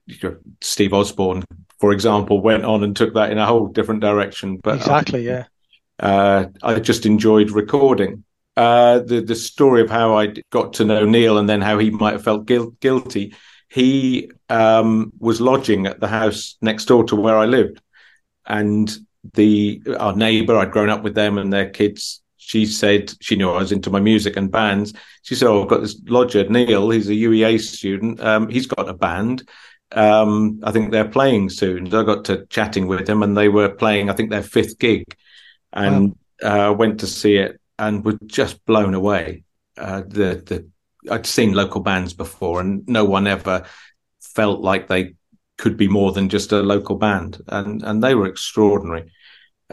you 0.05 0.17
know, 0.21 0.37
Steve 0.61 0.93
Osborne, 0.93 1.43
for 1.79 1.91
example, 1.91 2.39
went 2.39 2.65
on 2.65 2.83
and 2.83 2.95
took 2.95 3.15
that 3.15 3.31
in 3.31 3.39
a 3.39 3.47
whole 3.47 3.67
different 3.67 4.01
direction. 4.01 4.57
But 4.57 4.75
exactly, 4.75 5.25
yeah. 5.25 5.45
uh, 5.99 6.45
I 6.61 6.79
just 6.79 7.07
enjoyed 7.07 7.49
recording. 7.49 8.23
Uh, 8.55 8.99
the 8.99 9.21
the 9.21 9.35
story 9.35 9.81
of 9.81 9.89
how 9.89 10.17
I 10.17 10.33
got 10.51 10.73
to 10.73 10.85
know 10.85 11.05
Neil 11.05 11.39
and 11.39 11.49
then 11.49 11.61
how 11.61 11.79
he 11.79 11.89
might 11.89 12.13
have 12.13 12.23
felt 12.23 12.45
guil- 12.45 12.79
guilty. 12.79 13.33
He 13.69 14.31
um, 14.49 15.11
was 15.19 15.41
lodging 15.41 15.87
at 15.87 15.99
the 15.99 16.07
house 16.07 16.57
next 16.61 16.85
door 16.85 17.03
to 17.05 17.15
where 17.15 17.37
I 17.37 17.45
lived, 17.45 17.81
and 18.47 18.97
the 19.33 19.81
our 19.99 20.15
neighbour 20.15 20.57
I'd 20.57 20.71
grown 20.71 20.89
up 20.89 21.03
with 21.03 21.15
them 21.15 21.37
and 21.37 21.51
their 21.51 21.69
kids. 21.69 22.21
She 22.37 22.65
said 22.65 23.13
she 23.19 23.35
knew 23.35 23.49
I 23.49 23.57
was 23.57 23.73
into 23.73 23.89
my 23.89 23.99
music 23.99 24.37
and 24.37 24.49
bands. 24.49 24.93
She 25.23 25.35
said, 25.35 25.49
"Oh, 25.49 25.63
I've 25.63 25.69
got 25.69 25.81
this 25.81 25.99
lodger, 26.07 26.47
Neil. 26.47 26.89
He's 26.89 27.09
a 27.09 27.13
UEA 27.13 27.59
student. 27.59 28.21
Um, 28.21 28.47
he's 28.47 28.67
got 28.67 28.87
a 28.87 28.93
band. 28.93 29.47
Um, 29.91 30.59
I 30.63 30.71
think 30.71 30.91
they're 30.91 31.09
playing 31.09 31.49
soon." 31.49 31.91
So 31.91 31.99
I 31.99 32.03
got 32.03 32.25
to 32.25 32.45
chatting 32.45 32.87
with 32.87 33.07
him, 33.07 33.21
and 33.21 33.35
they 33.35 33.49
were 33.49 33.69
playing. 33.69 34.09
I 34.09 34.13
think 34.13 34.29
their 34.29 34.43
fifth 34.43 34.79
gig, 34.79 35.03
and 35.73 36.15
uh, 36.41 36.73
went 36.77 37.01
to 37.01 37.07
see 37.07 37.35
it 37.35 37.59
and 37.77 38.03
was 38.05 38.15
just 38.25 38.65
blown 38.65 38.93
away. 38.93 39.43
Uh, 39.77 40.01
the 40.07 40.41
the 40.45 40.69
I'd 41.11 41.25
seen 41.25 41.53
local 41.53 41.81
bands 41.81 42.13
before, 42.13 42.61
and 42.61 42.87
no 42.87 43.03
one 43.03 43.27
ever 43.27 43.65
felt 44.21 44.61
like 44.61 44.87
they 44.87 45.15
could 45.57 45.77
be 45.77 45.87
more 45.87 46.11
than 46.11 46.29
just 46.29 46.51
a 46.51 46.61
local 46.61 46.95
band, 46.95 47.41
and 47.47 47.83
and 47.83 48.03
they 48.03 48.15
were 48.15 48.27
extraordinary. 48.27 49.11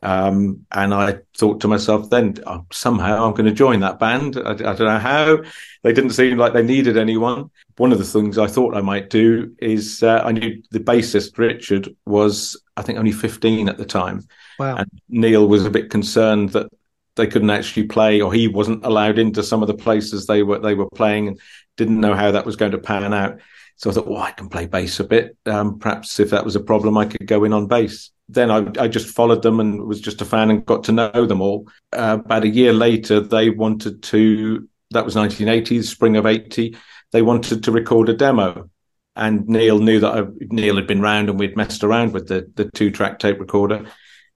Um, 0.03 0.67
and 0.73 0.93
I 0.93 1.19
thought 1.37 1.61
to 1.61 1.69
myself, 1.69 2.11
then 2.11 2.35
oh, 2.47 2.67
somehow 2.73 3.25
I'm 3.25 3.33
going 3.33 3.45
to 3.45 3.53
join 3.53 3.81
that 3.81 4.01
band. 4.01 4.37
I, 4.37 4.51
I, 4.51 4.55
don't 4.55 4.81
know 4.81 4.99
how. 4.99 5.39
They 5.83 5.93
didn't 5.93 6.11
seem 6.11 6.37
like 6.37 6.53
they 6.53 6.65
needed 6.65 6.97
anyone. 6.97 7.51
One 7.77 7.93
of 7.93 7.99
the 7.99 8.05
things 8.05 8.37
I 8.37 8.49
thought 8.49 8.77
I 8.77 8.81
might 8.81 9.09
do 9.09 9.55
is 9.61 10.03
uh, 10.03 10.21
I 10.25 10.33
knew 10.33 10.61
the 10.73 10.81
bassist 10.81 11.39
Richard 11.39 11.95
was 12.07 12.61
I 12.77 12.83
think 12.83 12.99
only 12.99 13.13
15 13.13 13.69
at 13.69 13.79
the 13.79 13.85
time, 13.85 14.27
Wow. 14.59 14.77
and 14.77 14.91
Neil 15.09 15.47
was 15.47 15.65
a 15.65 15.71
bit 15.71 15.91
concerned 15.91 16.51
that 16.51 16.73
they 17.17 17.29
couldn't 17.29 17.51
actually 17.51 17.87
play, 17.87 18.21
or 18.21 18.33
he 18.33 18.49
wasn't 18.49 18.85
allowed 18.85 19.19
into 19.19 19.43
some 19.45 19.63
of 19.63 19.69
the 19.69 19.75
places 19.75 20.27
they 20.27 20.43
were 20.43 20.59
they 20.59 20.75
were 20.75 20.91
playing, 20.91 21.29
and 21.29 21.41
didn't 21.77 22.01
know 22.01 22.15
how 22.15 22.33
that 22.33 22.47
was 22.47 22.57
going 22.57 22.73
to 22.73 22.79
pan 22.79 23.15
out. 23.15 23.39
So 23.77 23.91
I 23.91 23.93
thought, 23.93 24.07
well, 24.07 24.23
I 24.23 24.31
can 24.31 24.49
play 24.49 24.67
bass 24.67 25.01
a 25.01 25.05
bit. 25.05 25.37
Um, 25.47 25.79
perhaps 25.79 26.21
if 26.21 26.31
that 26.31 26.45
was 26.45 26.57
a 26.57 26.61
problem, 26.61 26.97
I 26.97 27.07
could 27.07 27.27
go 27.27 27.45
in 27.45 27.53
on 27.53 27.67
bass. 27.67 28.11
Then 28.29 28.51
I, 28.51 28.67
I 28.79 28.89
just 28.89 29.15
followed 29.15 29.43
them 29.43 29.61
and 29.61 29.85
was 29.85 30.01
just 30.01 30.23
a 30.23 30.25
fan 30.25 30.51
and 30.51 30.65
got 30.65 30.85
to 30.85 30.93
know 30.93 31.27
them 31.27 31.43
all. 31.43 31.69
Uh, 31.93 32.19
about 32.25 32.45
a 32.45 32.49
year 32.49 32.73
later, 32.73 33.21
they 33.21 33.51
wanted 33.51 34.03
to. 34.05 34.69
That 34.91 35.05
was 35.05 35.17
1980, 35.17 35.83
spring 35.83 36.17
of 36.17 36.25
80. 36.25 36.77
They 37.13 37.23
wanted 37.23 37.65
to 37.65 37.73
record 37.73 38.09
a 38.09 38.15
demo, 38.15 38.71
and 39.17 39.47
Neil 39.49 39.79
knew 39.79 40.01
that 40.01 40.19
I, 40.19 40.25
Neil 40.41 40.77
had 40.77 40.87
been 40.87 41.03
round 41.03 41.29
and 41.29 41.39
we'd 41.39 41.57
messed 41.57 41.85
around 41.85 42.13
with 42.13 42.29
the 42.29 42.51
the 42.55 42.71
two 42.71 42.91
track 42.91 43.19
tape 43.19 43.41
recorder. 43.41 43.87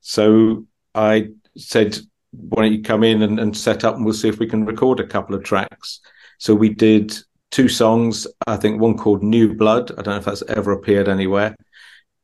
So 0.00 0.66
I 0.94 1.28
said, 1.56 1.98
why 2.32 2.62
don't 2.62 2.72
you 2.72 2.82
come 2.82 3.04
in 3.04 3.22
and, 3.22 3.38
and 3.40 3.56
set 3.56 3.84
up 3.84 3.96
and 3.96 4.04
we'll 4.04 4.14
see 4.14 4.28
if 4.28 4.38
we 4.38 4.46
can 4.46 4.64
record 4.64 5.00
a 5.00 5.06
couple 5.06 5.34
of 5.34 5.44
tracks. 5.44 6.00
So 6.38 6.54
we 6.54 6.68
did 6.68 7.16
two 7.50 7.68
songs, 7.68 8.26
I 8.46 8.56
think 8.56 8.80
one 8.80 8.96
called 8.96 9.22
New 9.22 9.54
Blood. 9.54 9.90
I 9.92 10.02
don't 10.02 10.06
know 10.06 10.16
if 10.16 10.24
that's 10.24 10.42
ever 10.48 10.72
appeared 10.72 11.08
anywhere. 11.08 11.56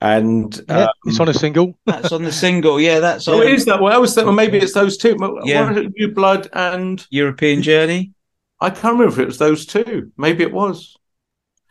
And 0.01 0.55
Yeah, 0.69 0.85
um, 0.85 0.89
it's 1.07 1.21
on 1.21 1.29
a 1.29 1.35
single. 1.35 1.79
That's 1.87 2.13
on 2.13 2.25
the 2.25 2.33
single. 2.33 2.79
Yeah, 2.81 3.01
that's 3.01 3.27
oh, 3.27 3.41
on 3.41 3.47
is 3.49 3.65
that? 3.65 3.81
Well, 3.81 3.93
I 3.93 3.97
was 3.99 4.15
thinking 4.15 4.35
maybe 4.35 4.59
it's 4.59 4.75
those 4.75 4.97
two. 4.97 5.17
Yeah. 5.45 5.73
is? 5.73 5.91
New 5.97 6.13
Blood 6.13 6.49
and 6.53 7.05
European 7.11 7.63
Journey. 7.63 8.13
I 8.61 8.71
can't 8.71 8.99
remember 8.99 9.13
if 9.15 9.19
it 9.19 9.27
was 9.27 9.39
those 9.39 9.67
two. 9.67 10.13
Maybe 10.17 10.43
it 10.43 10.53
was. 10.53 10.97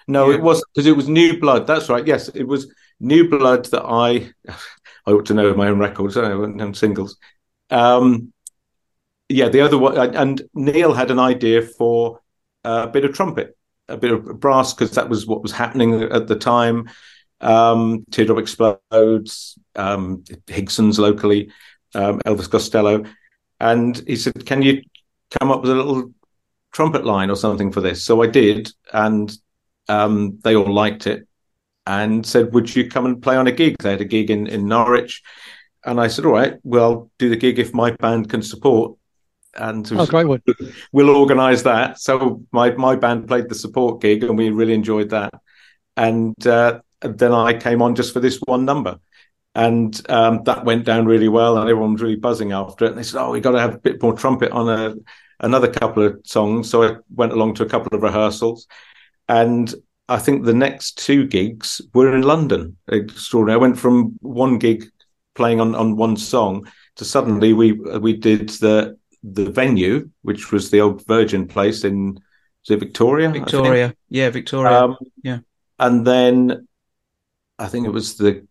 No, 0.08 0.30
Yeah. 0.30 0.38
it 0.38 0.42
was 0.42 0.64
because 0.74 0.88
it 0.88 0.96
was 0.96 1.08
New 1.08 1.40
Blood. 1.40 1.68
That's 1.68 1.90
right. 1.90 2.06
Yes, 2.06 2.30
it 2.30 2.44
was 2.44 2.74
New 3.00 3.30
Blood 3.30 3.66
that 3.66 3.84
I. 3.84 4.32
I 5.06 5.12
ought 5.12 5.26
to 5.26 5.34
know 5.34 5.54
my 5.54 5.68
own 5.68 5.80
records. 5.80 6.16
I 6.16 6.22
don't 6.22 6.56
know 6.56 6.72
singles. 6.72 7.18
Um, 7.70 8.32
yeah, 9.28 9.50
the 9.50 9.60
other 9.62 9.78
one, 9.78 9.98
and- 9.98 10.16
and 10.16 10.42
Neil 10.54 10.94
had 10.94 11.12
an 11.12 11.20
idea 11.20 11.62
for 11.62 12.22
a 12.64 12.88
bit 12.88 13.06
of 13.06 13.14
trumpet, 13.14 13.58
a 13.88 13.98
bit 13.98 14.12
of 14.12 14.40
brass, 14.40 14.74
because 14.74 14.96
that 14.96 15.10
was 15.10 15.26
what 15.26 15.44
was 15.44 15.52
happening 15.52 16.04
at 16.04 16.28
the 16.28 16.36
time. 16.36 16.90
Um, 17.42 18.06
Teardrop 18.12 18.40
explodes. 18.40 19.58
Um, 19.76 20.24
Higsons 20.48 21.00
locally, 21.00 21.52
um, 21.94 22.20
Elvis 22.26 22.50
Costello, 22.50 23.04
and 23.60 24.02
he 24.08 24.16
said, 24.16 24.46
"Can 24.46 24.62
you 24.62 24.82
come 25.40 25.52
up 25.52 25.62
with 25.62 25.72
a 25.72 25.76
little 25.76 26.14
trumpet 26.72 27.06
line 27.06 27.30
or 27.30 27.36
something 27.36 27.72
for 27.72 27.82
this?" 27.82 28.06
So 28.06 28.22
I 28.22 28.28
did, 28.28 28.72
and 28.92 29.32
um, 29.90 30.40
they 30.44 30.56
all 30.56 30.72
liked 30.74 31.08
it, 31.08 31.28
and 31.86 32.26
said, 32.26 32.54
"Would 32.54 32.74
you 32.76 32.90
come 32.90 33.06
and 33.06 33.22
play 33.22 33.36
on 33.36 33.48
a 33.48 33.52
gig?" 33.52 33.76
They 33.80 33.92
had 33.92 34.02
a 34.02 34.06
gig 34.06 34.30
in 34.30 34.48
in 34.48 34.68
Norwich, 34.68 35.22
and 35.84 36.00
I 36.00 36.08
said, 36.08 36.26
"All 36.26 36.34
right, 36.34 36.56
well, 36.64 37.12
do 37.20 37.30
the 37.30 37.36
gig 37.36 37.60
if 37.60 37.74
my 37.74 37.92
band 37.92 38.30
can 38.30 38.42
support." 38.42 38.98
And 39.56 39.88
Oh, 39.92 40.06
great 40.06 40.28
one. 40.28 40.42
we'll 40.92 41.16
organise 41.16 41.62
that. 41.64 42.00
So 42.00 42.44
my 42.52 42.72
my 42.72 42.96
band 42.96 43.28
played 43.28 43.50
the 43.50 43.56
support 43.56 44.02
gig, 44.02 44.24
and 44.24 44.38
we 44.38 44.50
really 44.50 44.74
enjoyed 44.74 45.10
that. 45.12 45.34
And 45.96 46.36
uh, 46.48 46.80
then 47.02 47.32
I 47.34 47.54
came 47.54 47.82
on 47.82 47.96
just 47.96 48.14
for 48.14 48.20
this 48.20 48.40
one 48.46 48.66
number, 48.66 48.98
and 49.54 50.00
um, 50.10 50.44
that 50.46 50.66
went 50.66 50.86
down 50.86 51.06
really 51.06 51.30
well, 51.30 51.58
and 51.58 51.70
everyone 51.70 51.94
was 51.94 52.02
really 52.02 52.16
buzzing 52.16 52.52
after 52.52 52.86
it. 52.86 52.90
And 52.90 52.98
they 52.98 53.04
said, 53.04 53.22
"Oh, 53.22 53.32
we 53.32 53.42
got 53.42 53.52
to 53.52 53.60
have 53.60 53.76
a 53.76 53.80
bit 53.80 54.02
more 54.02 54.14
trumpet 54.14 54.52
on 54.52 54.70
a 54.70 54.96
another 55.40 55.70
couple 55.72 56.04
of 56.04 56.20
songs." 56.26 56.70
So 56.70 56.84
I 56.84 56.96
went 57.14 57.34
along 57.34 57.54
to 57.56 57.64
a 57.64 57.70
couple 57.70 57.96
of 57.96 58.02
rehearsals, 58.02 58.68
and 59.28 59.74
I 60.10 60.18
think 60.18 60.46
the 60.46 60.54
next 60.54 60.98
two 60.98 61.28
gigs 61.28 61.80
were 61.94 62.14
in 62.16 62.24
London. 62.24 62.78
Extraordinary. 62.88 63.60
I 63.60 63.62
went 63.62 63.78
from 63.78 64.18
one 64.22 64.58
gig 64.58 64.86
playing 65.36 65.62
on 65.62 65.76
on 65.76 65.96
one 65.96 66.18
song 66.18 66.66
to 66.96 67.06
suddenly 67.06 67.54
we 67.54 67.74
we 67.74 68.14
did 68.18 68.50
the 68.50 68.98
the 69.24 69.50
venue, 69.50 70.10
which 70.22 70.52
was 70.52 70.70
the 70.70 70.82
old 70.82 71.06
Virgin 71.08 71.48
place 71.48 71.84
in 71.84 72.14
was 72.16 72.70
it 72.70 72.80
Victoria? 72.80 73.30
Victoria. 73.30 73.94
Yeah, 74.10 74.30
Victoria. 74.30 74.84
Um, 74.84 74.98
yeah. 75.22 75.40
And 75.80 76.06
then 76.08 76.68
I 77.60 77.68
think 77.68 77.88
it 77.88 77.92
was 77.92 78.16
the 78.18 78.48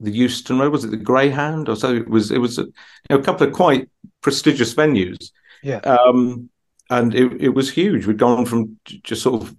the 0.00 0.10
Euston 0.10 0.58
Road. 0.58 0.72
Was 0.72 0.84
it 0.84 0.90
the 0.90 0.96
Greyhound 0.96 1.68
or 1.68 1.76
so? 1.76 1.94
It 1.94 2.08
was. 2.08 2.30
It 2.30 2.38
was 2.38 2.58
a, 2.58 2.62
you 2.62 2.72
know, 3.10 3.18
a 3.18 3.22
couple 3.22 3.46
of 3.46 3.52
quite 3.52 3.88
prestigious 4.20 4.74
venues. 4.74 5.30
Yeah. 5.62 5.78
Um, 5.78 6.50
and 6.90 7.14
it, 7.14 7.40
it 7.40 7.48
was 7.50 7.70
huge. 7.70 8.06
We'd 8.06 8.18
gone 8.18 8.46
from 8.46 8.78
just 8.84 9.22
sort 9.22 9.42
of, 9.42 9.56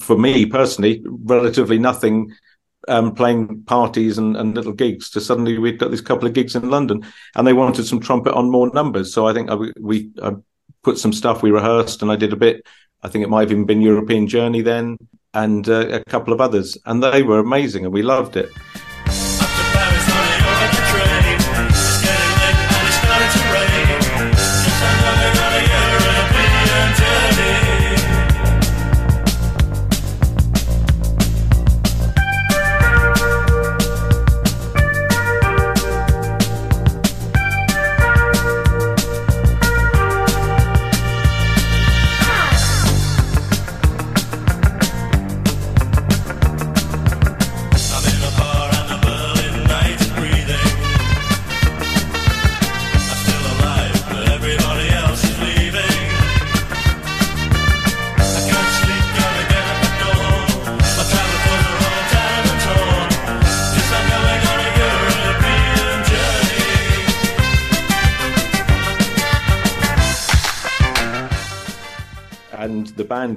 for 0.00 0.16
me 0.18 0.46
personally, 0.46 1.02
relatively 1.04 1.78
nothing, 1.78 2.32
um, 2.88 3.14
playing 3.14 3.62
parties 3.64 4.18
and, 4.18 4.36
and 4.36 4.54
little 4.54 4.72
gigs, 4.72 5.10
to 5.10 5.20
suddenly 5.20 5.58
we'd 5.58 5.78
got 5.78 5.90
this 5.90 6.00
couple 6.00 6.26
of 6.28 6.34
gigs 6.34 6.54
in 6.54 6.70
London, 6.70 7.04
and 7.34 7.46
they 7.46 7.52
wanted 7.52 7.86
some 7.86 8.00
trumpet 8.00 8.34
on 8.34 8.50
more 8.50 8.70
numbers. 8.72 9.12
So 9.12 9.26
I 9.26 9.32
think 9.32 9.50
I, 9.50 9.56
we 9.80 10.10
I 10.22 10.32
put 10.82 10.98
some 10.98 11.12
stuff. 11.12 11.42
We 11.42 11.50
rehearsed, 11.50 12.02
and 12.02 12.10
I 12.10 12.16
did 12.16 12.32
a 12.32 12.36
bit. 12.36 12.66
I 13.02 13.08
think 13.08 13.24
it 13.24 13.30
might 13.30 13.42
have 13.42 13.52
even 13.52 13.66
been 13.66 13.82
European 13.82 14.26
Journey 14.26 14.62
then, 14.62 14.96
and 15.34 15.68
uh, 15.68 15.88
a 15.88 16.04
couple 16.04 16.32
of 16.32 16.40
others, 16.40 16.78
and 16.86 17.02
they 17.02 17.22
were 17.22 17.38
amazing, 17.38 17.84
and 17.84 17.92
we 17.92 18.02
loved 18.02 18.36
it. 18.36 18.50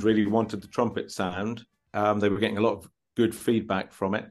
Really 0.08 0.26
wanted 0.26 0.62
the 0.62 0.68
trumpet 0.68 1.12
sound. 1.12 1.66
Um, 1.94 2.20
they 2.20 2.30
were 2.30 2.40
getting 2.40 2.58
a 2.58 2.68
lot 2.68 2.78
of 2.78 2.90
good 3.16 3.36
feedback 3.36 3.92
from 3.92 4.16
it, 4.16 4.26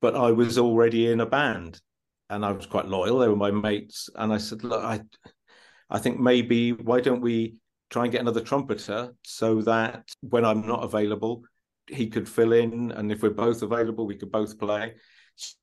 but 0.00 0.16
I 0.16 0.32
was 0.32 0.58
already 0.58 1.10
in 1.12 1.20
a 1.20 1.26
band, 1.26 1.80
and 2.28 2.44
I 2.44 2.52
was 2.52 2.66
quite 2.66 2.88
loyal. 2.88 3.18
They 3.18 3.28
were 3.28 3.36
my 3.36 3.50
mates, 3.50 4.10
and 4.16 4.32
I 4.32 4.38
said, 4.38 4.64
"Look, 4.64 4.82
I, 4.82 5.00
I 5.88 5.98
think 5.98 6.18
maybe 6.18 6.72
why 6.72 7.00
don't 7.00 7.20
we 7.20 7.56
try 7.90 8.02
and 8.02 8.12
get 8.12 8.20
another 8.20 8.40
trumpeter 8.40 9.14
so 9.22 9.62
that 9.62 10.02
when 10.20 10.44
I'm 10.44 10.66
not 10.66 10.82
available, 10.82 11.44
he 11.88 12.08
could 12.08 12.28
fill 12.28 12.52
in, 12.52 12.90
and 12.92 13.12
if 13.12 13.22
we're 13.22 13.30
both 13.30 13.62
available, 13.62 14.06
we 14.06 14.16
could 14.16 14.32
both 14.32 14.58
play. 14.58 14.94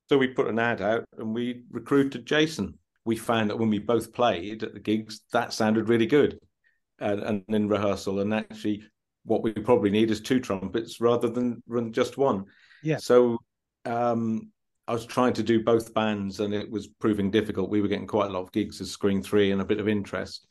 So 0.10 0.18
we 0.18 0.28
put 0.28 0.48
an 0.48 0.60
ad 0.60 0.82
out 0.82 1.06
and 1.18 1.34
we 1.34 1.64
recruited 1.72 2.26
Jason. 2.26 2.78
We 3.06 3.18
found 3.18 3.50
that 3.50 3.60
when 3.60 3.70
we 3.70 3.80
both 3.80 4.14
played 4.14 4.64
at 4.64 4.74
the 4.74 4.80
gigs, 4.80 5.22
that 5.34 5.52
sounded 5.52 5.90
really 5.90 6.06
good, 6.06 6.40
and, 7.00 7.20
and 7.22 7.44
in 7.50 7.68
rehearsal, 7.68 8.20
and 8.20 8.34
actually, 8.34 8.84
what 9.26 9.44
we 9.44 9.52
probably 9.52 9.90
need 9.90 10.12
is 10.12 10.22
two 10.22 10.40
trumpets 10.40 11.00
rather 11.00 11.30
than 11.30 11.64
run 11.68 11.94
just 11.94 12.18
one. 12.18 12.46
Yeah. 12.82 12.98
So 12.98 13.40
um, 13.86 14.52
I 14.88 14.94
was 14.94 15.06
trying 15.06 15.34
to 15.34 15.44
do 15.44 15.64
both 15.64 15.94
bands, 15.94 16.40
and 16.40 16.54
it 16.54 16.70
was 16.70 16.88
proving 16.88 17.32
difficult. 17.32 17.70
We 17.70 17.82
were 17.82 17.88
getting 17.88 18.08
quite 18.08 18.30
a 18.30 18.34
lot 18.34 18.44
of 18.44 18.52
gigs 18.52 18.82
as 18.82 18.92
Screen 18.92 19.22
Three 19.22 19.52
and 19.52 19.62
a 19.62 19.66
bit 19.66 19.80
of 19.80 19.88
interest, 19.88 20.46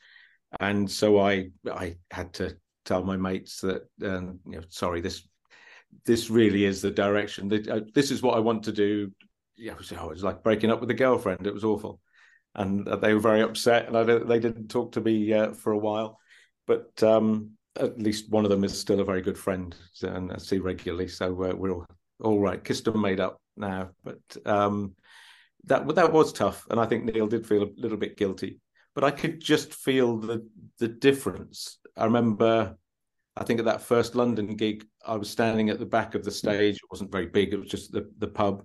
and 0.60 0.90
so 0.90 1.18
I 1.18 1.50
I 1.70 1.96
had 2.10 2.32
to 2.34 2.56
tell 2.84 3.04
my 3.04 3.16
mates 3.16 3.60
that 3.60 3.82
um, 4.04 4.40
you 4.46 4.56
know 4.56 4.62
sorry 4.68 5.00
this 5.00 5.28
this 6.06 6.30
really 6.30 6.64
is 6.64 6.80
the 6.80 6.90
direction 6.90 7.48
that 7.48 7.68
uh, 7.68 7.80
this 7.94 8.10
is 8.10 8.22
what 8.22 8.36
I 8.36 8.40
want 8.40 8.64
to 8.64 8.72
do. 8.72 9.12
Yeah, 9.56 9.74
oh, 9.98 10.08
it 10.08 10.14
was 10.14 10.24
like 10.24 10.42
breaking 10.42 10.70
up 10.70 10.80
with 10.80 10.90
a 10.90 10.94
girlfriend. 10.94 11.46
It 11.46 11.54
was 11.54 11.64
awful, 11.64 12.00
and 12.54 12.88
uh, 12.88 12.96
they 12.96 13.12
were 13.12 13.20
very 13.20 13.42
upset, 13.42 13.86
and 13.86 13.96
I, 13.96 14.02
they 14.02 14.38
didn't 14.38 14.68
talk 14.68 14.92
to 14.92 15.00
me 15.02 15.32
uh, 15.32 15.52
for 15.52 15.72
a 15.72 15.78
while. 15.78 16.18
But 16.66 17.02
um, 17.02 17.50
at 17.76 17.98
least 17.98 18.30
one 18.30 18.44
of 18.44 18.50
them 18.50 18.64
is 18.64 18.78
still 18.78 19.00
a 19.00 19.04
very 19.04 19.22
good 19.22 19.38
friend, 19.38 19.74
and 20.02 20.32
I 20.32 20.38
see 20.38 20.58
regularly. 20.58 21.08
So 21.08 21.26
uh, 21.42 21.54
we're 21.54 21.72
all, 21.72 21.86
all 22.20 22.40
right, 22.40 22.62
kissed 22.62 22.88
and 22.88 23.00
made 23.00 23.20
up 23.20 23.40
now. 23.56 23.90
But 24.04 24.20
um, 24.44 24.94
that 25.64 25.86
that 25.94 26.12
was 26.12 26.32
tough, 26.32 26.66
and 26.70 26.78
I 26.78 26.86
think 26.86 27.04
Neil 27.04 27.26
did 27.26 27.46
feel 27.46 27.62
a 27.62 27.70
little 27.76 27.98
bit 27.98 28.16
guilty. 28.16 28.60
But 28.94 29.04
I 29.04 29.10
could 29.10 29.40
just 29.40 29.74
feel 29.74 30.18
the 30.18 30.46
the 30.78 30.88
difference. 30.88 31.78
I 31.96 32.04
remember 32.04 32.76
I 33.36 33.44
think 33.44 33.58
at 33.60 33.64
that 33.64 33.82
first 33.82 34.14
London 34.14 34.56
gig, 34.56 34.84
I 35.06 35.16
was 35.16 35.30
standing 35.30 35.70
at 35.70 35.78
the 35.78 35.86
back 35.86 36.14
of 36.14 36.24
the 36.24 36.30
stage. 36.30 36.76
It 36.76 36.90
wasn't 36.90 37.12
very 37.12 37.26
big; 37.26 37.52
it 37.52 37.60
was 37.60 37.70
just 37.70 37.92
the 37.92 38.10
the 38.18 38.28
pub 38.28 38.64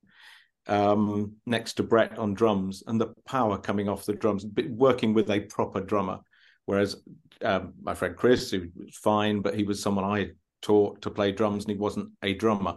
um, 0.67 1.35
next 1.45 1.73
to 1.73 1.83
Brett 1.83 2.17
on 2.17 2.33
drums, 2.33 2.83
and 2.87 2.99
the 2.99 3.13
power 3.25 3.57
coming 3.57 3.87
off 3.87 4.05
the 4.05 4.13
drums, 4.13 4.45
working 4.69 5.13
with 5.13 5.29
a 5.29 5.41
proper 5.41 5.79
drummer. 5.79 6.19
Whereas 6.67 6.97
um, 7.41 7.73
my 7.81 7.95
friend 7.95 8.15
Chris, 8.15 8.51
who 8.51 8.67
was 8.75 8.95
fine, 8.95 9.41
but 9.41 9.55
he 9.55 9.63
was 9.63 9.81
someone 9.81 10.05
I 10.05 10.31
taught 10.61 11.01
to 11.01 11.09
play 11.09 11.31
drums, 11.31 11.63
and 11.63 11.71
he 11.71 11.77
wasn't 11.77 12.11
a 12.21 12.33
drummer. 12.35 12.75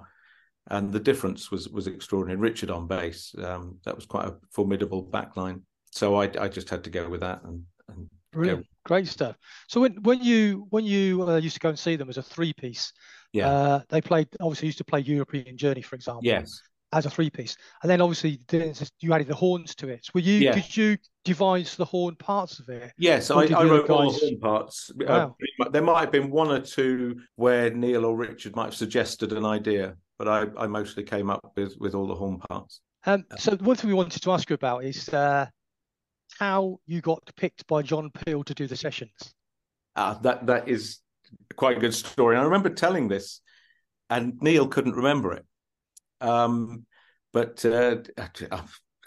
And 0.68 0.92
the 0.92 1.00
difference 1.00 1.50
was 1.50 1.68
was 1.68 1.86
extraordinary. 1.86 2.40
Richard 2.40 2.70
on 2.70 2.86
bass, 2.86 3.34
um, 3.42 3.76
that 3.84 3.96
was 3.96 4.06
quite 4.06 4.26
a 4.26 4.36
formidable 4.50 5.04
backline. 5.04 5.60
So 5.90 6.14
I 6.22 6.30
I 6.40 6.48
just 6.48 6.70
had 6.70 6.84
to 6.84 6.90
go 6.90 7.08
with 7.08 7.20
that 7.20 7.42
and 7.42 7.62
and 7.88 8.08
Brilliant, 8.32 8.64
great 8.84 9.08
stuff. 9.08 9.36
So 9.68 9.80
when 9.80 9.94
when 10.02 10.22
you 10.22 10.66
when 10.70 10.84
you 10.84 11.28
uh, 11.28 11.36
used 11.38 11.56
to 11.56 11.60
go 11.60 11.70
and 11.70 11.78
see 11.78 11.96
them 11.96 12.08
as 12.08 12.16
a 12.16 12.22
three 12.22 12.52
piece, 12.52 12.92
Yeah. 13.32 13.48
uh, 13.48 13.80
they 13.88 14.00
played 14.00 14.28
obviously 14.40 14.66
used 14.66 14.78
to 14.78 14.84
play 14.84 15.00
European 15.00 15.58
Journey, 15.58 15.82
for 15.82 15.96
example, 15.96 16.22
yes. 16.24 16.62
As 16.92 17.06
a 17.06 17.10
three 17.10 17.30
piece, 17.30 17.56
and 17.82 17.90
then 17.90 18.00
obviously 18.00 18.40
you 19.00 19.12
added 19.12 19.28
the 19.28 19.34
horns 19.34 19.74
to 19.76 19.88
it. 19.88 20.06
Were 20.14 20.20
you 20.20 20.34
Yeah. 20.34 20.52
did 20.54 20.76
you 20.76 20.96
devise 21.24 21.76
the 21.76 21.84
horn 21.84 22.16
parts 22.16 22.58
of 22.58 22.68
it? 22.68 22.92
Yes, 22.98 23.30
I, 23.30 23.34
I 23.44 23.64
wrote 23.64 23.84
other 23.84 23.92
all 23.92 24.10
the 24.12 24.18
horn 24.18 24.40
parts. 24.40 24.90
Uh, 24.90 25.04
Wow. 25.06 25.36
much- 25.58 25.72
there 25.72 25.82
might 25.82 26.00
have 26.00 26.12
been 26.12 26.30
one 26.30 26.50
or 26.50 26.60
two 26.60 27.20
where 27.36 27.70
Neil 27.70 28.04
or 28.04 28.16
Richard 28.16 28.56
might 28.56 28.64
have 28.66 28.74
suggested 28.74 29.32
an 29.32 29.44
idea, 29.44 29.96
but 30.18 30.26
I, 30.28 30.46
I 30.58 30.66
mostly 30.66 31.04
came 31.04 31.30
up 31.30 31.52
with, 31.56 31.76
with 31.78 31.94
all 31.94 32.06
the 32.08 32.14
horn 32.14 32.38
parts. 32.38 32.80
Um, 33.06 33.24
so 33.38 33.56
one 33.56 33.76
thing 33.76 33.88
we 33.88 33.94
wanted 33.94 34.20
to 34.22 34.32
ask 34.32 34.50
you 34.50 34.54
about 34.54 34.84
is 34.84 35.08
uh, 35.10 35.46
how 36.38 36.80
you 36.86 37.00
got 37.00 37.22
picked 37.36 37.66
by 37.66 37.82
John 37.82 38.10
Peel 38.10 38.42
to 38.44 38.54
do 38.54 38.66
the 38.66 38.76
sessions. 38.76 39.34
Uh, 39.96 40.14
that 40.20 40.46
that 40.46 40.68
is 40.68 40.98
quite 41.56 41.76
a 41.76 41.80
good 41.80 41.94
story. 41.94 42.34
And 42.36 42.42
I 42.42 42.44
remember 42.44 42.70
telling 42.70 43.08
this, 43.08 43.40
and 44.08 44.34
Neil 44.40 44.66
couldn't 44.68 44.94
remember 44.94 45.32
it. 45.32 45.44
Um, 46.20 46.86
but 47.32 47.64
uh, 47.64 47.96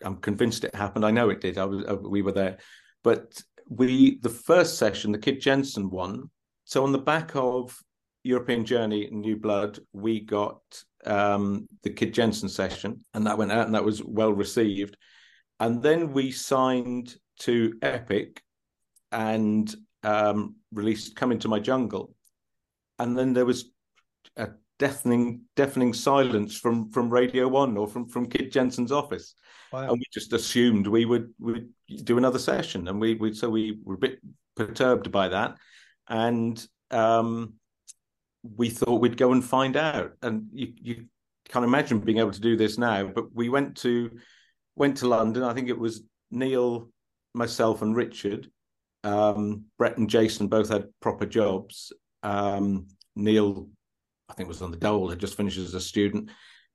I'm 0.03 0.18
convinced 0.18 0.64
it 0.64 0.76
happened. 0.76 1.05
I 1.05 1.11
know 1.11 1.30
it 1.30 1.41
did. 1.41 1.57
I 1.57 1.66
was 1.66 1.84
uh, 1.88 1.95
we 1.95 2.22
were 2.22 2.32
there, 2.32 2.57
but 3.03 3.41
we 3.68 4.20
the 4.20 4.30
first 4.30 4.78
session, 4.78 5.11
the 5.11 5.18
Kid 5.18 5.41
Jensen 5.41 5.89
one. 5.89 6.30
So 6.66 6.84
on 6.84 6.91
the 6.91 6.99
back 6.99 7.36
of 7.36 7.78
European 8.24 8.66
Journey 8.66 9.09
New 9.11 9.38
Blood, 9.38 9.80
we 9.91 10.22
got 10.22 10.61
um, 11.05 11.68
the 11.84 11.89
Kid 11.89 12.14
Jensen 12.14 12.49
session, 12.49 13.03
and 13.14 13.28
that 13.28 13.38
went 13.38 13.51
out, 13.51 13.66
and 13.66 13.76
that 13.76 13.86
was 13.86 14.03
well 14.03 14.32
received. 14.32 14.97
And 15.59 15.82
then 15.82 16.14
we 16.14 16.32
signed 16.32 17.16
to 17.41 17.78
Epic, 17.82 18.41
and 19.11 19.74
um, 20.03 20.55
released 20.72 21.16
"Come 21.16 21.32
Into 21.32 21.47
My 21.47 21.59
Jungle," 21.59 22.16
and 22.99 23.18
then 23.18 23.34
there 23.34 23.45
was 23.45 23.72
a 24.38 24.49
deafening, 24.80 25.41
deafening 25.55 25.93
silence 25.93 26.57
from 26.57 26.89
from 26.91 27.09
Radio 27.09 27.47
One 27.47 27.78
or 27.78 27.88
from 27.88 28.07
from 28.07 28.28
Kid 28.28 28.51
Jensen's 28.51 28.91
office, 28.91 29.36
Wow. 29.71 29.89
and 29.89 29.91
we 29.93 30.05
just 30.13 30.34
assumed 30.34 30.88
we 30.88 31.05
would 31.05 31.34
would 31.39 31.69
do 32.03 32.17
another 32.17 32.39
session, 32.39 32.88
and 32.88 32.99
we 32.99 33.15
we 33.15 33.34
so 33.34 33.49
we 33.49 33.80
were 33.84 33.95
a 33.95 33.99
bit 33.99 34.19
perturbed 34.55 35.11
by 35.11 35.30
that, 35.30 35.57
and 36.07 36.65
um, 36.91 37.53
we 38.43 38.69
thought 38.69 39.01
we'd 39.01 39.17
go 39.17 39.32
and 39.32 39.43
find 39.43 39.78
out, 39.78 40.13
and 40.21 40.47
you 40.53 40.74
you 40.82 41.05
can't 41.49 41.65
imagine 41.65 41.99
being 41.99 42.19
able 42.19 42.32
to 42.32 42.41
do 42.41 42.55
this 42.55 42.78
now, 42.78 43.05
but 43.07 43.34
we 43.34 43.49
went 43.49 43.78
to 43.78 44.11
went 44.76 44.97
to 44.97 45.07
London. 45.07 45.43
I 45.43 45.53
think 45.53 45.69
it 45.69 45.78
was 45.80 46.03
Neil, 46.32 46.89
myself, 47.34 47.82
and 47.82 47.95
Richard 47.95 48.49
um, 49.03 49.65
Brett 49.78 49.97
and 49.97 50.09
Jason 50.09 50.47
both 50.47 50.69
had 50.69 50.88
proper 51.01 51.26
jobs. 51.26 51.91
Um, 52.24 52.88
Neil, 53.15 53.67
I 54.30 54.34
think, 54.34 54.47
was 54.47 54.61
on 54.61 54.71
the 54.71 54.78
dole, 54.78 55.09
had 55.09 55.19
just 55.19 55.38
finished 55.38 55.57
as 55.57 55.74
a 55.74 55.82
student, 55.82 56.30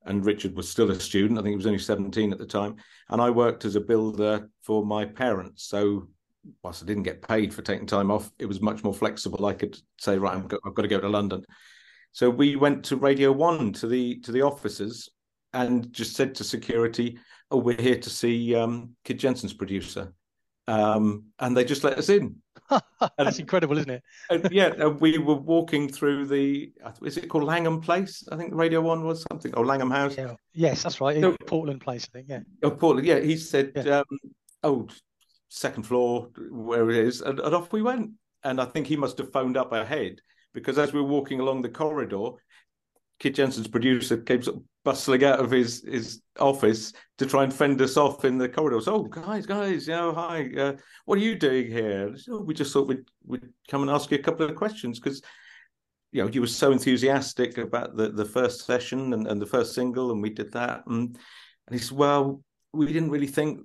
and 0.05 0.24
Richard 0.24 0.55
was 0.55 0.68
still 0.68 0.90
a 0.90 1.01
student. 1.01 1.38
I 1.38 1.42
think 1.42 1.53
he 1.53 1.57
was 1.57 1.66
only 1.66 1.78
17 1.78 2.32
at 2.32 2.38
the 2.38 2.46
time. 2.46 2.76
And 3.09 3.20
I 3.20 3.30
worked 3.30 3.64
as 3.64 3.76
a 3.76 3.80
builder 3.80 4.49
for 4.62 4.84
my 4.84 5.05
parents. 5.05 5.64
So, 5.64 6.09
whilst 6.62 6.82
I 6.82 6.86
didn't 6.86 7.03
get 7.03 7.26
paid 7.26 7.53
for 7.53 7.62
taking 7.62 7.86
time 7.86 8.11
off, 8.11 8.30
it 8.38 8.46
was 8.46 8.61
much 8.61 8.84
more 8.84 8.94
flexible. 8.94 9.44
I 9.46 9.55
could 9.55 9.76
say, 9.99 10.18
right, 10.18 10.46
go- 10.46 10.61
I've 10.64 10.74
got 10.74 10.82
to 10.82 10.88
go 10.88 11.01
to 11.01 11.09
London. 11.09 11.44
So 12.12 12.30
we 12.30 12.57
went 12.57 12.84
to 12.86 12.96
Radio 12.96 13.32
One 13.32 13.72
to 13.74 13.86
the 13.86 14.18
to 14.20 14.32
the 14.32 14.42
offices 14.42 15.09
and 15.53 15.92
just 15.92 16.16
said 16.16 16.34
to 16.36 16.44
security, 16.44 17.18
"Oh, 17.51 17.59
we're 17.59 17.80
here 17.80 17.99
to 17.99 18.11
see 18.11 18.55
um, 18.55 18.96
Kid 19.05 19.18
Jensen's 19.18 19.53
producer." 19.53 20.12
Um, 20.66 21.26
and 21.38 21.57
they 21.57 21.64
just 21.64 21.84
let 21.84 21.99
us 21.99 22.09
in. 22.09 22.36
That's 23.18 23.38
incredible, 23.38 23.78
isn't 23.78 23.90
it? 23.90 24.02
And 24.30 24.48
yeah, 24.50 24.86
we 24.86 25.18
were 25.18 25.34
walking 25.34 25.88
through 25.88 26.26
the. 26.26 26.72
Is 27.02 27.16
it 27.16 27.28
called 27.28 27.44
Langham 27.44 27.80
Place? 27.80 28.26
I 28.30 28.36
think 28.36 28.54
Radio 28.54 28.80
One 28.80 29.04
was 29.04 29.24
something, 29.30 29.54
or 29.54 29.64
Langham 29.66 29.90
House. 29.90 30.16
Yeah. 30.16 30.34
Yes, 30.52 30.82
that's 30.82 31.00
right. 31.00 31.16
No. 31.16 31.36
Portland 31.46 31.80
Place, 31.80 32.08
I 32.10 32.18
think. 32.18 32.28
Yeah. 32.28 32.40
Oh, 32.62 32.70
Portland. 32.70 33.06
Yeah, 33.06 33.20
he 33.20 33.36
said, 33.36 33.72
Yeah. 33.74 33.98
um, 34.00 34.18
"Oh, 34.62 34.88
second 35.48 35.84
floor, 35.84 36.30
where 36.50 36.90
it 36.90 36.96
is," 36.96 37.20
and, 37.22 37.40
and 37.40 37.54
off 37.54 37.72
we 37.72 37.82
went. 37.82 38.10
And 38.44 38.60
I 38.60 38.66
think 38.66 38.86
he 38.86 38.96
must 38.96 39.18
have 39.18 39.32
phoned 39.32 39.56
up 39.56 39.72
ahead 39.72 40.20
because 40.54 40.78
as 40.78 40.92
we 40.92 41.00
were 41.00 41.08
walking 41.08 41.40
along 41.40 41.62
the 41.62 41.68
corridor, 41.68 42.30
Kid 43.18 43.34
Jensen's 43.34 43.68
producer 43.68 44.16
came 44.18 44.42
sort 44.42 44.56
of 44.58 44.62
bustling 44.84 45.24
out 45.24 45.40
of 45.40 45.50
his 45.50 45.84
his 45.86 46.22
office 46.38 46.92
to 47.18 47.26
try 47.26 47.42
and 47.44 47.52
fend 47.52 47.80
us 47.82 47.96
off 47.96 48.24
in 48.24 48.38
the 48.38 48.48
corridor. 48.48 48.80
So, 48.80 48.94
oh, 48.94 49.02
guys, 49.02 49.44
guys, 49.44 49.88
you 49.88 49.94
know, 49.94 50.12
hi, 50.14 50.48
uh, 50.56 50.72
what 51.04 51.18
are 51.18 51.22
you 51.22 51.34
doing 51.34 51.66
here? 51.70 52.06
And 52.08 52.18
"Oh, 52.30 52.40
we 52.42 52.54
just 52.54 52.72
thought 52.72 52.86
we'd 52.88 53.04
we'd 53.26 53.42
come 53.68 53.82
and 53.82 53.90
ask 53.90 54.10
you 54.10 54.18
a 54.18 54.22
couple 54.22 54.46
of 54.48 54.54
questions 54.54 55.00
because 55.00 55.20
you 56.12 56.22
know 56.22 56.30
you 56.30 56.40
were 56.40 56.46
so 56.46 56.70
enthusiastic 56.72 57.58
about 57.58 57.96
the 57.96 58.10
the 58.10 58.24
first 58.24 58.64
session 58.64 59.12
and, 59.12 59.26
and 59.26 59.42
the 59.42 59.46
first 59.46 59.74
single, 59.74 60.12
and 60.12 60.22
we 60.22 60.30
did 60.30 60.52
that. 60.52 60.84
And, 60.86 61.16
and 61.66 61.72
he 61.74 61.78
said, 61.78 61.98
well, 61.98 62.40
we 62.72 62.86
didn't 62.86 63.10
really 63.10 63.26
think 63.26 63.60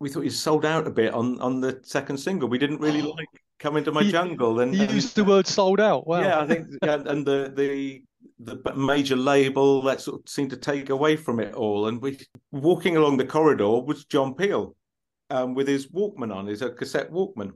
we 0.00 0.08
thought 0.10 0.24
you 0.24 0.30
sold 0.30 0.64
out 0.64 0.86
a 0.86 0.90
bit 0.90 1.14
on 1.14 1.40
on 1.40 1.60
the 1.60 1.80
second 1.84 2.18
single. 2.18 2.48
We 2.48 2.58
didn't 2.58 2.80
really 2.80 3.02
Oh. 3.02 3.10
like 3.18 3.28
come 3.60 3.76
into 3.76 3.92
my 3.92 4.00
You- 4.00 4.10
jungle. 4.12 4.60
And, 4.60 4.74
You 4.74 4.82
and- 4.82 4.92
used 4.92 5.14
the 5.14 5.22
word 5.24 5.46
sold 5.46 5.78
out. 5.80 6.06
Wow. 6.08 6.20
yeah, 6.22 6.40
I 6.40 6.46
think 6.46 6.66
and, 6.82 7.06
and 7.06 7.24
the 7.26 7.52
the 7.54 8.02
the 8.38 8.56
major 8.74 9.16
label 9.16 9.82
that 9.82 10.00
sort 10.00 10.20
of 10.20 10.28
seemed 10.28 10.50
to 10.50 10.56
take 10.56 10.90
away 10.90 11.16
from 11.16 11.40
it 11.40 11.54
all. 11.54 11.88
And 11.88 12.00
we 12.00 12.18
walking 12.50 12.96
along 12.96 13.16
the 13.16 13.26
corridor 13.26 13.80
was 13.80 14.04
John 14.06 14.34
Peel 14.34 14.74
um, 15.28 15.54
with 15.54 15.68
his 15.68 15.88
Walkman 15.88 16.34
on, 16.34 16.46
his 16.46 16.62
uh, 16.62 16.70
cassette 16.70 17.10
Walkman. 17.10 17.52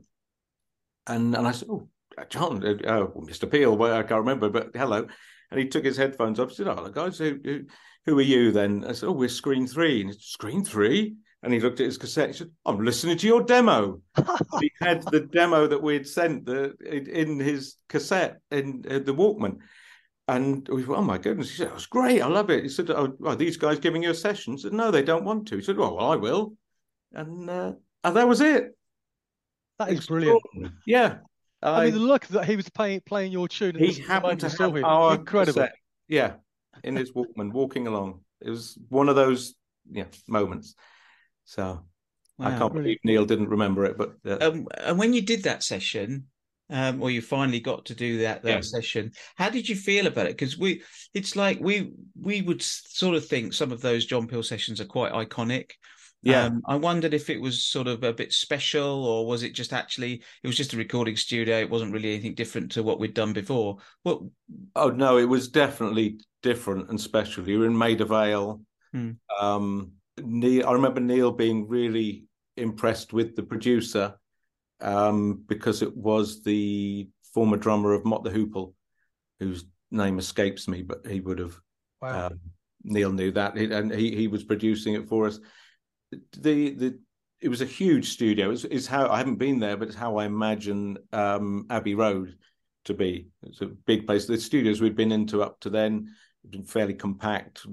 And 1.07 1.35
and 1.35 1.47
I 1.47 1.51
said, 1.51 1.69
"Oh, 1.71 1.87
John, 2.29 2.65
uh, 2.65 2.75
oh, 2.87 3.25
Mr. 3.27 3.49
Peel, 3.49 3.75
well, 3.75 3.97
I 3.97 4.03
can't 4.03 4.19
remember, 4.19 4.49
but 4.49 4.71
hello." 4.75 5.07
And 5.51 5.59
he 5.59 5.67
took 5.67 5.85
his 5.85 5.97
headphones 5.97 6.39
off. 6.39 6.51
Said, 6.51 6.67
"Oh, 6.67 6.83
the 6.83 6.91
guys, 6.91 7.17
who, 7.17 7.39
who 7.43 7.61
who 8.05 8.17
are 8.17 8.23
you 8.23 8.51
then?" 8.51 8.85
I 8.85 8.93
said, 8.93 9.09
"Oh, 9.09 9.13
we're 9.13 9.29
Screen 9.29 9.67
Three. 9.67 10.01
And 10.01 10.09
he 10.09 10.13
said, 10.13 10.21
Screen 10.21 10.63
Three. 10.63 11.15
And 11.43 11.53
he 11.53 11.59
looked 11.59 11.79
at 11.79 11.85
his 11.85 11.99
cassette. 11.99 12.29
He 12.29 12.33
said, 12.33 12.49
"I'm 12.65 12.83
listening 12.83 13.17
to 13.19 13.27
your 13.27 13.43
demo." 13.43 14.01
he 14.59 14.71
had 14.81 15.03
the 15.11 15.27
demo 15.31 15.67
that 15.67 15.81
we 15.81 15.93
had 15.93 16.07
sent 16.07 16.45
the 16.45 16.73
in, 16.83 17.07
in 17.07 17.39
his 17.39 17.75
cassette 17.87 18.39
in 18.49 18.83
uh, 18.89 18.99
the 18.99 19.13
Walkman. 19.13 19.57
And 20.27 20.67
we 20.69 20.83
went, 20.83 20.99
oh 20.99 21.03
my 21.03 21.17
goodness. 21.17 21.51
He 21.51 21.57
said, 21.57 21.71
That's 21.71 21.85
great. 21.85 22.21
I 22.21 22.27
love 22.27 22.49
it. 22.49 22.63
He 22.63 22.69
said, 22.69 22.89
Oh, 22.89 23.15
are 23.25 23.35
these 23.35 23.57
guys 23.57 23.79
giving 23.79 24.03
you 24.03 24.09
a 24.09 24.15
session? 24.15 24.53
I 24.53 24.57
said, 24.57 24.73
No, 24.73 24.89
they 24.89 25.03
don't 25.03 25.23
want 25.23 25.47
to. 25.49 25.57
He 25.57 25.61
said, 25.61 25.77
Well, 25.77 25.95
well 25.95 26.11
I 26.11 26.15
will. 26.15 26.53
And 27.13 27.49
uh, 27.49 27.73
and 28.03 28.15
that 28.15 28.27
was 28.27 28.41
it. 28.41 28.75
That 29.77 29.89
is 29.89 30.07
brilliant. 30.07 30.41
Yeah. 30.85 31.17
I, 31.61 31.69
I, 31.69 31.85
mean, 31.85 31.93
the 31.95 31.99
luck 31.99 32.27
that 32.27 32.45
he 32.45 32.55
was 32.55 32.69
playing 32.69 33.01
playing 33.05 33.31
your 33.31 33.47
tune. 33.47 33.71
and 33.71 33.79
he 33.79 33.87
this 33.87 33.99
is 33.99 34.07
the 34.07 34.13
happened 34.13 34.39
to 34.41 34.49
have 34.49 34.75
him. 34.75 34.85
our 34.85 35.15
incredible. 35.15 35.61
cassette, 35.61 35.75
yeah, 36.07 36.33
in 36.83 36.95
his 36.95 37.11
Walkman, 37.11 37.51
walking 37.51 37.87
along. 37.87 38.21
It 38.41 38.49
was 38.49 38.77
one 38.89 39.09
of 39.09 39.15
those 39.15 39.55
yeah 39.89 40.05
moments. 40.27 40.75
So 41.45 41.83
I 42.39 42.57
can't 42.57 42.73
believe 42.73 42.99
Neil 43.03 43.25
didn't 43.25 43.49
remember 43.49 43.85
it, 43.85 43.97
but 43.97 44.15
uh, 44.25 44.37
Um, 44.41 44.67
and 44.77 44.99
when 44.99 45.13
you 45.13 45.21
did 45.21 45.43
that 45.43 45.63
session, 45.63 46.27
um, 46.69 47.01
or 47.01 47.11
you 47.11 47.21
finally 47.21 47.59
got 47.59 47.85
to 47.85 47.95
do 47.95 48.19
that 48.19 48.43
that 48.43 48.49
Yeah. 48.49 48.61
session, 48.61 49.11
how 49.35 49.49
did 49.49 49.67
you 49.69 49.75
feel 49.75 50.07
about 50.07 50.25
it? 50.25 50.37
Because 50.37 50.57
we, 50.57 50.81
it's 51.13 51.35
like 51.35 51.59
we 51.59 51.91
we 52.19 52.41
would 52.41 52.61
sort 52.61 53.15
of 53.15 53.25
think 53.25 53.53
some 53.53 53.71
of 53.71 53.81
those 53.81 54.05
John 54.05 54.27
Peel 54.27 54.43
sessions 54.43 54.81
are 54.81 54.85
quite 54.85 55.11
iconic. 55.13 55.71
yeah, 56.23 56.45
Um, 56.45 56.61
I 56.67 56.75
wondered 56.75 57.13
if 57.13 57.29
it 57.29 57.39
was 57.39 57.63
sort 57.63 57.87
of 57.87 58.03
a 58.03 58.13
bit 58.13 58.33
special, 58.33 59.05
or 59.05 59.27
was 59.27 59.43
it 59.43 59.53
just 59.53 59.73
actually 59.73 60.23
it 60.43 60.47
was 60.47 60.57
just 60.57 60.73
a 60.73 60.77
recording 60.77 61.15
studio? 61.15 61.59
It 61.59 61.69
wasn't 61.69 61.93
really 61.93 62.13
anything 62.13 62.33
different 62.35 62.71
to 62.71 62.83
what 62.83 62.99
we'd 62.99 63.13
done 63.13 63.33
before. 63.33 63.77
Well, 64.03 64.31
Oh 64.75 64.89
no, 64.89 65.17
it 65.17 65.25
was 65.29 65.49
definitely 65.49 66.19
different 66.41 66.89
and 66.89 66.99
special. 66.99 67.47
You 67.47 67.59
were 67.59 67.65
in 67.67 67.77
Maida 67.77 68.05
Vale. 68.05 68.61
Hmm. 68.91 69.11
Um, 69.39 69.91
Neil, 70.17 70.67
I 70.67 70.71
remember 70.73 71.01
Neil 71.01 71.31
being 71.31 71.67
really 71.67 72.23
impressed 72.57 73.13
with 73.13 73.35
the 73.35 73.43
producer 73.43 74.15
um, 74.81 75.43
because 75.47 75.81
it 75.81 75.95
was 75.95 76.43
the 76.43 77.07
former 77.33 77.57
drummer 77.57 77.93
of 77.93 78.05
Mott 78.05 78.23
the 78.23 78.29
Hoople, 78.29 78.73
whose 79.39 79.65
name 79.91 80.19
escapes 80.19 80.67
me, 80.67 80.81
but 80.81 81.05
he 81.07 81.19
would 81.19 81.39
have. 81.39 81.59
Wow. 82.01 82.27
Um, 82.27 82.39
Neil 82.83 83.11
knew 83.11 83.31
that, 83.31 83.57
He- 83.57 83.71
and 83.71 83.91
he 83.91 84.15
he 84.15 84.27
was 84.27 84.43
producing 84.43 84.93
it 84.93 85.07
for 85.07 85.25
us. 85.25 85.39
The 86.37 86.71
the 86.71 86.99
it 87.41 87.49
was 87.49 87.61
a 87.61 87.65
huge 87.65 88.09
studio. 88.09 88.51
It's, 88.51 88.63
it's 88.63 88.87
how 88.87 89.09
I 89.09 89.17
haven't 89.17 89.35
been 89.35 89.59
there, 89.59 89.77
but 89.77 89.87
it's 89.87 89.97
how 89.97 90.17
I 90.17 90.25
imagine 90.25 90.97
um, 91.11 91.65
Abbey 91.69 91.95
Road 91.95 92.37
to 92.85 92.93
be. 92.93 93.27
It's 93.43 93.61
a 93.61 93.67
big 93.67 94.05
place. 94.05 94.25
The 94.25 94.39
studios 94.39 94.81
we'd 94.81 94.95
been 94.95 95.11
into 95.11 95.43
up 95.43 95.59
to 95.61 95.69
then 95.69 96.13
had 96.43 96.51
been 96.51 96.63
fairly 96.63 96.93
compact, 96.93 97.65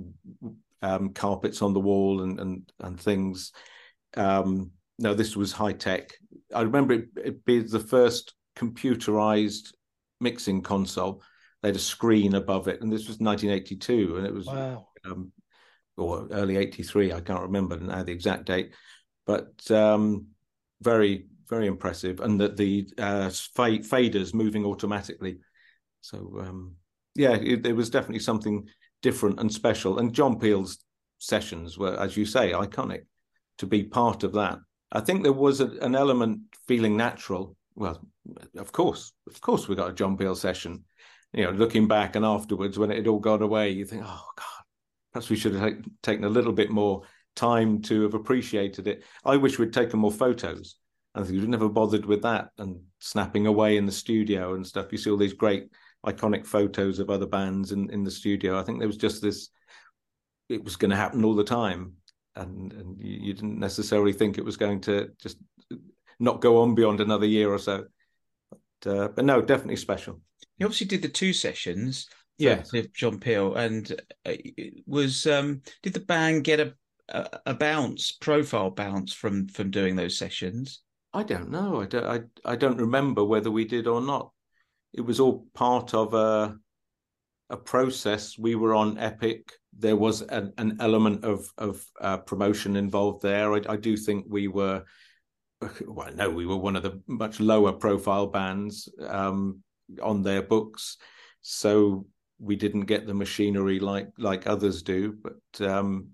um, 0.82 1.10
carpets 1.10 1.62
on 1.62 1.74
the 1.74 1.80
wall 1.80 2.22
and 2.22 2.40
and 2.40 2.72
and 2.80 3.00
things. 3.00 3.52
Um, 4.16 4.72
no, 4.98 5.14
this 5.14 5.36
was 5.36 5.52
high 5.52 5.72
tech. 5.72 6.12
I 6.54 6.62
remember 6.62 6.94
it, 6.94 7.08
it 7.16 7.44
being 7.44 7.66
the 7.68 7.80
first 7.80 8.34
computerized 8.56 9.72
mixing 10.20 10.62
console. 10.62 11.22
They 11.62 11.68
had 11.68 11.76
a 11.76 11.80
screen 11.80 12.34
above 12.34 12.68
it, 12.68 12.80
and 12.80 12.92
this 12.92 13.08
was 13.08 13.18
1982, 13.20 14.16
and 14.16 14.26
it 14.26 14.34
was 14.34 14.46
wow. 14.46 14.88
um, 15.04 15.32
or 15.96 16.26
early 16.30 16.56
83 16.56 17.12
i 17.12 17.20
can't 17.20 17.42
remember 17.42 17.76
now 17.78 18.02
the 18.02 18.12
exact 18.12 18.46
date 18.46 18.72
but 19.26 19.70
um, 19.70 20.26
very 20.80 21.26
very 21.48 21.66
impressive 21.66 22.20
and 22.20 22.40
that 22.40 22.56
the 22.56 22.88
uh, 22.98 23.28
fa- 23.28 23.80
faders 23.80 24.34
moving 24.34 24.64
automatically 24.64 25.38
so 26.00 26.38
um, 26.40 26.74
yeah 27.14 27.34
it, 27.34 27.66
it 27.66 27.76
was 27.76 27.90
definitely 27.90 28.20
something 28.20 28.66
different 29.02 29.40
and 29.40 29.52
special 29.52 29.98
and 29.98 30.14
john 30.14 30.38
peel's 30.38 30.78
sessions 31.18 31.78
were 31.78 31.98
as 32.00 32.16
you 32.16 32.24
say 32.24 32.52
iconic 32.52 33.02
to 33.58 33.66
be 33.66 33.84
part 33.84 34.24
of 34.24 34.32
that 34.32 34.58
i 34.92 35.00
think 35.00 35.22
there 35.22 35.32
was 35.32 35.60
a, 35.60 35.66
an 35.80 35.94
element 35.94 36.40
feeling 36.66 36.96
natural 36.96 37.56
well 37.74 38.00
of 38.56 38.72
course 38.72 39.12
of 39.28 39.40
course 39.40 39.68
we 39.68 39.74
got 39.74 39.90
a 39.90 39.94
john 39.94 40.16
peel 40.16 40.34
session 40.34 40.84
you 41.32 41.44
know 41.44 41.50
looking 41.50 41.88
back 41.88 42.16
and 42.16 42.24
afterwards 42.24 42.78
when 42.78 42.90
it 42.90 42.96
had 42.96 43.06
all 43.06 43.18
gone 43.18 43.42
away 43.42 43.70
you 43.70 43.84
think 43.84 44.02
oh 44.04 44.28
god 44.36 44.64
perhaps 45.12 45.28
we 45.28 45.36
should 45.36 45.54
have 45.54 45.74
taken 46.02 46.24
a 46.24 46.28
little 46.28 46.52
bit 46.52 46.70
more 46.70 47.02
time 47.34 47.80
to 47.82 48.02
have 48.02 48.14
appreciated 48.14 48.86
it. 48.86 49.04
I 49.24 49.36
wish 49.36 49.58
we'd 49.58 49.72
taken 49.72 50.00
more 50.00 50.12
photos. 50.12 50.76
I 51.14 51.22
think 51.22 51.46
never 51.46 51.68
bothered 51.68 52.06
with 52.06 52.22
that 52.22 52.48
and 52.58 52.80
snapping 53.00 53.46
away 53.46 53.76
in 53.76 53.84
the 53.84 53.92
studio 53.92 54.54
and 54.54 54.66
stuff. 54.66 54.90
You 54.90 54.98
see 54.98 55.10
all 55.10 55.18
these 55.18 55.34
great 55.34 55.68
iconic 56.06 56.46
photos 56.46 56.98
of 56.98 57.10
other 57.10 57.26
bands 57.26 57.72
in, 57.72 57.90
in 57.90 58.02
the 58.02 58.10
studio. 58.10 58.58
I 58.58 58.62
think 58.62 58.78
there 58.78 58.88
was 58.88 58.96
just 58.96 59.20
this, 59.20 59.50
it 60.48 60.64
was 60.64 60.76
going 60.76 60.90
to 60.90 60.96
happen 60.96 61.24
all 61.24 61.34
the 61.34 61.44
time. 61.44 61.94
And, 62.34 62.72
and 62.72 62.98
you, 62.98 63.18
you 63.20 63.34
didn't 63.34 63.58
necessarily 63.58 64.12
think 64.12 64.38
it 64.38 64.44
was 64.44 64.56
going 64.56 64.80
to 64.82 65.10
just 65.20 65.38
not 66.18 66.40
go 66.40 66.62
on 66.62 66.74
beyond 66.74 67.00
another 67.00 67.26
year 67.26 67.52
or 67.52 67.58
so. 67.58 67.84
But, 68.80 68.90
uh, 68.90 69.08
but 69.08 69.24
no, 69.24 69.42
definitely 69.42 69.76
special. 69.76 70.20
you 70.58 70.66
obviously 70.66 70.86
did 70.86 71.02
the 71.02 71.08
two 71.08 71.32
sessions. 71.32 72.08
Yes. 72.38 72.72
John 72.94 73.20
Peel, 73.20 73.54
and 73.54 73.92
uh, 74.26 74.32
was 74.86 75.26
um, 75.26 75.62
did 75.82 75.92
the 75.92 76.00
band 76.00 76.44
get 76.44 76.60
a, 76.60 76.74
a 77.08 77.40
a 77.46 77.54
bounce 77.54 78.12
profile 78.12 78.70
bounce 78.70 79.12
from 79.12 79.46
from 79.48 79.70
doing 79.70 79.94
those 79.94 80.18
sessions? 80.18 80.80
I 81.12 81.22
don't 81.22 81.50
know. 81.50 81.82
I 81.82 81.86
don't. 81.86 82.06
I, 82.06 82.52
I 82.52 82.56
don't 82.56 82.78
remember 82.78 83.22
whether 83.22 83.50
we 83.50 83.64
did 83.64 83.86
or 83.86 84.00
not. 84.00 84.32
It 84.92 85.02
was 85.02 85.20
all 85.20 85.46
part 85.54 85.94
of 85.94 86.14
a 86.14 86.56
a 87.50 87.56
process. 87.56 88.38
We 88.38 88.54
were 88.54 88.74
on 88.74 88.98
Epic. 88.98 89.52
There 89.78 89.96
was 89.96 90.22
an, 90.22 90.52
an 90.58 90.78
element 90.80 91.24
of 91.24 91.50
of 91.58 91.84
uh, 92.00 92.18
promotion 92.18 92.76
involved 92.76 93.22
there. 93.22 93.54
I, 93.54 93.60
I 93.68 93.76
do 93.76 93.96
think 93.96 94.26
we 94.28 94.48
were. 94.48 94.84
Well, 95.86 96.12
no, 96.12 96.28
we 96.28 96.44
were 96.44 96.56
one 96.56 96.74
of 96.74 96.82
the 96.82 97.00
much 97.06 97.38
lower 97.38 97.72
profile 97.72 98.26
bands 98.26 98.88
um, 99.06 99.62
on 100.02 100.22
their 100.22 100.42
books, 100.42 100.96
so 101.40 102.06
we 102.40 102.56
didn't 102.56 102.86
get 102.86 103.06
the 103.06 103.14
machinery 103.14 103.78
like 103.78 104.08
like 104.18 104.48
others 104.48 104.82
do. 104.82 105.16
But 105.22 105.68
um, 105.68 106.08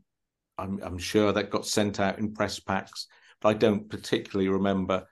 I'm 0.59 0.81
I'm 0.83 0.99
sure 0.99 1.33
that 1.33 1.51
got 1.51 1.67
sent 1.67 1.99
out 1.99 2.19
in 2.19 2.35
press 2.35 2.61
packs 2.61 3.07
but 3.41 3.49
I 3.51 3.55
don't 3.55 3.89
particularly 3.89 4.49
remember 4.49 5.07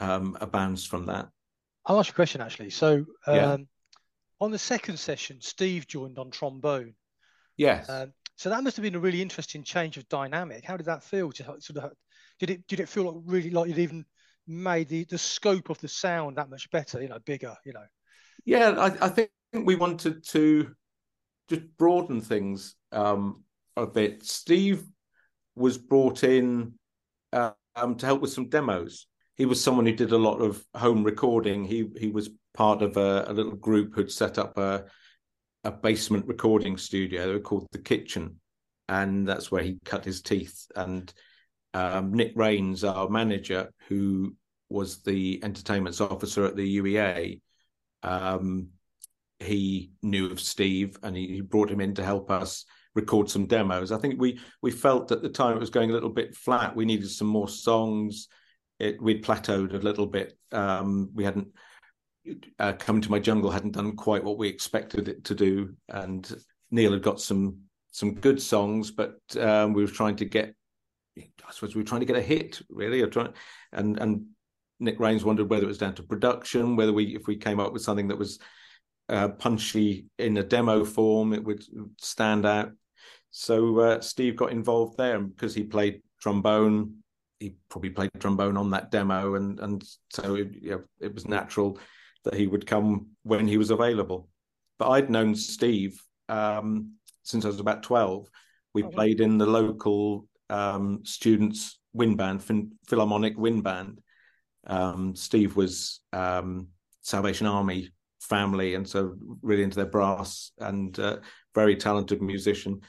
um, 0.00 0.36
a 0.40 0.46
bounce 0.46 0.84
from 0.84 1.06
that. 1.06 1.28
I'll 1.86 1.98
ask 1.98 2.08
you 2.08 2.12
a 2.12 2.14
question 2.14 2.40
actually. 2.40 2.70
So, 2.70 3.04
um, 3.26 3.34
Yeah. 3.36 3.56
on 4.40 4.50
the 4.50 4.58
second 4.58 4.98
session, 4.98 5.38
Steve 5.40 5.86
joined 5.86 6.18
on 6.18 6.30
trombone. 6.30 6.94
Yes, 7.58 7.90
Um, 7.90 8.12
so 8.36 8.48
that 8.48 8.62
must 8.62 8.76
have 8.76 8.84
been 8.84 8.94
a 8.94 9.00
really 9.00 9.20
interesting 9.20 9.64
change 9.64 9.96
of 9.96 10.08
dynamic. 10.08 10.64
How 10.64 10.76
did 10.76 10.86
that 10.86 11.02
feel? 11.02 11.32
To 11.32 11.44
sort 11.58 11.76
of, 11.76 11.92
did 12.38 12.50
it 12.50 12.66
did 12.68 12.80
it 12.80 12.88
feel 12.88 13.12
like 13.12 13.22
really 13.26 13.50
like 13.50 13.68
you'd 13.68 13.78
even 13.78 14.04
made 14.46 14.88
the 14.88 15.04
the 15.04 15.18
scope 15.18 15.68
of 15.68 15.78
the 15.80 15.88
sound 15.88 16.36
that 16.36 16.48
much 16.48 16.70
better? 16.70 17.02
You 17.02 17.08
know, 17.08 17.18
bigger. 17.26 17.56
You 17.66 17.72
know. 17.72 17.84
yeah, 18.44 18.70
I, 18.70 19.06
I 19.06 19.08
think 19.08 19.30
we 19.52 19.74
wanted 19.74 20.24
to 20.28 20.70
just 21.48 21.62
broaden 21.78 22.20
things 22.20 22.76
um, 22.92 23.42
a 23.76 23.86
bit. 23.86 24.24
Steve 24.24 24.84
was 25.56 25.76
brought 25.76 26.22
in 26.22 26.74
uh, 27.32 27.50
um, 27.74 27.96
to 27.96 28.06
help 28.06 28.20
with 28.20 28.32
some 28.32 28.48
demos. 28.48 29.06
He 29.34 29.46
was 29.46 29.62
someone 29.62 29.86
who 29.86 29.92
did 29.92 30.12
a 30.12 30.18
lot 30.18 30.40
of 30.40 30.64
home 30.76 31.02
recording. 31.04 31.64
He 31.64 31.90
he 31.98 32.08
was 32.08 32.30
part 32.54 32.82
of 32.82 32.96
a, 32.96 33.24
a 33.28 33.32
little 33.32 33.56
group 33.56 33.94
who'd 33.94 34.12
set 34.12 34.38
up 34.38 34.58
a 34.58 34.84
a 35.64 35.70
basement 35.70 36.26
recording 36.26 36.76
studio. 36.76 37.26
They 37.26 37.34
were 37.34 37.40
called 37.40 37.66
the 37.72 37.78
Kitchen, 37.78 38.36
and 38.88 39.26
that's 39.26 39.50
where 39.50 39.62
he 39.62 39.78
cut 39.84 40.04
his 40.04 40.22
teeth. 40.22 40.66
And 40.74 41.12
um, 41.74 42.12
Nick 42.12 42.36
Rayns, 42.36 42.88
our 42.88 43.08
manager, 43.08 43.70
who 43.88 44.36
was 44.68 45.02
the 45.02 45.40
entertainment 45.42 46.00
officer 46.00 46.44
at 46.44 46.56
the 46.56 46.78
UEA, 46.78 47.40
um, 48.02 48.68
he 49.40 49.92
knew 50.02 50.30
of 50.30 50.40
Steve, 50.40 50.96
and 51.02 51.16
he, 51.16 51.28
he 51.28 51.40
brought 51.40 51.70
him 51.70 51.80
in 51.80 51.94
to 51.94 52.04
help 52.04 52.30
us 52.30 52.64
record 52.94 53.30
some 53.30 53.46
demos. 53.46 53.92
I 53.92 53.98
think 53.98 54.20
we 54.20 54.40
we 54.62 54.70
felt 54.70 55.12
at 55.12 55.22
the 55.22 55.28
time 55.28 55.56
it 55.56 55.60
was 55.60 55.70
going 55.70 55.90
a 55.90 55.94
little 55.94 56.10
bit 56.10 56.34
flat. 56.34 56.74
We 56.74 56.84
needed 56.84 57.10
some 57.10 57.28
more 57.28 57.48
songs. 57.48 58.28
It 58.78 59.00
we'd 59.00 59.24
plateaued 59.24 59.74
a 59.74 59.78
little 59.78 60.06
bit. 60.06 60.36
Um, 60.52 61.10
we 61.14 61.24
hadn't 61.24 61.48
uh, 62.58 62.72
come 62.72 63.00
to 63.00 63.10
my 63.10 63.18
jungle 63.18 63.50
hadn't 63.50 63.72
done 63.72 63.96
quite 63.96 64.24
what 64.24 64.38
we 64.38 64.48
expected 64.48 65.08
it 65.08 65.24
to 65.24 65.34
do, 65.34 65.74
and 65.88 66.30
Neil 66.70 66.92
had 66.92 67.02
got 67.02 67.20
some 67.20 67.58
some 67.90 68.14
good 68.14 68.40
songs, 68.40 68.90
but 68.90 69.18
um, 69.38 69.72
we 69.72 69.82
were 69.82 69.90
trying 69.90 70.16
to 70.16 70.24
get. 70.24 70.54
I 71.18 71.50
suppose 71.50 71.74
we 71.74 71.82
were 71.82 71.88
trying 71.88 72.00
to 72.00 72.06
get 72.06 72.16
a 72.16 72.22
hit, 72.22 72.62
really. 72.68 73.02
Or 73.02 73.08
trying, 73.08 73.32
and 73.72 73.98
and 73.98 74.26
Nick 74.80 74.98
Rayns 74.98 75.24
wondered 75.24 75.50
whether 75.50 75.64
it 75.64 75.68
was 75.68 75.78
down 75.78 75.94
to 75.96 76.02
production, 76.02 76.76
whether 76.76 76.92
we 76.92 77.16
if 77.16 77.26
we 77.26 77.36
came 77.36 77.60
up 77.60 77.72
with 77.72 77.82
something 77.82 78.08
that 78.08 78.18
was 78.18 78.38
uh, 79.08 79.28
punchy 79.28 80.06
in 80.18 80.36
a 80.36 80.44
demo 80.44 80.84
form, 80.84 81.32
it 81.32 81.42
would 81.44 81.64
stand 82.00 82.46
out. 82.46 82.72
So 83.30 83.80
uh, 83.80 84.00
Steve 84.00 84.36
got 84.36 84.52
involved 84.52 84.96
there, 84.96 85.16
and 85.16 85.34
because 85.34 85.54
he 85.54 85.64
played 85.64 86.02
trombone, 86.20 86.98
he 87.40 87.54
probably 87.68 87.90
played 87.90 88.10
trombone 88.20 88.56
on 88.56 88.70
that 88.70 88.90
demo, 88.90 89.34
and 89.34 89.58
and 89.60 89.84
so 90.10 90.36
it, 90.36 90.48
you 90.60 90.70
know, 90.70 90.82
it 91.00 91.14
was 91.14 91.26
natural 91.26 91.78
that 92.28 92.38
he 92.38 92.46
would 92.46 92.66
come 92.66 93.08
when 93.22 93.48
he 93.48 93.56
was 93.56 93.70
available. 93.70 94.28
But 94.78 94.90
I'd 94.90 95.10
known 95.10 95.34
Steve 95.34 96.00
um, 96.28 96.94
since 97.22 97.44
I 97.44 97.48
was 97.48 97.60
about 97.60 97.82
twelve. 97.82 98.28
We 98.74 98.82
Oh, 98.84 98.88
played 98.90 99.20
in 99.20 99.38
the 99.38 99.46
local 99.46 100.28
um, 100.50 101.00
students' 101.04 101.80
wind 101.94 102.18
band, 102.18 102.42
Phil- 102.42 102.68
Philharmonic 102.86 103.36
Wind 103.38 103.64
Band. 103.64 104.00
Um, 104.66 105.16
Steve 105.16 105.56
was 105.56 106.00
um, 106.12 106.68
Salvation 107.00 107.46
Army 107.46 107.88
family, 108.20 108.74
and 108.74 108.86
so 108.86 109.16
really 109.42 109.62
into 109.62 109.76
their 109.76 109.86
brass 109.86 110.52
and 110.58 110.98
uh, 110.98 111.16
very 111.54 111.76
talented 111.76 112.20
musician. 112.20 112.82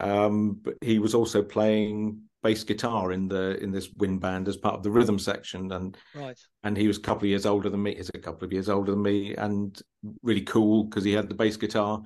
Um, 0.00 0.60
but 0.60 0.74
he 0.80 0.98
was 0.98 1.14
also 1.14 1.42
playing 1.42 2.22
bass 2.44 2.62
guitar 2.62 3.10
in 3.12 3.26
the 3.26 3.60
in 3.62 3.72
this 3.72 3.88
wind 3.96 4.20
band 4.20 4.46
as 4.46 4.56
part 4.56 4.76
of 4.76 4.82
the 4.84 4.90
rhythm 4.90 5.18
section, 5.18 5.72
and 5.72 5.96
Right. 6.14 6.38
and 6.62 6.76
he 6.76 6.86
was 6.86 6.98
a 6.98 7.06
couple 7.08 7.24
of 7.24 7.30
years 7.30 7.46
older 7.46 7.70
than 7.70 7.82
me. 7.82 7.96
He's 7.96 8.10
a 8.14 8.18
couple 8.18 8.44
of 8.44 8.52
years 8.52 8.68
older 8.68 8.92
than 8.92 9.02
me, 9.02 9.34
and 9.34 9.80
really 10.22 10.42
cool 10.42 10.84
because 10.84 11.02
he 11.04 11.12
had 11.12 11.28
the 11.28 11.34
bass 11.34 11.56
guitar. 11.56 12.00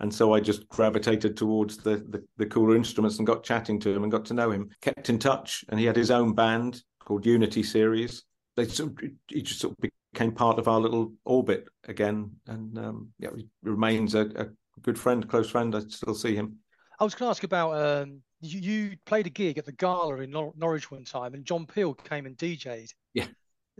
And 0.00 0.12
so 0.12 0.34
I 0.34 0.40
just 0.40 0.68
gravitated 0.68 1.36
towards 1.38 1.78
the, 1.78 1.96
the 2.10 2.22
the 2.36 2.46
cooler 2.46 2.76
instruments 2.76 3.16
and 3.18 3.26
got 3.26 3.42
chatting 3.44 3.80
to 3.80 3.90
him 3.90 4.02
and 4.02 4.12
got 4.12 4.26
to 4.26 4.34
know 4.34 4.50
him. 4.50 4.68
Kept 4.82 5.08
in 5.08 5.18
touch, 5.18 5.64
and 5.70 5.80
he 5.80 5.86
had 5.86 5.96
his 5.96 6.10
own 6.10 6.34
band 6.34 6.82
called 6.98 7.24
Unity 7.24 7.62
Series. 7.62 8.24
They 8.56 8.66
sort 8.66 8.90
of, 8.90 9.10
he 9.28 9.40
just 9.42 9.60
sort 9.60 9.72
of 9.74 9.90
became 10.12 10.32
part 10.32 10.58
of 10.58 10.66
our 10.68 10.80
little 10.80 11.12
orbit 11.24 11.68
again, 11.88 12.32
and 12.46 12.76
um, 12.78 13.08
yeah, 13.18 13.30
he 13.36 13.46
remains 13.62 14.14
a, 14.14 14.22
a 14.36 14.46
good 14.82 14.98
friend, 14.98 15.26
close 15.28 15.48
friend. 15.48 15.74
I 15.74 15.80
still 15.80 16.14
see 16.14 16.34
him. 16.34 16.56
I 16.98 17.04
was 17.04 17.14
going 17.14 17.26
to 17.28 17.30
ask 17.30 17.44
about 17.44 17.72
um, 17.72 18.22
you, 18.40 18.60
you 18.60 18.96
played 19.06 19.26
a 19.26 19.30
gig 19.30 19.58
at 19.58 19.64
the 19.64 19.72
Gala 19.72 20.16
in 20.20 20.30
Nor- 20.30 20.54
Norwich 20.56 20.90
one 20.90 21.04
time, 21.04 21.34
and 21.34 21.44
John 21.44 21.66
Peel 21.66 21.94
came 21.94 22.26
and 22.26 22.36
DJ'd. 22.36 22.92
Yeah, 23.14 23.26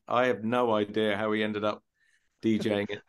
I 0.09 0.27
have 0.27 0.45
no 0.45 0.75
idea 0.75 1.17
how 1.17 1.33
he 1.33 1.43
ended 1.43 1.65
up 1.65 1.83
DJing 2.43 2.91
it, 2.91 3.03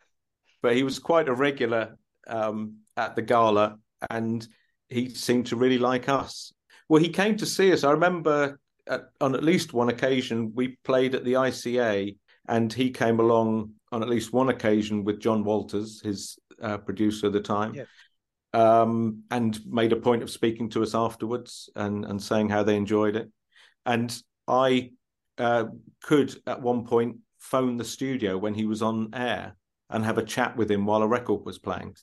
but 0.62 0.76
he 0.76 0.82
was 0.82 0.98
quite 0.98 1.28
a 1.28 1.34
regular 1.34 1.96
um, 2.26 2.78
at 2.96 3.16
the 3.16 3.22
gala, 3.22 3.78
and 4.10 4.46
he 4.88 5.08
seemed 5.08 5.46
to 5.46 5.56
really 5.56 5.78
like 5.78 6.08
us. 6.08 6.52
Well, 6.88 7.02
he 7.02 7.08
came 7.08 7.36
to 7.36 7.46
see 7.46 7.72
us. 7.72 7.84
I 7.84 7.92
remember 7.92 8.58
at, 8.88 9.08
on 9.20 9.34
at 9.34 9.44
least 9.44 9.72
one 9.72 9.88
occasion 9.88 10.52
we 10.54 10.78
played 10.84 11.14
at 11.14 11.24
the 11.24 11.34
ICA, 11.34 12.16
and 12.48 12.72
he 12.72 12.90
came 12.90 13.20
along 13.20 13.72
on 13.92 14.02
at 14.02 14.08
least 14.08 14.32
one 14.32 14.48
occasion 14.48 15.04
with 15.04 15.20
John 15.20 15.44
Walters, 15.44 16.00
his 16.02 16.38
uh, 16.62 16.78
producer 16.78 17.26
at 17.26 17.32
the 17.32 17.40
time. 17.40 17.74
Yeah. 17.74 17.84
Um, 18.58 19.22
and 19.30 19.60
made 19.66 19.92
a 19.92 19.96
point 19.96 20.24
of 20.24 20.30
speaking 20.30 20.68
to 20.70 20.82
us 20.82 20.94
afterwards 20.94 21.70
and, 21.76 22.04
and 22.04 22.20
saying 22.20 22.48
how 22.48 22.64
they 22.64 22.74
enjoyed 22.74 23.14
it. 23.14 23.30
And 23.86 24.10
I 24.48 24.90
uh, 25.38 25.66
could 26.02 26.34
at 26.46 26.60
one 26.60 26.84
point 26.84 27.18
phone 27.38 27.76
the 27.76 27.84
studio 27.84 28.36
when 28.36 28.54
he 28.54 28.66
was 28.66 28.82
on 28.82 29.10
air 29.14 29.54
and 29.90 30.04
have 30.04 30.18
a 30.18 30.24
chat 30.24 30.56
with 30.56 30.70
him 30.70 30.86
while 30.86 31.02
a 31.02 31.06
record 31.06 31.44
was 31.44 31.58
playing. 31.58 31.94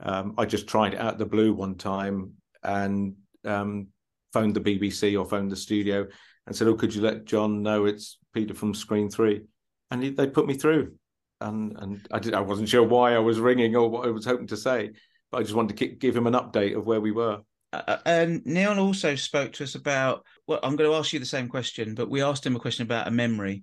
Um, 0.00 0.34
I 0.38 0.46
just 0.46 0.66
tried 0.66 0.94
out 0.94 1.18
the 1.18 1.26
blue 1.26 1.52
one 1.52 1.74
time 1.74 2.32
and 2.62 3.14
um, 3.44 3.88
phoned 4.32 4.54
the 4.54 4.60
BBC 4.60 5.18
or 5.18 5.26
phoned 5.26 5.52
the 5.52 5.56
studio 5.56 6.06
and 6.46 6.56
said, 6.56 6.68
"Oh, 6.68 6.74
could 6.74 6.94
you 6.94 7.02
let 7.02 7.26
John 7.26 7.62
know 7.62 7.84
it's 7.84 8.18
Peter 8.32 8.54
from 8.54 8.74
Screen 8.74 9.10
3? 9.10 9.42
And 9.90 10.02
he, 10.02 10.10
they 10.10 10.26
put 10.26 10.46
me 10.46 10.54
through, 10.54 10.94
and 11.40 11.76
and 11.78 12.06
I 12.10 12.18
did. 12.18 12.34
I 12.34 12.40
wasn't 12.40 12.68
sure 12.68 12.82
why 12.82 13.14
I 13.14 13.18
was 13.18 13.38
ringing 13.38 13.76
or 13.76 13.88
what 13.88 14.08
I 14.08 14.10
was 14.10 14.24
hoping 14.24 14.46
to 14.48 14.56
say, 14.56 14.92
I 15.32 15.42
just 15.42 15.54
wanted 15.54 15.76
to 15.76 15.86
give 15.86 16.16
him 16.16 16.26
an 16.26 16.34
update 16.34 16.76
of 16.76 16.86
where 16.86 17.00
we 17.00 17.12
were. 17.12 17.40
Uh, 17.72 17.98
and 18.04 18.44
Neil 18.44 18.78
also 18.78 19.14
spoke 19.14 19.52
to 19.52 19.64
us 19.64 19.74
about. 19.74 20.24
Well, 20.46 20.60
I'm 20.62 20.76
going 20.76 20.90
to 20.90 20.96
ask 20.96 21.12
you 21.12 21.20
the 21.20 21.26
same 21.26 21.48
question, 21.48 21.94
but 21.94 22.10
we 22.10 22.22
asked 22.22 22.44
him 22.44 22.56
a 22.56 22.60
question 22.60 22.82
about 22.82 23.06
a 23.06 23.12
memory, 23.12 23.62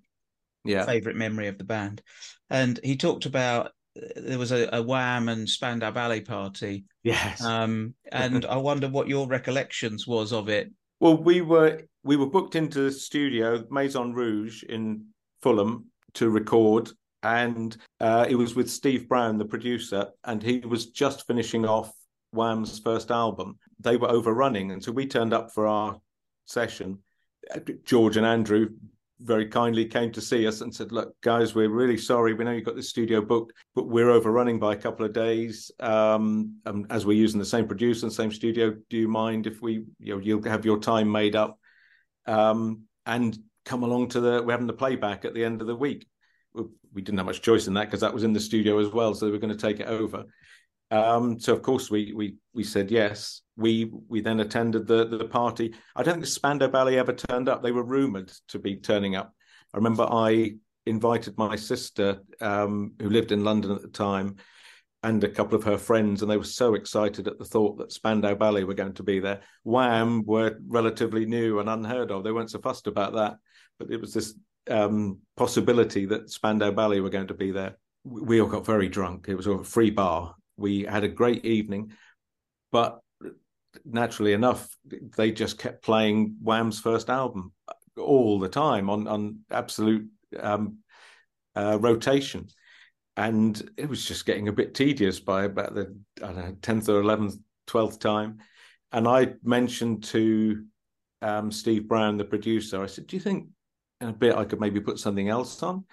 Yeah, 0.63 0.85
favorite 0.85 1.17
memory 1.17 1.47
of 1.47 1.57
the 1.57 1.65
band, 1.65 2.01
and 2.49 2.79
he 2.83 2.95
talked 2.95 3.25
about 3.25 3.71
uh, 3.97 4.07
there 4.15 4.39
was 4.39 4.53
a, 4.53 4.69
a 4.71 4.81
Wham 4.81 5.27
and 5.27 5.49
Spandau 5.49 5.91
Ballet 5.91 6.21
party, 6.21 6.85
yes. 7.03 7.43
um, 7.43 7.95
and 8.09 8.45
I 8.45 8.57
wonder 8.57 8.87
what 8.87 9.09
your 9.09 9.27
recollections 9.27 10.07
was 10.07 10.31
of 10.31 10.47
it. 10.47 10.71
Well, 11.01 11.17
we 11.17 11.41
were 11.41 11.81
we 12.03 12.15
were 12.15 12.29
booked 12.29 12.55
into 12.55 12.79
the 12.81 12.91
studio 12.91 13.65
Maison 13.69 14.13
Rouge 14.13 14.63
in 14.63 15.07
Fulham 15.41 15.87
to 16.13 16.29
record, 16.29 16.89
and 17.23 17.75
uh, 17.99 18.25
it 18.29 18.35
was 18.35 18.55
with 18.55 18.69
Steve 18.69 19.07
Brown, 19.07 19.37
the 19.37 19.45
producer, 19.45 20.07
and 20.23 20.41
he 20.41 20.59
was 20.59 20.87
just 20.87 21.25
finishing 21.27 21.65
off 21.65 21.91
Wham's 22.31 22.79
first 22.79 23.11
album. 23.11 23.57
They 23.79 23.97
were 23.97 24.09
overrunning, 24.09 24.71
and 24.71 24.83
so 24.83 24.91
we 24.91 25.07
turned 25.07 25.33
up 25.33 25.51
for 25.53 25.67
our 25.67 25.99
session. 26.45 26.99
George 27.85 28.17
and 28.17 28.25
Andrew 28.25 28.69
very 29.19 29.47
kindly 29.47 29.85
came 29.85 30.11
to 30.11 30.21
see 30.21 30.45
us 30.45 30.61
and 30.61 30.73
said, 30.73 30.91
"Look, 30.91 31.19
guys, 31.21 31.55
we're 31.55 31.69
really 31.69 31.97
sorry. 31.97 32.33
We 32.33 32.43
know 32.43 32.51
you've 32.51 32.65
got 32.65 32.75
the 32.75 32.83
studio 32.83 33.21
booked, 33.21 33.53
but 33.73 33.87
we're 33.87 34.11
overrunning 34.11 34.59
by 34.59 34.73
a 34.73 34.77
couple 34.77 35.05
of 35.05 35.13
days. 35.13 35.71
Um, 35.79 36.57
um, 36.65 36.85
as 36.89 37.05
we're 37.05 37.17
using 37.17 37.39
the 37.39 37.45
same 37.45 37.67
producer 37.67 38.05
and 38.05 38.13
same 38.13 38.31
studio, 38.31 38.75
do 38.89 38.97
you 38.97 39.07
mind 39.07 39.47
if 39.47 39.61
we, 39.61 39.85
you 39.99 40.15
know, 40.15 40.19
you'll 40.19 40.43
have 40.43 40.65
your 40.65 40.79
time 40.79 41.11
made 41.11 41.35
up 41.35 41.59
um, 42.27 42.83
and 43.05 43.37
come 43.65 43.83
along 43.83 44.09
to 44.09 44.19
the 44.19 44.43
we're 44.43 44.51
having 44.51 44.67
the 44.67 44.73
playback 44.73 45.25
at 45.25 45.33
the 45.33 45.43
end 45.43 45.61
of 45.61 45.67
the 45.67 45.75
week." 45.75 46.07
We, 46.97 47.03
didn't 47.03 47.19
have 47.19 47.27
much 47.27 47.43
choice 47.43 47.67
in 47.67 47.75
that 47.75 47.85
because 47.85 48.01
that 48.01 48.13
was 48.13 48.23
in 48.23 48.33
the 48.33 48.39
studio 48.39 48.79
as 48.79 48.89
well, 48.89 49.13
so 49.13 49.25
they 49.25 49.31
were 49.31 49.37
going 49.37 49.55
to 49.55 49.67
take 49.67 49.79
it 49.79 49.87
over. 49.87 50.25
Um, 50.89 51.39
so 51.39 51.53
of 51.53 51.61
course 51.61 51.91
we 51.91 52.13
we 52.13 52.35
we 52.53 52.63
said 52.63 52.89
yes. 52.89 53.41
We 53.55 53.91
we 54.07 54.21
then 54.21 54.39
attended 54.39 54.87
the 54.87 55.05
the 55.05 55.25
party. 55.25 55.75
I 55.95 56.01
don't 56.01 56.15
think 56.15 56.25
Spandau 56.25 56.69
Ballet 56.69 56.97
ever 56.97 57.13
turned 57.13 57.49
up. 57.49 57.61
They 57.61 57.71
were 57.71 57.83
rumored 57.83 58.31
to 58.47 58.57
be 58.59 58.77
turning 58.77 59.15
up. 59.15 59.33
I 59.73 59.77
remember 59.77 60.07
I 60.09 60.55
invited 60.87 61.37
my 61.37 61.55
sister, 61.55 62.23
um, 62.41 62.93
who 62.99 63.09
lived 63.09 63.31
in 63.31 63.43
London 63.43 63.71
at 63.71 63.81
the 63.81 63.89
time, 63.89 64.37
and 65.03 65.23
a 65.23 65.29
couple 65.29 65.55
of 65.55 65.63
her 65.65 65.77
friends, 65.77 66.21
and 66.21 66.31
they 66.31 66.37
were 66.37 66.43
so 66.43 66.73
excited 66.73 67.27
at 67.27 67.37
the 67.37 67.45
thought 67.45 67.77
that 67.77 67.91
Spandau 67.91 68.33
Ballet 68.33 68.63
were 68.63 68.73
going 68.73 68.93
to 68.93 69.03
be 69.03 69.19
there. 69.19 69.41
Wham 69.63 70.23
were 70.25 70.57
relatively 70.67 71.25
new 71.25 71.59
and 71.59 71.69
unheard 71.69 72.11
of. 72.11 72.23
They 72.23 72.31
weren't 72.31 72.51
so 72.51 72.59
fussed 72.59 72.87
about 72.87 73.13
that, 73.13 73.37
but 73.77 73.91
it 73.91 74.01
was 74.01 74.13
this 74.13 74.33
um, 74.69 75.19
possibility 75.35 76.05
that 76.05 76.29
Spandau 76.29 76.71
Ballet 76.71 76.99
were 76.99 77.09
going 77.09 77.27
to 77.27 77.33
be 77.33 77.51
there. 77.51 77.77
We 78.03 78.41
all 78.41 78.47
got 78.47 78.65
very 78.65 78.89
drunk. 78.89 79.27
It 79.27 79.35
was 79.35 79.47
a 79.47 79.63
free 79.63 79.89
bar. 79.89 80.35
We 80.55 80.83
had 80.83 81.03
a 81.03 81.09
great 81.09 81.45
evening, 81.45 81.91
but 82.71 82.99
naturally 83.85 84.33
enough, 84.33 84.67
they 85.15 85.31
just 85.31 85.57
kept 85.57 85.83
playing 85.83 86.37
Wham's 86.41 86.79
first 86.79 87.09
album 87.09 87.53
all 87.97 88.39
the 88.39 88.49
time 88.49 88.89
on 88.89 89.07
on 89.07 89.39
absolute 89.51 90.07
um, 90.39 90.77
uh, 91.55 91.77
rotation, 91.79 92.47
and 93.15 93.69
it 93.77 93.89
was 93.89 94.05
just 94.05 94.25
getting 94.25 94.47
a 94.47 94.53
bit 94.53 94.73
tedious 94.73 95.19
by 95.19 95.45
about 95.45 95.75
the 95.75 95.95
tenth 96.61 96.89
or 96.89 97.01
eleventh, 97.01 97.35
twelfth 97.65 97.99
time. 97.99 98.39
And 98.91 99.07
I 99.07 99.33
mentioned 99.43 100.05
to 100.05 100.63
um, 101.21 101.51
Steve 101.51 101.87
Brown, 101.87 102.17
the 102.17 102.23
producer, 102.25 102.81
I 102.81 102.87
said, 102.87 103.07
"Do 103.07 103.15
you 103.15 103.21
think 103.21 103.47
a 104.01 104.13
bit 104.13 104.35
I 104.35 104.45
could 104.45 104.59
maybe 104.59 104.79
put 104.79 104.99
something 104.99 105.29
else 105.29 105.61
on?" 105.63 105.85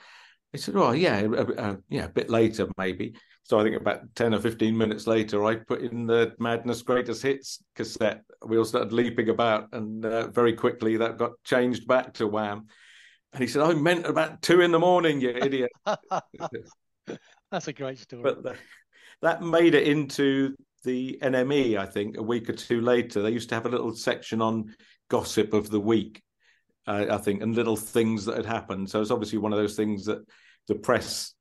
He 0.52 0.58
said, 0.58 0.76
"Oh 0.76 0.92
yeah, 0.92 1.20
uh, 1.20 1.52
uh, 1.56 1.76
yeah, 1.88 2.04
a 2.04 2.08
bit 2.08 2.30
later 2.30 2.68
maybe." 2.78 3.14
So 3.42 3.58
I 3.58 3.62
think 3.62 3.76
about 3.76 4.14
ten 4.14 4.34
or 4.34 4.40
fifteen 4.40 4.76
minutes 4.76 5.06
later, 5.06 5.44
I 5.44 5.56
put 5.56 5.82
in 5.82 6.06
the 6.06 6.34
Madness 6.38 6.82
Greatest 6.82 7.22
Hits 7.22 7.62
cassette. 7.74 8.22
We 8.46 8.56
all 8.56 8.64
started 8.64 8.92
leaping 8.92 9.28
about, 9.28 9.68
and 9.72 10.04
uh, 10.04 10.28
very 10.28 10.54
quickly 10.54 10.96
that 10.96 11.18
got 11.18 11.32
changed 11.44 11.86
back 11.86 12.14
to 12.14 12.26
Wham. 12.26 12.66
And 13.32 13.42
he 13.42 13.48
said, 13.48 13.62
"I 13.62 13.74
meant 13.74 14.06
about 14.06 14.42
two 14.42 14.60
in 14.60 14.70
the 14.70 14.78
morning, 14.78 15.20
you 15.20 15.30
idiot." 15.30 15.70
That's 17.50 17.68
a 17.68 17.72
great 17.72 17.98
story. 17.98 18.22
but 18.22 18.42
the, 18.42 18.56
that 19.22 19.42
made 19.42 19.74
it 19.74 19.88
into 19.88 20.54
the 20.84 21.18
NME. 21.22 21.76
I 21.76 21.86
think 21.86 22.16
a 22.16 22.22
week 22.22 22.48
or 22.48 22.52
two 22.52 22.80
later, 22.80 23.22
they 23.22 23.30
used 23.30 23.48
to 23.48 23.54
have 23.54 23.66
a 23.66 23.70
little 23.70 23.94
section 23.94 24.40
on 24.40 24.74
gossip 25.08 25.52
of 25.52 25.70
the 25.70 25.80
week. 25.80 26.22
Uh, 26.86 27.06
I 27.10 27.18
think 27.18 27.42
and 27.42 27.54
little 27.54 27.76
things 27.76 28.24
that 28.26 28.36
had 28.36 28.46
happened. 28.46 28.90
So 28.90 29.00
it's 29.00 29.10
obviously 29.10 29.38
one 29.38 29.52
of 29.52 29.58
those 29.58 29.76
things 29.76 30.04
that 30.06 30.24
the 30.68 30.74
press 30.74 31.34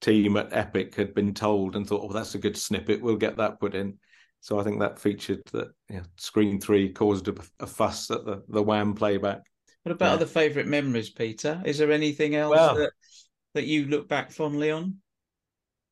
team 0.00 0.36
at 0.36 0.52
Epic 0.52 0.94
had 0.94 1.14
been 1.14 1.34
told 1.34 1.74
and 1.76 1.86
thought, 1.86 2.06
"Oh, 2.08 2.12
that's 2.12 2.34
a 2.34 2.38
good 2.38 2.56
snippet. 2.56 3.02
We'll 3.02 3.16
get 3.16 3.36
that 3.38 3.58
put 3.60 3.74
in." 3.74 3.98
So 4.40 4.60
I 4.60 4.62
think 4.62 4.80
that 4.80 4.98
featured 4.98 5.42
that 5.52 5.68
yeah, 5.88 6.02
Screen 6.16 6.60
Three 6.60 6.90
caused 6.92 7.28
a, 7.28 7.34
a 7.60 7.66
fuss 7.66 8.10
at 8.10 8.24
the 8.24 8.42
the 8.48 8.62
Wham 8.62 8.94
playback. 8.94 9.40
What 9.82 9.92
about 9.92 10.06
Yeah. 10.10 10.14
other 10.14 10.26
favourite 10.26 10.68
memories, 10.68 11.10
Peter? 11.10 11.60
Is 11.64 11.78
there 11.78 11.90
anything 11.92 12.34
else 12.36 12.54
Well- 12.54 12.76
that, 12.76 12.92
that 13.54 13.66
you 13.66 13.86
look 13.86 14.08
back 14.08 14.30
fondly 14.30 14.70
on? 14.70 14.96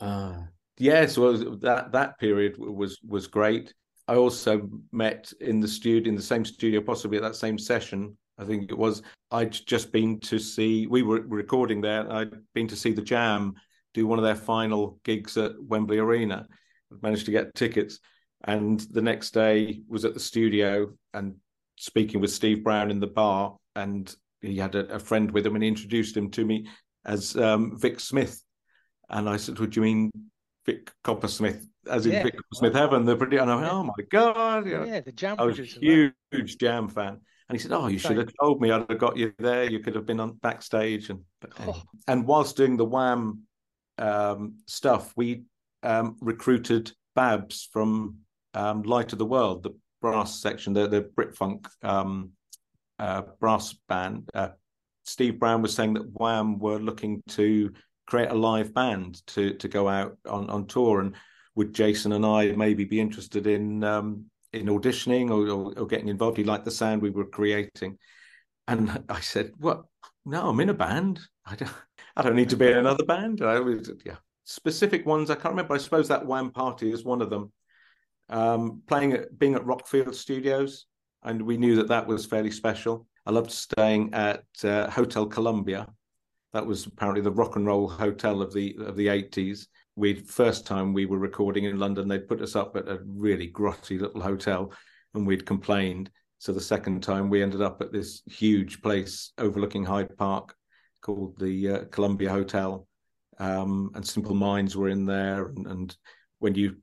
Uh, 0.01 0.43
yes, 0.79 1.17
well, 1.19 1.57
that 1.59 1.93
that 1.93 2.19
period 2.19 2.57
was 2.59 2.99
was 3.07 3.27
great. 3.27 3.73
I 4.09 4.17
also 4.17 4.69
met 4.91 5.33
in 5.41 5.61
the 5.61 5.69
studio, 5.69 6.09
in 6.09 6.17
the 6.17 6.23
same 6.23 6.45
studio, 6.45 6.81
possibly 6.81 7.19
at 7.19 7.23
that 7.23 7.37
same 7.37 7.59
session. 7.59 8.17
I 8.43 8.47
think 8.47 8.71
it 8.71 8.77
was. 8.79 9.03
I'd 9.31 9.53
just 9.53 9.93
been 9.93 10.21
to 10.21 10.39
see. 10.39 10.87
We 10.87 11.03
were 11.03 11.21
recording 11.21 11.81
there. 11.81 12.11
I'd 12.13 12.33
been 12.55 12.69
to 12.69 12.77
see 12.77 12.93
the 12.93 13.03
Jam 13.03 13.55
do 13.95 14.07
one 14.07 14.19
of 14.19 14.25
their 14.25 14.35
final 14.35 14.99
gigs 15.05 15.37
at 15.37 15.53
Wembley 15.63 15.99
Arena. 15.99 16.47
Managed 17.03 17.27
to 17.27 17.31
get 17.31 17.55
tickets, 17.55 18.01
and 18.45 18.81
the 18.81 19.01
next 19.01 19.31
day 19.33 19.83
was 19.89 20.05
at 20.05 20.13
the 20.15 20.21
studio 20.21 20.93
and 21.15 21.37
speaking 21.79 22.21
with 22.21 22.31
Steve 22.31 22.63
Brown 22.63 22.91
in 22.91 23.01
the 23.01 23.07
bar. 23.07 23.57
And 23.77 24.15
he 24.41 24.59
had 24.59 24.75
a, 24.75 24.95
a 24.95 24.99
friend 24.99 25.31
with 25.31 25.47
him, 25.47 25.55
and 25.55 25.63
he 25.63 25.69
introduced 25.69 26.17
him 26.17 26.31
to 26.33 26.45
me 26.45 26.69
as 27.07 27.37
um, 27.37 27.79
Vic 27.79 28.01
Smith. 28.01 28.43
And 29.09 29.29
I 29.29 29.37
said, 29.37 29.59
"What 29.59 29.71
do 29.71 29.81
you 29.81 29.85
mean, 29.85 30.11
Vic 30.67 30.91
Coppersmith?" 31.05 31.65
As 31.91 32.07
in 32.07 32.13
Yeah. 32.13 32.25
Vic 32.25 32.35
Coppersmith 32.37 32.75
Heaven, 32.75 33.05
the 33.05 33.17
pretty, 33.17 33.39
And 33.39 33.51
I 33.51 33.57
went, 33.57 33.73
"Oh 33.73 33.85
my 33.85 34.05
god!" 34.11 34.67
know. 34.67 34.85
yeah, 34.85 35.01
the 35.01 35.13
jam 35.13 35.37
I 35.39 35.45
was 35.45 35.59
a 35.59 35.65
huge, 35.65 36.13
huge 36.31 36.59
Jam 36.59 36.89
fan. 36.89 37.21
And 37.53 37.61
he 37.61 37.63
said, 37.63 37.73
"Oh, 37.73 37.87
you 37.87 37.99
should 37.99 38.17
have 38.17 38.33
told 38.41 38.63
me. 38.63 38.71
I'd 38.71 38.89
have 38.89 38.99
got 38.99 39.19
you 39.19 39.35
there. 39.39 39.71
You 39.71 39.81
could 39.81 39.95
have 39.95 40.07
been 40.07 40.21
on 40.21 40.33
backstage." 40.37 41.11
And 41.11 41.21
Oh. 41.61 41.83
and 42.09 42.27
whilst 42.27 42.57
doing 42.57 42.79
the 42.79 42.87
Wham 42.87 43.43
um, 43.99 44.57
stuff, 44.67 45.13
we 45.17 45.43
um, 45.83 46.17
recruited 46.23 46.93
Babs 47.15 47.69
from 47.71 48.21
um, 48.55 48.81
Light 48.85 49.13
of 49.13 49.19
the 49.19 49.27
World, 49.27 49.65
the 49.65 49.77
brass 50.01 50.41
section, 50.41 50.73
the 50.73 50.89
the 50.89 51.03
Brit 51.03 51.37
Funk 51.37 51.69
um, 51.83 52.31
uh, 52.99 53.21
brass 53.39 53.75
band. 53.87 54.31
Uh, 54.33 54.53
Steve 55.05 55.39
Brown 55.39 55.61
was 55.61 55.75
saying 55.75 55.93
that 55.93 56.11
Wham 56.11 56.59
were 56.59 56.79
looking 56.79 57.23
to 57.29 57.71
create 58.07 58.31
a 58.31 58.35
live 58.35 58.73
band 58.73 59.21
to 59.27 59.53
to 59.57 59.69
go 59.69 59.91
out 59.91 60.17
on, 60.27 60.49
on 60.49 60.67
tour, 60.67 61.01
and 61.01 61.17
would 61.55 61.75
Jason 61.75 62.13
and 62.13 62.25
I 62.25 62.53
maybe 62.53 62.87
be 62.87 62.99
interested 62.99 63.47
in 63.47 63.85
um, 63.85 64.25
in 64.53 64.67
auditioning 64.67 65.31
or, 65.31 65.49
or, 65.49 65.79
or 65.79 65.87
getting 65.87 66.09
involved? 66.09 66.37
He 66.37 66.45
liked 66.45 66.65
the 66.65 66.71
sound 66.71 67.03
we 67.03 67.11
were 67.11 67.25
creating, 67.25 67.99
and 68.69 69.05
I 69.09 69.21
said, 69.21 69.53
"What? 69.59 69.85
No, 70.25 70.49
I'm 70.49 70.61
in 70.61 70.69
a 70.69 70.75
band. 70.75 71.21
I 71.47 71.57
don't. 71.57 71.73
I 72.17 72.23
don't 72.23 72.37
need 72.37 72.51
to 72.51 72.57
be 72.57 72.69
in 72.69 72.79
another 72.79 73.05
band." 73.05 73.43
I 73.43 73.61
was, 73.61 73.91
yeah, 74.05 74.17
specific 74.45 75.07
ones 75.07 75.31
I 75.31 75.35
can't 75.35 75.55
remember. 75.55 75.75
I 75.75 75.79
suppose 75.79 76.09
that 76.09 76.27
Wham 76.27 76.51
party 76.51 76.93
is 76.93 77.05
one 77.05 77.23
of 77.23 77.31
them. 77.31 77.53
Um, 78.29 78.83
playing 78.87 79.13
at 79.13 79.39
being 79.39 79.55
at 79.55 79.65
Rockfield 79.65 80.15
Studios, 80.15 80.87
and 81.23 81.43
we 81.43 81.57
knew 81.57 81.77
that 81.77 81.89
that 81.89 82.07
was 82.07 82.27
fairly 82.27 82.51
special. 82.51 83.07
I 83.27 83.31
loved 83.31 83.51
staying 83.51 84.15
at 84.15 84.45
uh, 84.65 84.91
Hotel 84.91 85.27
Columbia. 85.27 85.87
That 86.53 86.67
was 86.67 86.87
apparently 86.87 87.23
the 87.23 87.31
rock 87.31 87.57
and 87.57 87.67
roll 87.67 87.89
hotel 87.89 88.43
of 88.43 88.53
the 88.53 88.77
of 88.81 88.97
the 88.97 89.09
eighties. 89.09 89.69
We 89.95 90.15
first 90.15 90.67
time 90.67 90.93
we 90.93 91.07
were 91.07 91.19
recording 91.19 91.65
in 91.65 91.79
London, 91.79 92.09
they'd 92.09 92.29
put 92.29 92.41
us 92.41 92.57
up 92.57 92.77
at 92.77 92.89
a 92.89 93.01
really 93.05 93.51
grotty 93.51 94.01
little 94.01 94.23
hotel, 94.23 94.73
and 95.15 95.27
we'd 95.27 95.45
complained. 95.47 96.11
So 96.39 96.53
the 96.53 96.61
second 96.61 97.03
time 97.03 97.29
we 97.29 97.43
ended 97.43 97.63
up 97.63 97.81
at 97.83 97.93
this 97.93 98.23
huge 98.27 98.83
place 98.83 99.33
overlooking 99.39 99.85
Hyde 99.85 100.17
Park 100.17 100.55
called 101.03 101.39
the 101.39 101.69
uh, 101.69 101.85
Columbia 101.91 102.31
Hotel, 102.31 102.89
um, 103.39 103.91
and 103.95 104.07
Simple 104.07 104.35
Minds 104.35 104.77
were 104.77 104.89
in 104.89 105.05
there. 105.05 105.47
And, 105.47 105.67
and 105.67 105.97
when 106.39 106.55
you 106.55 106.77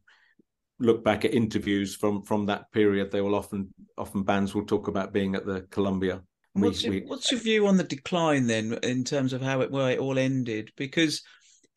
look 0.79 1.03
back 1.03 1.25
at 1.25 1.33
interviews 1.33 1.95
from 1.95 2.21
from 2.21 2.45
that 2.45 2.71
period, 2.71 3.11
they 3.11 3.21
will 3.21 3.35
often 3.35 3.73
often 3.97 4.23
bands 4.23 4.53
will 4.53 4.65
talk 4.65 4.87
about 4.87 5.11
being 5.13 5.35
at 5.35 5.45
the 5.45 5.61
Columbia. 5.71 6.21
What's, 6.53 6.83
we, 6.83 6.89
your, 6.89 7.03
we, 7.03 7.07
what's 7.07 7.31
your 7.31 7.41
view 7.41 7.67
on 7.67 7.77
the 7.77 7.83
decline 7.83 8.47
then, 8.47 8.77
in 8.83 9.03
terms 9.03 9.33
of 9.33 9.41
how 9.41 9.61
it 9.61 9.71
where 9.71 9.91
it 9.91 9.99
all 9.99 10.17
ended? 10.17 10.71
Because 10.77 11.21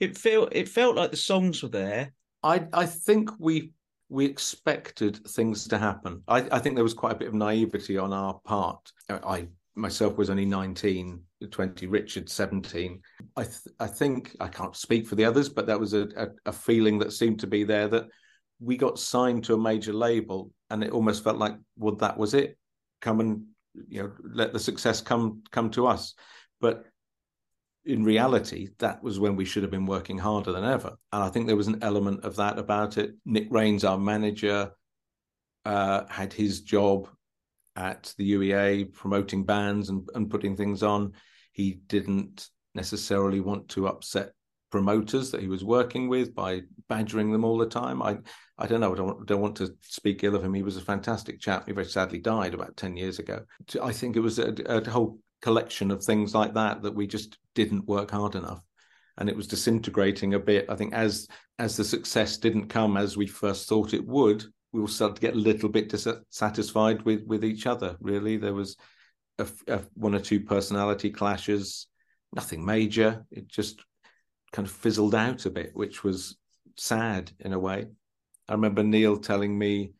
it 0.02 0.18
felt 0.18 0.48
it 0.52 0.68
felt 0.68 0.96
like 0.96 1.12
the 1.12 1.16
songs 1.16 1.62
were 1.62 1.68
there. 1.68 2.12
I 2.42 2.66
I 2.72 2.86
think 2.86 3.30
we 3.38 3.70
we 4.08 4.26
expected 4.26 5.16
things 5.28 5.68
to 5.68 5.78
happen. 5.78 6.22
I, 6.28 6.46
I 6.50 6.58
think 6.58 6.74
there 6.74 6.84
was 6.84 6.92
quite 6.92 7.12
a 7.12 7.18
bit 7.18 7.28
of 7.28 7.34
naivety 7.34 7.96
on 7.96 8.12
our 8.12 8.38
part. 8.44 8.92
I 9.08 9.46
myself 9.74 10.18
was 10.18 10.28
only 10.28 10.44
19 10.44 11.18
20 11.50 11.86
richard 11.86 12.28
17 12.28 13.00
i 13.38 13.42
th- 13.42 13.74
i 13.80 13.86
think 13.86 14.36
i 14.38 14.46
can't 14.46 14.76
speak 14.76 15.06
for 15.06 15.14
the 15.14 15.24
others 15.24 15.48
but 15.48 15.66
that 15.66 15.80
was 15.80 15.94
a, 15.94 16.08
a, 16.14 16.26
a 16.44 16.52
feeling 16.52 16.98
that 16.98 17.10
seemed 17.10 17.40
to 17.40 17.46
be 17.46 17.64
there 17.64 17.88
that 17.88 18.04
we 18.60 18.76
got 18.76 18.98
signed 18.98 19.42
to 19.42 19.54
a 19.54 19.58
major 19.58 19.94
label 19.94 20.52
and 20.68 20.84
it 20.84 20.92
almost 20.92 21.24
felt 21.24 21.38
like 21.38 21.54
well 21.78 21.94
that 21.94 22.18
was 22.18 22.34
it 22.34 22.58
come 23.00 23.20
and 23.20 23.44
you 23.88 24.02
know 24.02 24.12
let 24.22 24.52
the 24.52 24.60
success 24.60 25.00
come 25.00 25.42
come 25.50 25.70
to 25.70 25.86
us 25.86 26.12
but 26.60 26.84
in 27.84 28.04
reality 28.04 28.68
that 28.78 29.02
was 29.02 29.18
when 29.18 29.34
we 29.34 29.44
should 29.44 29.62
have 29.62 29.72
been 29.72 29.86
working 29.86 30.18
harder 30.18 30.52
than 30.52 30.64
ever 30.64 30.96
and 31.12 31.22
i 31.22 31.28
think 31.28 31.46
there 31.46 31.56
was 31.56 31.66
an 31.68 31.82
element 31.82 32.24
of 32.24 32.36
that 32.36 32.58
about 32.58 32.96
it 32.96 33.14
nick 33.24 33.50
rayns 33.50 33.88
our 33.88 33.98
manager 33.98 34.70
uh, 35.64 36.04
had 36.08 36.32
his 36.32 36.60
job 36.60 37.08
at 37.76 38.12
the 38.18 38.32
UEA 38.32 38.92
promoting 38.92 39.44
bands 39.44 39.88
and, 39.88 40.08
and 40.14 40.28
putting 40.28 40.56
things 40.56 40.82
on 40.82 41.12
he 41.52 41.74
didn't 41.86 42.48
necessarily 42.74 43.40
want 43.40 43.68
to 43.68 43.86
upset 43.86 44.32
promoters 44.70 45.30
that 45.30 45.42
he 45.42 45.48
was 45.48 45.62
working 45.62 46.08
with 46.08 46.34
by 46.34 46.62
badgering 46.88 47.30
them 47.30 47.44
all 47.44 47.58
the 47.58 47.66
time. 47.66 48.02
I 48.02 48.18
I 48.58 48.66
don't 48.66 48.80
know. 48.80 48.92
I 48.92 48.96
don't, 48.96 49.26
don't 49.26 49.40
want 49.40 49.56
to 49.56 49.74
speak 49.82 50.24
ill 50.24 50.34
of 50.34 50.44
him. 50.44 50.54
He 50.54 50.62
was 50.62 50.76
a 50.76 50.82
fantastic 50.82 51.40
chap. 51.40 51.66
He 51.66 51.72
very 51.72 51.86
sadly 51.86 52.18
died 52.18 52.54
about 52.54 52.76
ten 52.76 52.96
years 52.96 53.18
ago. 53.18 53.42
I 53.82 53.92
think 53.92 54.16
it 54.16 54.20
was 54.20 54.38
a, 54.38 54.54
a 54.66 54.88
whole 54.90 55.18
collection 55.42 55.90
of 55.90 56.02
things 56.02 56.34
like 56.34 56.54
that 56.54 56.82
that 56.82 56.94
we 56.94 57.06
just 57.06 57.36
didn't 57.54 57.86
work 57.86 58.10
hard 58.10 58.34
enough 58.34 58.62
and 59.18 59.28
it 59.28 59.36
was 59.36 59.46
disintegrating 59.46 60.34
a 60.34 60.38
bit. 60.38 60.66
I 60.68 60.74
think 60.74 60.94
as 60.94 61.28
as 61.58 61.76
the 61.76 61.84
success 61.84 62.38
didn't 62.38 62.68
come 62.68 62.96
as 62.96 63.16
we 63.16 63.26
first 63.26 63.68
thought 63.68 63.94
it 63.94 64.06
would, 64.06 64.44
we 64.72 64.80
all 64.80 64.88
started 64.88 65.16
to 65.16 65.20
get 65.20 65.34
a 65.34 65.38
little 65.38 65.68
bit 65.68 65.90
dissatisfied 65.90 67.02
with 67.02 67.24
with 67.26 67.44
each 67.44 67.66
other. 67.66 67.96
Really, 68.00 68.36
there 68.36 68.54
was 68.54 68.76
a, 69.38 69.46
a, 69.68 69.80
one 69.94 70.14
or 70.14 70.20
two 70.20 70.40
personality 70.40 71.10
clashes, 71.10 71.86
nothing 72.34 72.64
major. 72.64 73.24
It 73.30 73.48
just 73.48 73.84
kind 74.52 74.66
of 74.66 74.72
fizzled 74.72 75.14
out 75.14 75.46
a 75.46 75.50
bit, 75.50 75.70
which 75.74 76.04
was 76.04 76.36
sad 76.76 77.30
in 77.40 77.52
a 77.52 77.58
way. 77.58 77.86
I 78.48 78.52
remember 78.52 78.82
Neil 78.82 79.18
telling 79.18 79.56
me 79.56 79.92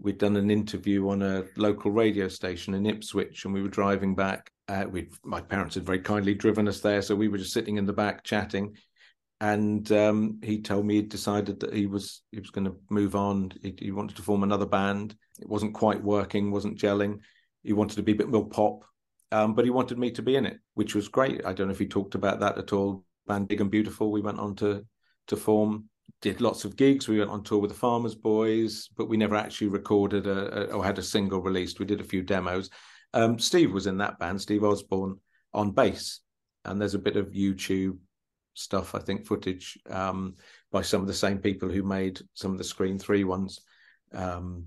we'd 0.00 0.18
done 0.18 0.36
an 0.36 0.50
interview 0.50 1.08
on 1.08 1.22
a 1.22 1.44
local 1.56 1.90
radio 1.90 2.28
station 2.28 2.74
in 2.74 2.86
Ipswich, 2.86 3.44
and 3.44 3.54
we 3.54 3.62
were 3.62 3.68
driving 3.68 4.14
back. 4.14 4.50
Uh, 4.68 4.84
we 4.90 5.08
my 5.24 5.40
parents 5.40 5.74
had 5.74 5.86
very 5.86 6.00
kindly 6.00 6.34
driven 6.34 6.68
us 6.68 6.80
there, 6.80 7.02
so 7.02 7.16
we 7.16 7.28
were 7.28 7.38
just 7.38 7.52
sitting 7.52 7.78
in 7.78 7.86
the 7.86 7.92
back 7.92 8.22
chatting. 8.24 8.76
And 9.40 9.90
um, 9.92 10.40
he 10.42 10.60
told 10.60 10.84
me 10.84 10.96
he'd 10.96 11.10
decided 11.10 11.60
that 11.60 11.72
he 11.72 11.86
was 11.86 12.22
he 12.32 12.40
was 12.40 12.50
going 12.50 12.66
to 12.66 12.76
move 12.90 13.14
on. 13.14 13.52
He, 13.62 13.74
he 13.78 13.90
wanted 13.92 14.16
to 14.16 14.22
form 14.22 14.42
another 14.42 14.66
band. 14.66 15.14
It 15.40 15.48
wasn't 15.48 15.74
quite 15.74 16.02
working, 16.02 16.50
wasn't 16.50 16.78
gelling. 16.78 17.20
He 17.62 17.72
wanted 17.72 17.96
to 17.96 18.02
be 18.02 18.12
a 18.12 18.16
bit 18.16 18.28
more 18.28 18.48
pop, 18.48 18.84
um, 19.32 19.54
but 19.54 19.64
he 19.64 19.70
wanted 19.70 19.98
me 19.98 20.10
to 20.12 20.22
be 20.22 20.36
in 20.36 20.46
it, 20.46 20.58
which 20.74 20.94
was 20.94 21.08
great. 21.08 21.44
I 21.46 21.52
don't 21.52 21.68
know 21.68 21.72
if 21.72 21.78
he 21.78 21.86
talked 21.86 22.14
about 22.14 22.40
that 22.40 22.58
at 22.58 22.72
all 22.72 23.04
band 23.28 23.46
Big 23.46 23.60
and 23.60 23.70
Beautiful. 23.70 24.10
We 24.10 24.22
went 24.22 24.40
on 24.40 24.56
to 24.56 24.84
to 25.28 25.36
form, 25.36 25.88
did 26.22 26.40
lots 26.40 26.64
of 26.64 26.76
gigs. 26.76 27.06
We 27.06 27.18
went 27.18 27.30
on 27.30 27.44
tour 27.44 27.60
with 27.60 27.70
the 27.70 27.76
Farmers 27.76 28.14
Boys, 28.14 28.88
but 28.96 29.08
we 29.08 29.16
never 29.16 29.36
actually 29.36 29.68
recorded 29.68 30.26
a, 30.26 30.70
a 30.70 30.74
or 30.74 30.84
had 30.84 30.98
a 30.98 31.02
single 31.02 31.40
released. 31.40 31.78
We 31.78 31.86
did 31.86 32.00
a 32.00 32.04
few 32.04 32.22
demos. 32.22 32.70
Um, 33.14 33.38
Steve 33.38 33.72
was 33.72 33.86
in 33.86 33.98
that 33.98 34.18
band, 34.18 34.40
Steve 34.40 34.64
Osborne 34.64 35.16
on 35.54 35.72
bass, 35.72 36.20
and 36.64 36.80
there's 36.80 36.94
a 36.94 36.98
bit 36.98 37.16
of 37.16 37.30
YouTube 37.30 37.98
stuff, 38.54 38.94
I 38.94 38.98
think, 38.98 39.26
footage 39.26 39.78
um, 39.88 40.34
by 40.70 40.82
some 40.82 41.00
of 41.00 41.06
the 41.06 41.14
same 41.14 41.38
people 41.38 41.68
who 41.68 41.82
made 41.82 42.20
some 42.34 42.52
of 42.52 42.58
the 42.58 42.64
Screen 42.64 42.98
Three 42.98 43.24
ones. 43.24 43.60
Um, 44.12 44.66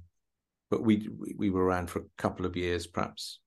but 0.70 0.84
we 0.84 1.10
we 1.38 1.50
were 1.50 1.64
around 1.64 1.89
for 1.89 2.00
a 2.00 2.06
couple 2.18 2.46
of 2.46 2.56
years, 2.56 2.88
perhaps, 2.88 3.39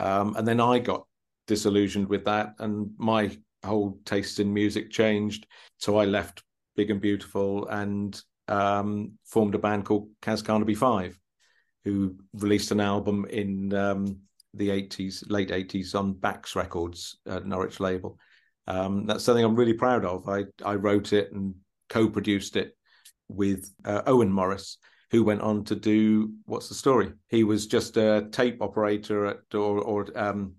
um, 0.00 0.36
and 0.36 0.46
then 0.46 0.60
I 0.60 0.78
got 0.78 1.06
disillusioned 1.46 2.08
with 2.08 2.24
that, 2.26 2.54
and 2.58 2.90
my 2.98 3.36
whole 3.64 3.98
taste 4.04 4.40
in 4.40 4.52
music 4.52 4.90
changed. 4.90 5.46
So 5.78 5.96
I 5.96 6.04
left 6.04 6.42
Big 6.76 6.90
and 6.90 7.00
Beautiful 7.00 7.66
and 7.68 8.20
um, 8.48 9.12
formed 9.24 9.54
a 9.54 9.58
band 9.58 9.86
called 9.86 10.08
Kaz 10.20 10.44
Carnaby 10.44 10.74
Five, 10.74 11.18
who 11.84 12.16
released 12.32 12.70
an 12.70 12.80
album 12.80 13.26
in 13.30 13.72
um, 13.74 14.18
the 14.54 14.68
80s, 14.68 15.24
late 15.28 15.50
80s 15.50 15.94
on 15.94 16.14
Bax 16.14 16.56
Records, 16.56 17.18
uh, 17.28 17.40
Norwich 17.44 17.80
label. 17.80 18.18
Um, 18.66 19.06
that's 19.06 19.24
something 19.24 19.44
I'm 19.44 19.56
really 19.56 19.74
proud 19.74 20.04
of. 20.04 20.28
I, 20.28 20.44
I 20.64 20.74
wrote 20.74 21.12
it 21.12 21.32
and 21.32 21.54
co 21.88 22.08
produced 22.08 22.56
it 22.56 22.76
with 23.28 23.70
uh, 23.84 24.02
Owen 24.06 24.32
Morris, 24.32 24.78
who 25.10 25.24
went 25.24 25.42
on 25.42 25.64
to 25.64 25.74
do 25.74 26.32
What's 26.46 26.68
the 26.68 26.74
Story? 26.74 27.12
He 27.28 27.44
was 27.44 27.66
just 27.66 27.96
a 27.96 28.28
tape 28.32 28.62
operator 28.62 29.26
at, 29.26 29.54
or, 29.54 29.80
or 29.80 30.06
um, 30.18 30.54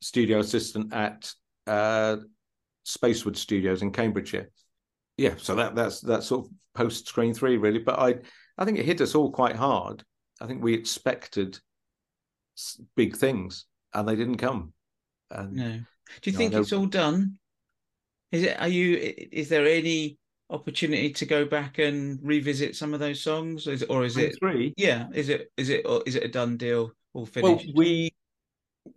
studio 0.00 0.40
assistant 0.40 0.92
at 0.92 1.32
uh, 1.66 2.16
Spaceward 2.86 3.36
Studios 3.36 3.82
in 3.82 3.90
Cambridgeshire. 3.90 4.50
Yeah, 5.16 5.34
so 5.38 5.54
that 5.54 5.74
that's 5.76 6.00
that's 6.00 6.26
sort 6.26 6.46
of 6.46 6.52
post 6.74 7.06
Screen 7.06 7.32
Three 7.32 7.56
really, 7.56 7.78
but 7.78 7.98
I 7.98 8.16
I 8.58 8.64
think 8.64 8.78
it 8.78 8.84
hit 8.84 9.00
us 9.00 9.14
all 9.14 9.30
quite 9.30 9.56
hard. 9.56 10.04
I 10.40 10.46
think 10.46 10.62
we 10.62 10.74
expected 10.74 11.58
big 12.96 13.16
things 13.16 13.66
and 13.92 14.08
they 14.08 14.16
didn't 14.16 14.36
come. 14.36 14.72
And, 15.30 15.52
no. 15.52 15.80
Do 16.22 16.30
you 16.30 16.36
think 16.36 16.52
know, 16.52 16.60
it's 16.60 16.72
all 16.72 16.86
done? 16.86 17.38
Is 18.32 18.42
it? 18.42 18.60
Are 18.60 18.68
you? 18.68 19.14
Is 19.32 19.48
there 19.48 19.66
any 19.66 20.18
opportunity 20.50 21.10
to 21.10 21.24
go 21.26 21.44
back 21.44 21.78
and 21.78 22.18
revisit 22.22 22.76
some 22.76 22.92
of 22.92 23.00
those 23.00 23.20
songs, 23.20 23.66
is, 23.66 23.82
or 23.84 24.04
is 24.04 24.16
it 24.16 24.36
three? 24.38 24.74
Yeah, 24.76 25.06
is 25.14 25.28
it? 25.28 25.50
Is 25.56 25.68
it? 25.70 25.86
Or 25.86 26.02
is 26.04 26.16
it 26.16 26.24
a 26.24 26.28
done 26.28 26.56
deal? 26.56 26.92
All 27.14 27.26
finished? 27.26 27.66
Well, 27.66 27.74
we 27.76 28.12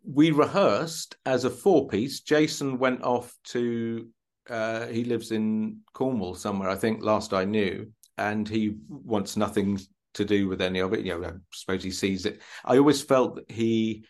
we 0.04 0.32
rehearsed 0.32 1.16
as 1.26 1.46
a 1.46 1.50
four 1.50 1.88
piece. 1.88 2.22
Jason 2.22 2.78
went 2.78 3.04
off 3.04 3.34
to 3.46 4.08
uh, 4.50 4.88
he 4.88 5.04
lives 5.04 5.32
in 5.32 5.80
Cornwall 5.94 6.36
somewhere, 6.36 6.70
I 6.70 6.76
think. 6.76 7.04
Last 7.04 7.34
I 7.34 7.46
knew, 7.46 7.92
and 8.18 8.48
he 8.48 8.76
wants 8.90 9.38
nothing 9.38 9.80
to 10.18 10.26
do 10.26 10.48
with 10.48 10.62
any 10.62 10.80
of 10.80 10.94
it. 10.94 11.06
You 11.06 11.20
know, 11.20 11.28
I 11.28 11.32
suppose 11.52 11.84
he 11.84 11.92
sees 11.92 12.26
it. 12.26 12.42
I 12.66 12.78
always 12.78 13.02
felt 13.02 13.36
that 13.36 13.50
he 13.50 14.06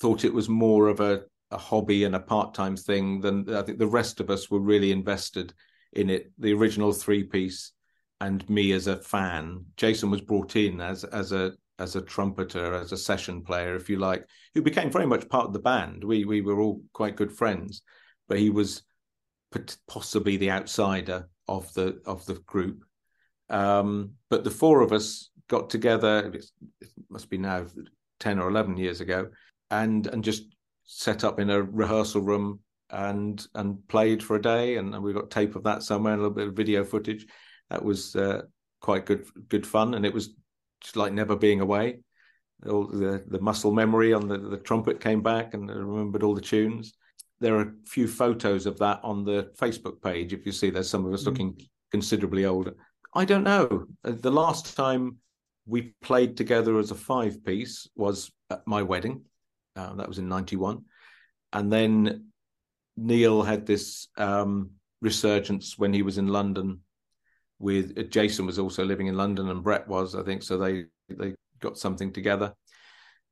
thought 0.00 0.24
it 0.24 0.34
was 0.34 0.48
more 0.48 0.88
of 0.88 1.00
a, 1.00 1.22
a 1.50 1.58
hobby 1.58 2.04
and 2.04 2.14
a 2.14 2.20
part 2.20 2.54
time 2.54 2.76
thing 2.76 3.20
than 3.20 3.52
I 3.54 3.62
think 3.62 3.78
the 3.78 3.86
rest 3.86 4.20
of 4.20 4.30
us 4.30 4.50
were 4.50 4.60
really 4.60 4.92
invested 4.92 5.54
in 5.92 6.10
it. 6.10 6.32
The 6.38 6.52
original 6.52 6.92
three 6.92 7.24
piece 7.24 7.72
and 8.20 8.48
me 8.48 8.72
as 8.72 8.86
a 8.86 8.96
fan. 8.96 9.64
Jason 9.76 10.10
was 10.10 10.20
brought 10.20 10.56
in 10.56 10.80
as 10.80 11.04
as 11.04 11.32
a 11.32 11.52
as 11.78 11.96
a 11.96 12.02
trumpeter, 12.02 12.74
as 12.74 12.92
a 12.92 12.96
session 12.96 13.42
player, 13.42 13.74
if 13.74 13.90
you 13.90 13.98
like, 13.98 14.24
who 14.54 14.62
became 14.62 14.90
very 14.90 15.06
much 15.06 15.28
part 15.28 15.46
of 15.46 15.52
the 15.52 15.58
band. 15.58 16.04
We 16.04 16.24
we 16.24 16.40
were 16.40 16.60
all 16.60 16.82
quite 16.92 17.16
good 17.16 17.32
friends, 17.32 17.82
but 18.28 18.38
he 18.38 18.50
was 18.50 18.82
possibly 19.88 20.36
the 20.36 20.50
outsider 20.50 21.28
of 21.48 21.72
the 21.74 22.00
of 22.06 22.24
the 22.26 22.34
group. 22.46 22.84
Um, 23.54 24.10
but 24.30 24.42
the 24.42 24.50
four 24.50 24.82
of 24.82 24.92
us 24.92 25.30
got 25.48 25.70
together. 25.70 26.32
it 26.34 26.90
must 27.08 27.30
be 27.30 27.38
now 27.38 27.66
ten 28.18 28.40
or 28.40 28.48
eleven 28.48 28.76
years 28.76 29.00
ago, 29.00 29.28
and 29.70 30.06
and 30.08 30.24
just 30.24 30.42
set 30.84 31.22
up 31.24 31.38
in 31.38 31.50
a 31.50 31.62
rehearsal 31.62 32.20
room 32.20 32.60
and 32.90 33.46
and 33.54 33.86
played 33.88 34.22
for 34.22 34.36
a 34.36 34.42
day, 34.42 34.76
and, 34.76 35.00
we 35.02 35.12
got 35.12 35.30
tape 35.30 35.54
of 35.56 35.62
that 35.64 35.82
somewhere, 35.82 36.12
and 36.14 36.20
a 36.20 36.24
little 36.24 36.36
bit 36.36 36.48
of 36.48 36.54
video 36.54 36.84
footage. 36.84 37.26
That 37.70 37.84
was 37.84 38.16
uh, 38.16 38.42
quite 38.80 39.06
good 39.06 39.24
good 39.48 39.66
fun, 39.66 39.94
and 39.94 40.04
it 40.04 40.12
was 40.12 40.34
just 40.80 40.96
like 40.96 41.12
never 41.12 41.36
being 41.36 41.60
away. 41.60 42.00
All 42.68 42.86
the 42.88 43.24
the 43.28 43.40
muscle 43.40 43.72
memory 43.72 44.12
on 44.12 44.26
the 44.26 44.38
the 44.38 44.58
trumpet 44.58 45.00
came 45.00 45.22
back, 45.22 45.54
and 45.54 45.70
I 45.70 45.74
remembered 45.74 46.24
all 46.24 46.34
the 46.34 46.40
tunes. 46.40 46.92
There 47.40 47.56
are 47.56 47.62
a 47.62 47.72
few 47.86 48.08
photos 48.08 48.66
of 48.66 48.78
that 48.78 49.00
on 49.04 49.24
the 49.24 49.52
Facebook 49.56 50.02
page. 50.02 50.32
If 50.32 50.44
you 50.44 50.52
see, 50.52 50.70
there's 50.70 50.90
some 50.90 51.06
of 51.06 51.12
us 51.12 51.22
Mm. 51.22 51.26
looking 51.26 51.68
considerably 51.90 52.44
older. 52.46 52.74
I 53.14 53.24
don't 53.24 53.44
know. 53.44 53.86
Uh, 54.04 54.12
The 54.12 54.30
last 54.30 54.76
time 54.76 55.18
we 55.66 55.94
played 56.02 56.36
together 56.36 56.78
as 56.78 56.90
a 56.90 56.94
five 56.96 57.44
piece 57.44 57.88
was 57.94 58.30
at 58.50 58.66
my 58.66 58.82
wedding. 58.82 59.22
Uh, 59.76 59.94
that 59.94 60.08
was 60.08 60.18
in 60.18 60.28
'91, 60.28 60.84
and 61.52 61.72
then 61.72 62.26
Neil 62.96 63.42
had 63.42 63.66
this 63.66 64.08
um, 64.16 64.70
resurgence 65.00 65.76
when 65.78 65.92
he 65.92 66.02
was 66.02 66.18
in 66.18 66.28
London. 66.28 66.80
With 67.58 67.98
uh, 67.98 68.02
Jason 68.02 68.46
was 68.46 68.58
also 68.58 68.84
living 68.84 69.06
in 69.08 69.16
London, 69.16 69.48
and 69.48 69.62
Brett 69.62 69.88
was, 69.88 70.14
I 70.14 70.22
think. 70.22 70.42
So 70.42 70.58
they 70.58 70.84
they 71.08 71.34
got 71.60 71.78
something 71.78 72.12
together. 72.12 72.54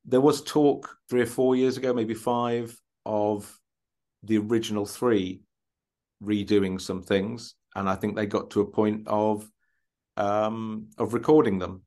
There 0.04 0.20
was 0.20 0.42
talk 0.42 0.96
three 1.08 1.22
or 1.22 1.26
four 1.26 1.54
years 1.54 1.76
ago, 1.76 1.92
maybe 1.92 2.14
five, 2.14 2.76
of 3.06 3.56
the 4.24 4.38
original 4.38 4.86
three 4.86 5.42
redoing 6.22 6.80
some 6.80 7.02
things, 7.02 7.54
and 7.74 7.88
I 7.88 7.94
think 7.94 8.16
they 8.16 8.26
got 8.26 8.50
to 8.50 8.62
a 8.62 8.70
point 8.70 9.06
of 9.06 9.48
um, 10.16 10.88
of 10.98 11.14
recording 11.14 11.58
them, 11.58 11.82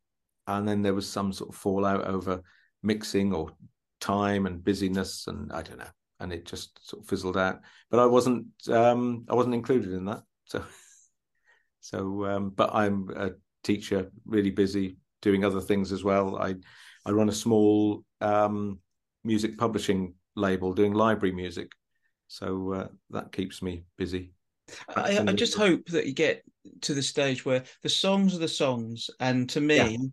and 0.47 0.67
then 0.67 0.81
there 0.81 0.93
was 0.93 1.09
some 1.09 1.33
sort 1.33 1.49
of 1.49 1.55
fallout 1.55 2.05
over 2.05 2.41
mixing 2.83 3.33
or 3.33 3.51
time 3.99 4.45
and 4.45 4.63
busyness, 4.63 5.27
and 5.27 5.51
I 5.51 5.61
don't 5.61 5.79
know, 5.79 5.91
and 6.19 6.31
it 6.31 6.45
just 6.45 6.87
sort 6.87 7.03
of 7.03 7.09
fizzled 7.09 7.37
out. 7.37 7.61
But 7.89 7.99
I 7.99 8.05
wasn't 8.05 8.47
um, 8.69 9.25
I 9.29 9.33
wasn't 9.35 9.55
included 9.55 9.93
in 9.93 10.05
that, 10.05 10.23
so 10.45 10.63
so. 11.79 12.25
Um, 12.25 12.49
but 12.51 12.71
I'm 12.73 13.09
a 13.15 13.31
teacher, 13.63 14.11
really 14.25 14.51
busy 14.51 14.97
doing 15.21 15.43
other 15.43 15.61
things 15.61 15.91
as 15.91 16.03
well. 16.03 16.37
I 16.37 16.55
I 17.05 17.11
run 17.11 17.29
a 17.29 17.33
small 17.33 18.03
um, 18.21 18.79
music 19.23 19.57
publishing 19.57 20.13
label 20.35 20.73
doing 20.73 20.93
library 20.93 21.33
music, 21.33 21.71
so 22.27 22.73
uh, 22.73 22.87
that 23.09 23.31
keeps 23.31 23.61
me 23.61 23.85
busy. 23.97 24.34
I, 24.95 25.19
I 25.19 25.33
just 25.33 25.55
hope 25.55 25.85
that 25.87 26.05
you 26.05 26.13
get 26.13 26.43
to 26.81 26.93
the 26.93 27.03
stage 27.03 27.45
where 27.45 27.63
the 27.83 27.89
songs 27.89 28.35
are 28.35 28.39
the 28.39 28.47
songs, 28.47 29.09
and 29.19 29.49
to 29.49 29.61
me, 29.61 29.75
Yeah. 29.75 30.07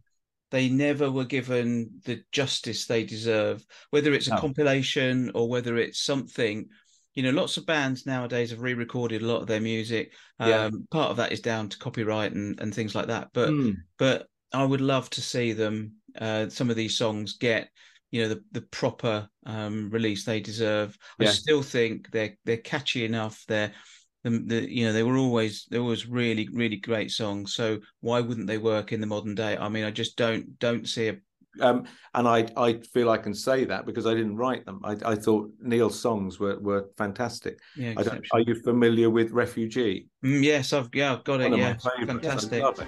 they 0.51 0.69
never 0.69 1.11
were 1.11 1.25
given 1.25 2.01
the 2.05 2.23
justice 2.33 2.87
they 2.87 3.05
deserve. 3.05 3.65
Whether 3.91 4.13
it's 4.13 4.29
a 4.29 4.31
No. 4.31 4.41
compilation 4.41 5.31
or 5.35 5.49
whether 5.49 5.77
it's 5.79 6.03
something, 6.03 6.69
you 7.15 7.23
know, 7.23 7.31
lots 7.31 7.57
of 7.57 7.67
bands 7.67 8.07
nowadays 8.07 8.51
have 8.51 8.61
re-recorded 8.61 9.23
a 9.23 9.27
lot 9.27 9.41
of 9.41 9.47
their 9.47 9.61
music. 9.61 10.13
Yeah. 10.39 10.67
Um, 10.67 10.87
part 10.91 11.11
of 11.11 11.17
that 11.17 11.33
is 11.33 11.41
down 11.41 11.69
to 11.71 11.79
copyright 11.79 12.33
and, 12.33 12.61
and 12.61 12.75
things 12.75 12.95
like 12.95 13.07
that. 13.07 13.29
But 13.33 13.51
Mm. 13.51 13.77
but 13.99 14.29
I 14.53 14.65
would 14.65 14.81
love 14.83 15.09
to 15.11 15.23
see 15.23 15.53
them. 15.53 15.95
Uh, 16.19 16.49
some 16.51 16.69
of 16.69 16.77
these 16.77 16.99
songs 16.99 17.39
get 17.39 17.71
you 18.11 18.23
know 18.23 18.29
the 18.29 18.45
the 18.53 18.61
proper 18.61 19.29
um, 19.47 19.89
release 19.91 20.25
they 20.25 20.41
deserve. 20.41 20.97
I 21.19 21.25
still 21.25 21.63
think 21.63 22.11
they're 22.11 22.37
they're 22.45 22.59
catchy 22.59 23.07
enough. 23.07 23.43
They're 23.49 23.73
the, 24.23 24.31
the 24.47 24.73
you 24.73 24.87
know 24.87 24.93
they 24.93 25.03
were 25.03 25.17
always 25.17 25.67
they 25.71 25.79
were 25.79 25.85
always 25.85 26.07
really 26.07 26.49
really 26.53 26.77
great 26.77 27.11
songs. 27.11 27.55
So 27.55 27.81
why 28.01 28.21
wouldn't 28.21 28.47
they 28.47 28.59
work 28.59 28.93
in 28.93 29.01
the 29.01 29.07
modern 29.07 29.35
day? 29.35 29.57
I 29.57 29.69
mean, 29.69 29.85
I 29.85 29.91
just 29.91 30.17
don't 30.17 30.59
don't 30.59 30.89
see 30.89 31.09
a 31.09 31.17
Um, 31.61 31.85
and 32.15 32.27
I 32.27 32.47
I 32.57 32.81
feel 32.95 33.11
I 33.11 33.19
can 33.19 33.35
say 33.35 33.65
that 33.67 33.85
because 33.85 34.07
I 34.07 34.15
didn't 34.15 34.37
write 34.37 34.65
them. 34.65 34.81
I, 34.85 34.97
I 35.05 35.15
thought 35.17 35.51
Neil's 35.61 36.01
songs 36.01 36.41
were, 36.41 36.59
were 36.61 36.89
fantastic. 36.97 37.59
yeah. 37.77 37.93
I 37.97 38.03
don't, 38.03 38.25
are 38.33 38.41
you 38.41 38.55
familiar 38.55 39.11
with 39.11 39.33
Refugee? 39.33 40.09
Mm, 40.25 40.43
yes, 40.43 40.73
I've 40.73 40.89
yeah 40.95 41.13
I've 41.13 41.25
got 41.25 41.41
it. 41.41 41.51
One 41.51 41.53
of 41.55 41.59
Yeah, 41.59 41.75
my 41.75 41.91
favourites. 41.91 42.27
I 42.29 42.33
fantastic. 42.33 42.63
love 42.63 42.79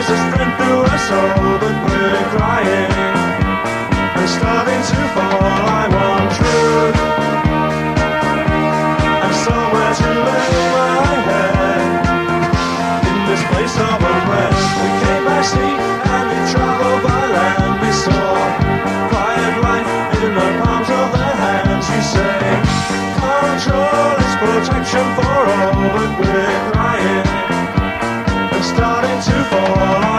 there's 0.00 0.18
a 0.18 0.32
strength 0.32 0.56
through 0.56 0.80
us 0.80 1.10
all, 1.10 1.58
but 1.60 1.76
we're 1.84 2.24
crying 2.32 2.92
and 4.16 4.28
starting 4.28 4.80
to 4.80 5.00
fall. 5.12 5.44
I 5.44 5.84
want 5.92 6.28
truth 6.40 6.96
and 9.24 9.34
somewhere 9.44 9.92
to 10.00 10.10
lay 10.24 10.56
my 10.72 11.12
head 11.28 11.84
in 13.10 13.18
this 13.28 13.42
place 13.52 13.76
of 13.76 14.00
unrest. 14.00 14.64
We 14.80 14.88
came 15.04 15.24
by 15.28 15.42
sea 15.44 15.76
and 15.76 16.24
we 16.32 16.38
traveled 16.48 17.02
by 17.04 17.20
land. 17.36 17.72
We 17.84 17.92
saw 17.92 18.40
quiet 19.12 19.54
life 19.68 19.90
in 20.24 20.32
the 20.32 20.48
palms 20.64 20.88
of 20.88 21.08
their 21.12 21.34
hands. 21.44 21.86
You 21.92 22.00
say 22.00 22.40
control 23.20 24.16
is 24.24 24.34
protection 24.40 25.06
for 25.16 25.40
all, 25.56 25.76
but 25.92 26.10
we're 26.20 26.72
crying 26.72 27.49
starting 29.22 30.00
to 30.00 30.09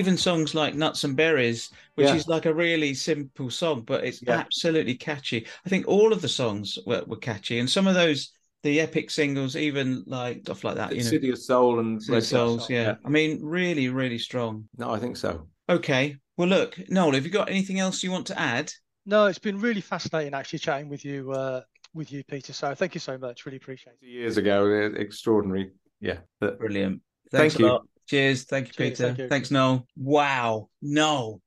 even 0.00 0.16
songs 0.16 0.54
like 0.54 0.74
Nuts 0.74 1.04
and 1.04 1.16
Berries, 1.16 1.70
which 1.94 2.08
Yeah. 2.08 2.16
is 2.16 2.26
like 2.26 2.46
a 2.46 2.54
really 2.54 2.94
simple 2.94 3.50
song, 3.50 3.82
but 3.82 4.04
it's 4.04 4.22
Yeah. 4.22 4.40
absolutely 4.40 4.94
catchy. 4.94 5.46
I 5.64 5.68
think 5.68 5.86
all 5.86 6.12
of 6.12 6.22
the 6.22 6.28
songs 6.28 6.78
were, 6.86 7.04
were 7.06 7.16
catchy, 7.16 7.58
and 7.58 7.70
some 7.70 7.86
of 7.86 7.94
those, 7.94 8.32
the 8.62 8.80
epic 8.80 9.10
singles, 9.10 9.56
even 9.56 10.04
like 10.06 10.40
stuff 10.40 10.64
like 10.64 10.76
that, 10.76 10.90
you 10.94 11.04
know, 11.04 11.10
City 11.10 11.30
of 11.30 11.38
Soul 11.38 11.80
and 11.80 12.02
City 12.02 12.14
Red 12.14 12.24
Souls, 12.24 12.58
Dust. 12.58 12.70
yeah. 12.70 12.96
I 13.04 13.08
mean, 13.08 13.42
really, 13.42 13.88
really 13.88 14.18
strong. 14.18 14.68
No, 14.76 14.90
I 14.90 14.98
think 14.98 15.16
so. 15.16 15.46
Okay, 15.68 16.16
well, 16.36 16.48
look, 16.48 16.78
Noel, 16.90 17.12
have 17.12 17.24
you 17.24 17.30
got 17.30 17.48
anything 17.48 17.78
else 17.78 18.02
you 18.02 18.10
want 18.10 18.26
to 18.28 18.38
add? 18.38 18.72
No, 19.06 19.26
it's 19.26 19.38
been 19.38 19.60
really 19.60 19.80
fascinating 19.80 20.34
actually 20.34 20.58
chatting 20.58 20.88
with 20.88 21.04
you, 21.04 21.32
uh, 21.32 21.62
with 21.94 22.12
you, 22.12 22.22
Peter. 22.24 22.52
So 22.52 22.74
thank 22.74 22.94
you 22.94 23.00
so 23.00 23.18
much. 23.18 23.46
Really 23.46 23.56
appreciate 23.56 23.94
it. 24.00 24.06
Years 24.06 24.36
ago, 24.36 24.92
extraordinary. 24.96 25.72
Yeah. 26.00 26.18
But 26.38 26.58
Brilliant. 26.58 27.02
Thank 27.30 27.52
Thanks 27.52 27.58
you. 27.58 27.66
lot. 27.68 27.86
Cheers. 28.10 28.42
Thank 28.42 28.66
you, 28.66 28.72
Cheers, 28.72 28.90
Peter. 28.90 29.06
thank 29.06 29.18
you. 29.18 29.28
Thanks, 29.28 29.50
Noel. 29.52 29.86
Wow, 29.96 30.68
Noel, 30.82 31.40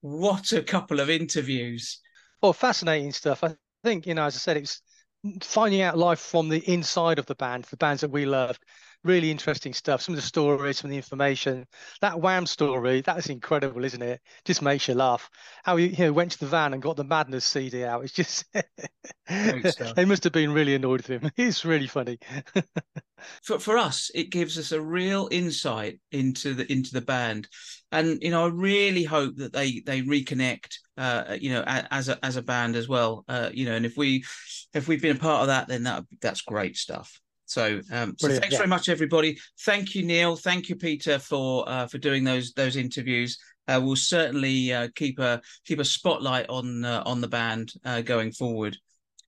what 0.00 0.50
a 0.50 0.60
couple 0.60 0.98
of 0.98 1.08
interviews. 1.08 2.00
Well, 2.42 2.52
fascinating 2.52 3.12
stuff. 3.12 3.44
I 3.44 3.54
think, 3.84 4.08
you 4.08 4.14
know, 4.14 4.24
as 4.24 4.34
I 4.34 4.38
said, 4.38 4.56
it's 4.56 4.82
finding 5.40 5.82
out 5.82 5.96
life 5.96 6.18
from 6.18 6.48
the 6.48 6.68
inside 6.68 7.20
of 7.20 7.26
the 7.26 7.36
band, 7.36 7.62
the 7.70 7.76
bands 7.76 8.00
that 8.00 8.10
we 8.10 8.26
love. 8.26 8.58
Really 9.02 9.30
interesting 9.30 9.72
stuff. 9.72 10.02
Some 10.02 10.14
of 10.14 10.20
the 10.20 10.26
stories, 10.26 10.78
some 10.78 10.88
of 10.88 10.90
the 10.90 10.96
information. 10.96 11.66
That 12.02 12.20
Wham 12.20 12.44
story, 12.44 13.00
that 13.02 13.16
is 13.16 13.28
incredible, 13.28 13.84
isn't 13.84 14.02
it? 14.02 14.20
Just 14.44 14.60
makes 14.60 14.88
you 14.88 14.94
laugh. 14.94 15.30
How 15.64 15.76
he 15.76 15.86
you 15.86 16.04
know, 16.04 16.12
went 16.12 16.32
to 16.32 16.38
the 16.38 16.46
van 16.46 16.74
and 16.74 16.82
got 16.82 16.96
the 16.96 17.04
Madness 17.04 17.46
CD 17.46 17.84
out. 17.84 18.04
It's 18.04 18.12
just, 18.12 18.44
they 19.26 20.04
must 20.04 20.24
have 20.24 20.34
been 20.34 20.52
really 20.52 20.74
annoyed 20.74 21.06
with 21.08 21.22
him. 21.22 21.30
It's 21.36 21.64
really 21.64 21.86
funny. 21.86 22.18
for 23.42 23.58
for 23.58 23.76
us 23.76 24.10
it 24.14 24.30
gives 24.30 24.58
us 24.58 24.72
a 24.72 24.80
real 24.80 25.28
insight 25.30 26.00
into 26.10 26.54
the 26.54 26.70
into 26.72 26.90
the 26.92 27.00
band 27.00 27.46
and 27.92 28.22
you 28.22 28.30
know 28.30 28.44
i 28.44 28.48
really 28.48 29.04
hope 29.04 29.36
that 29.36 29.52
they 29.52 29.82
they 29.84 30.00
reconnect 30.00 30.76
uh 30.96 31.36
you 31.38 31.50
know 31.50 31.62
as 31.66 32.08
a 32.08 32.24
as 32.24 32.36
a 32.36 32.42
band 32.42 32.76
as 32.76 32.88
well 32.88 33.24
uh 33.28 33.50
you 33.52 33.66
know 33.66 33.74
and 33.74 33.84
if 33.84 33.96
we 33.96 34.24
if 34.72 34.88
we've 34.88 35.02
been 35.02 35.16
a 35.16 35.20
part 35.20 35.42
of 35.42 35.48
that 35.48 35.68
then 35.68 35.82
that 35.82 36.02
that's 36.20 36.40
great 36.40 36.76
stuff 36.76 37.20
so 37.50 37.80
um 37.92 38.14
so 38.18 38.28
thanks 38.28 38.52
yeah. 38.52 38.58
very 38.58 38.68
much 38.68 38.88
everybody 38.88 39.38
thank 39.64 39.94
you 39.94 40.04
neil 40.04 40.36
thank 40.36 40.68
you 40.68 40.76
peter 40.76 41.18
for 41.18 41.68
uh 41.68 41.86
for 41.86 41.98
doing 41.98 42.24
those 42.24 42.52
those 42.52 42.76
interviews 42.76 43.38
uh, 43.68 43.80
we'll 43.80 43.94
certainly 43.94 44.72
uh, 44.72 44.88
keep 44.96 45.18
a 45.20 45.40
keep 45.64 45.78
a 45.78 45.84
spotlight 45.84 46.48
on 46.48 46.84
uh, 46.84 47.02
on 47.06 47.20
the 47.20 47.28
band 47.28 47.72
uh, 47.84 48.00
going 48.00 48.32
forward 48.32 48.76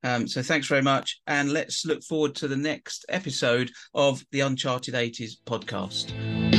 um, 0.04 0.26
so 0.26 0.42
thanks 0.42 0.66
very 0.66 0.82
much, 0.82 1.20
and 1.26 1.52
let's 1.52 1.86
look 1.86 2.02
forward 2.02 2.34
to 2.36 2.48
the 2.48 2.56
next 2.56 3.06
episode 3.08 3.70
of 3.94 4.24
the 4.32 4.40
Uncharted 4.40 4.94
80s 4.94 5.36
podcast. 5.46 6.51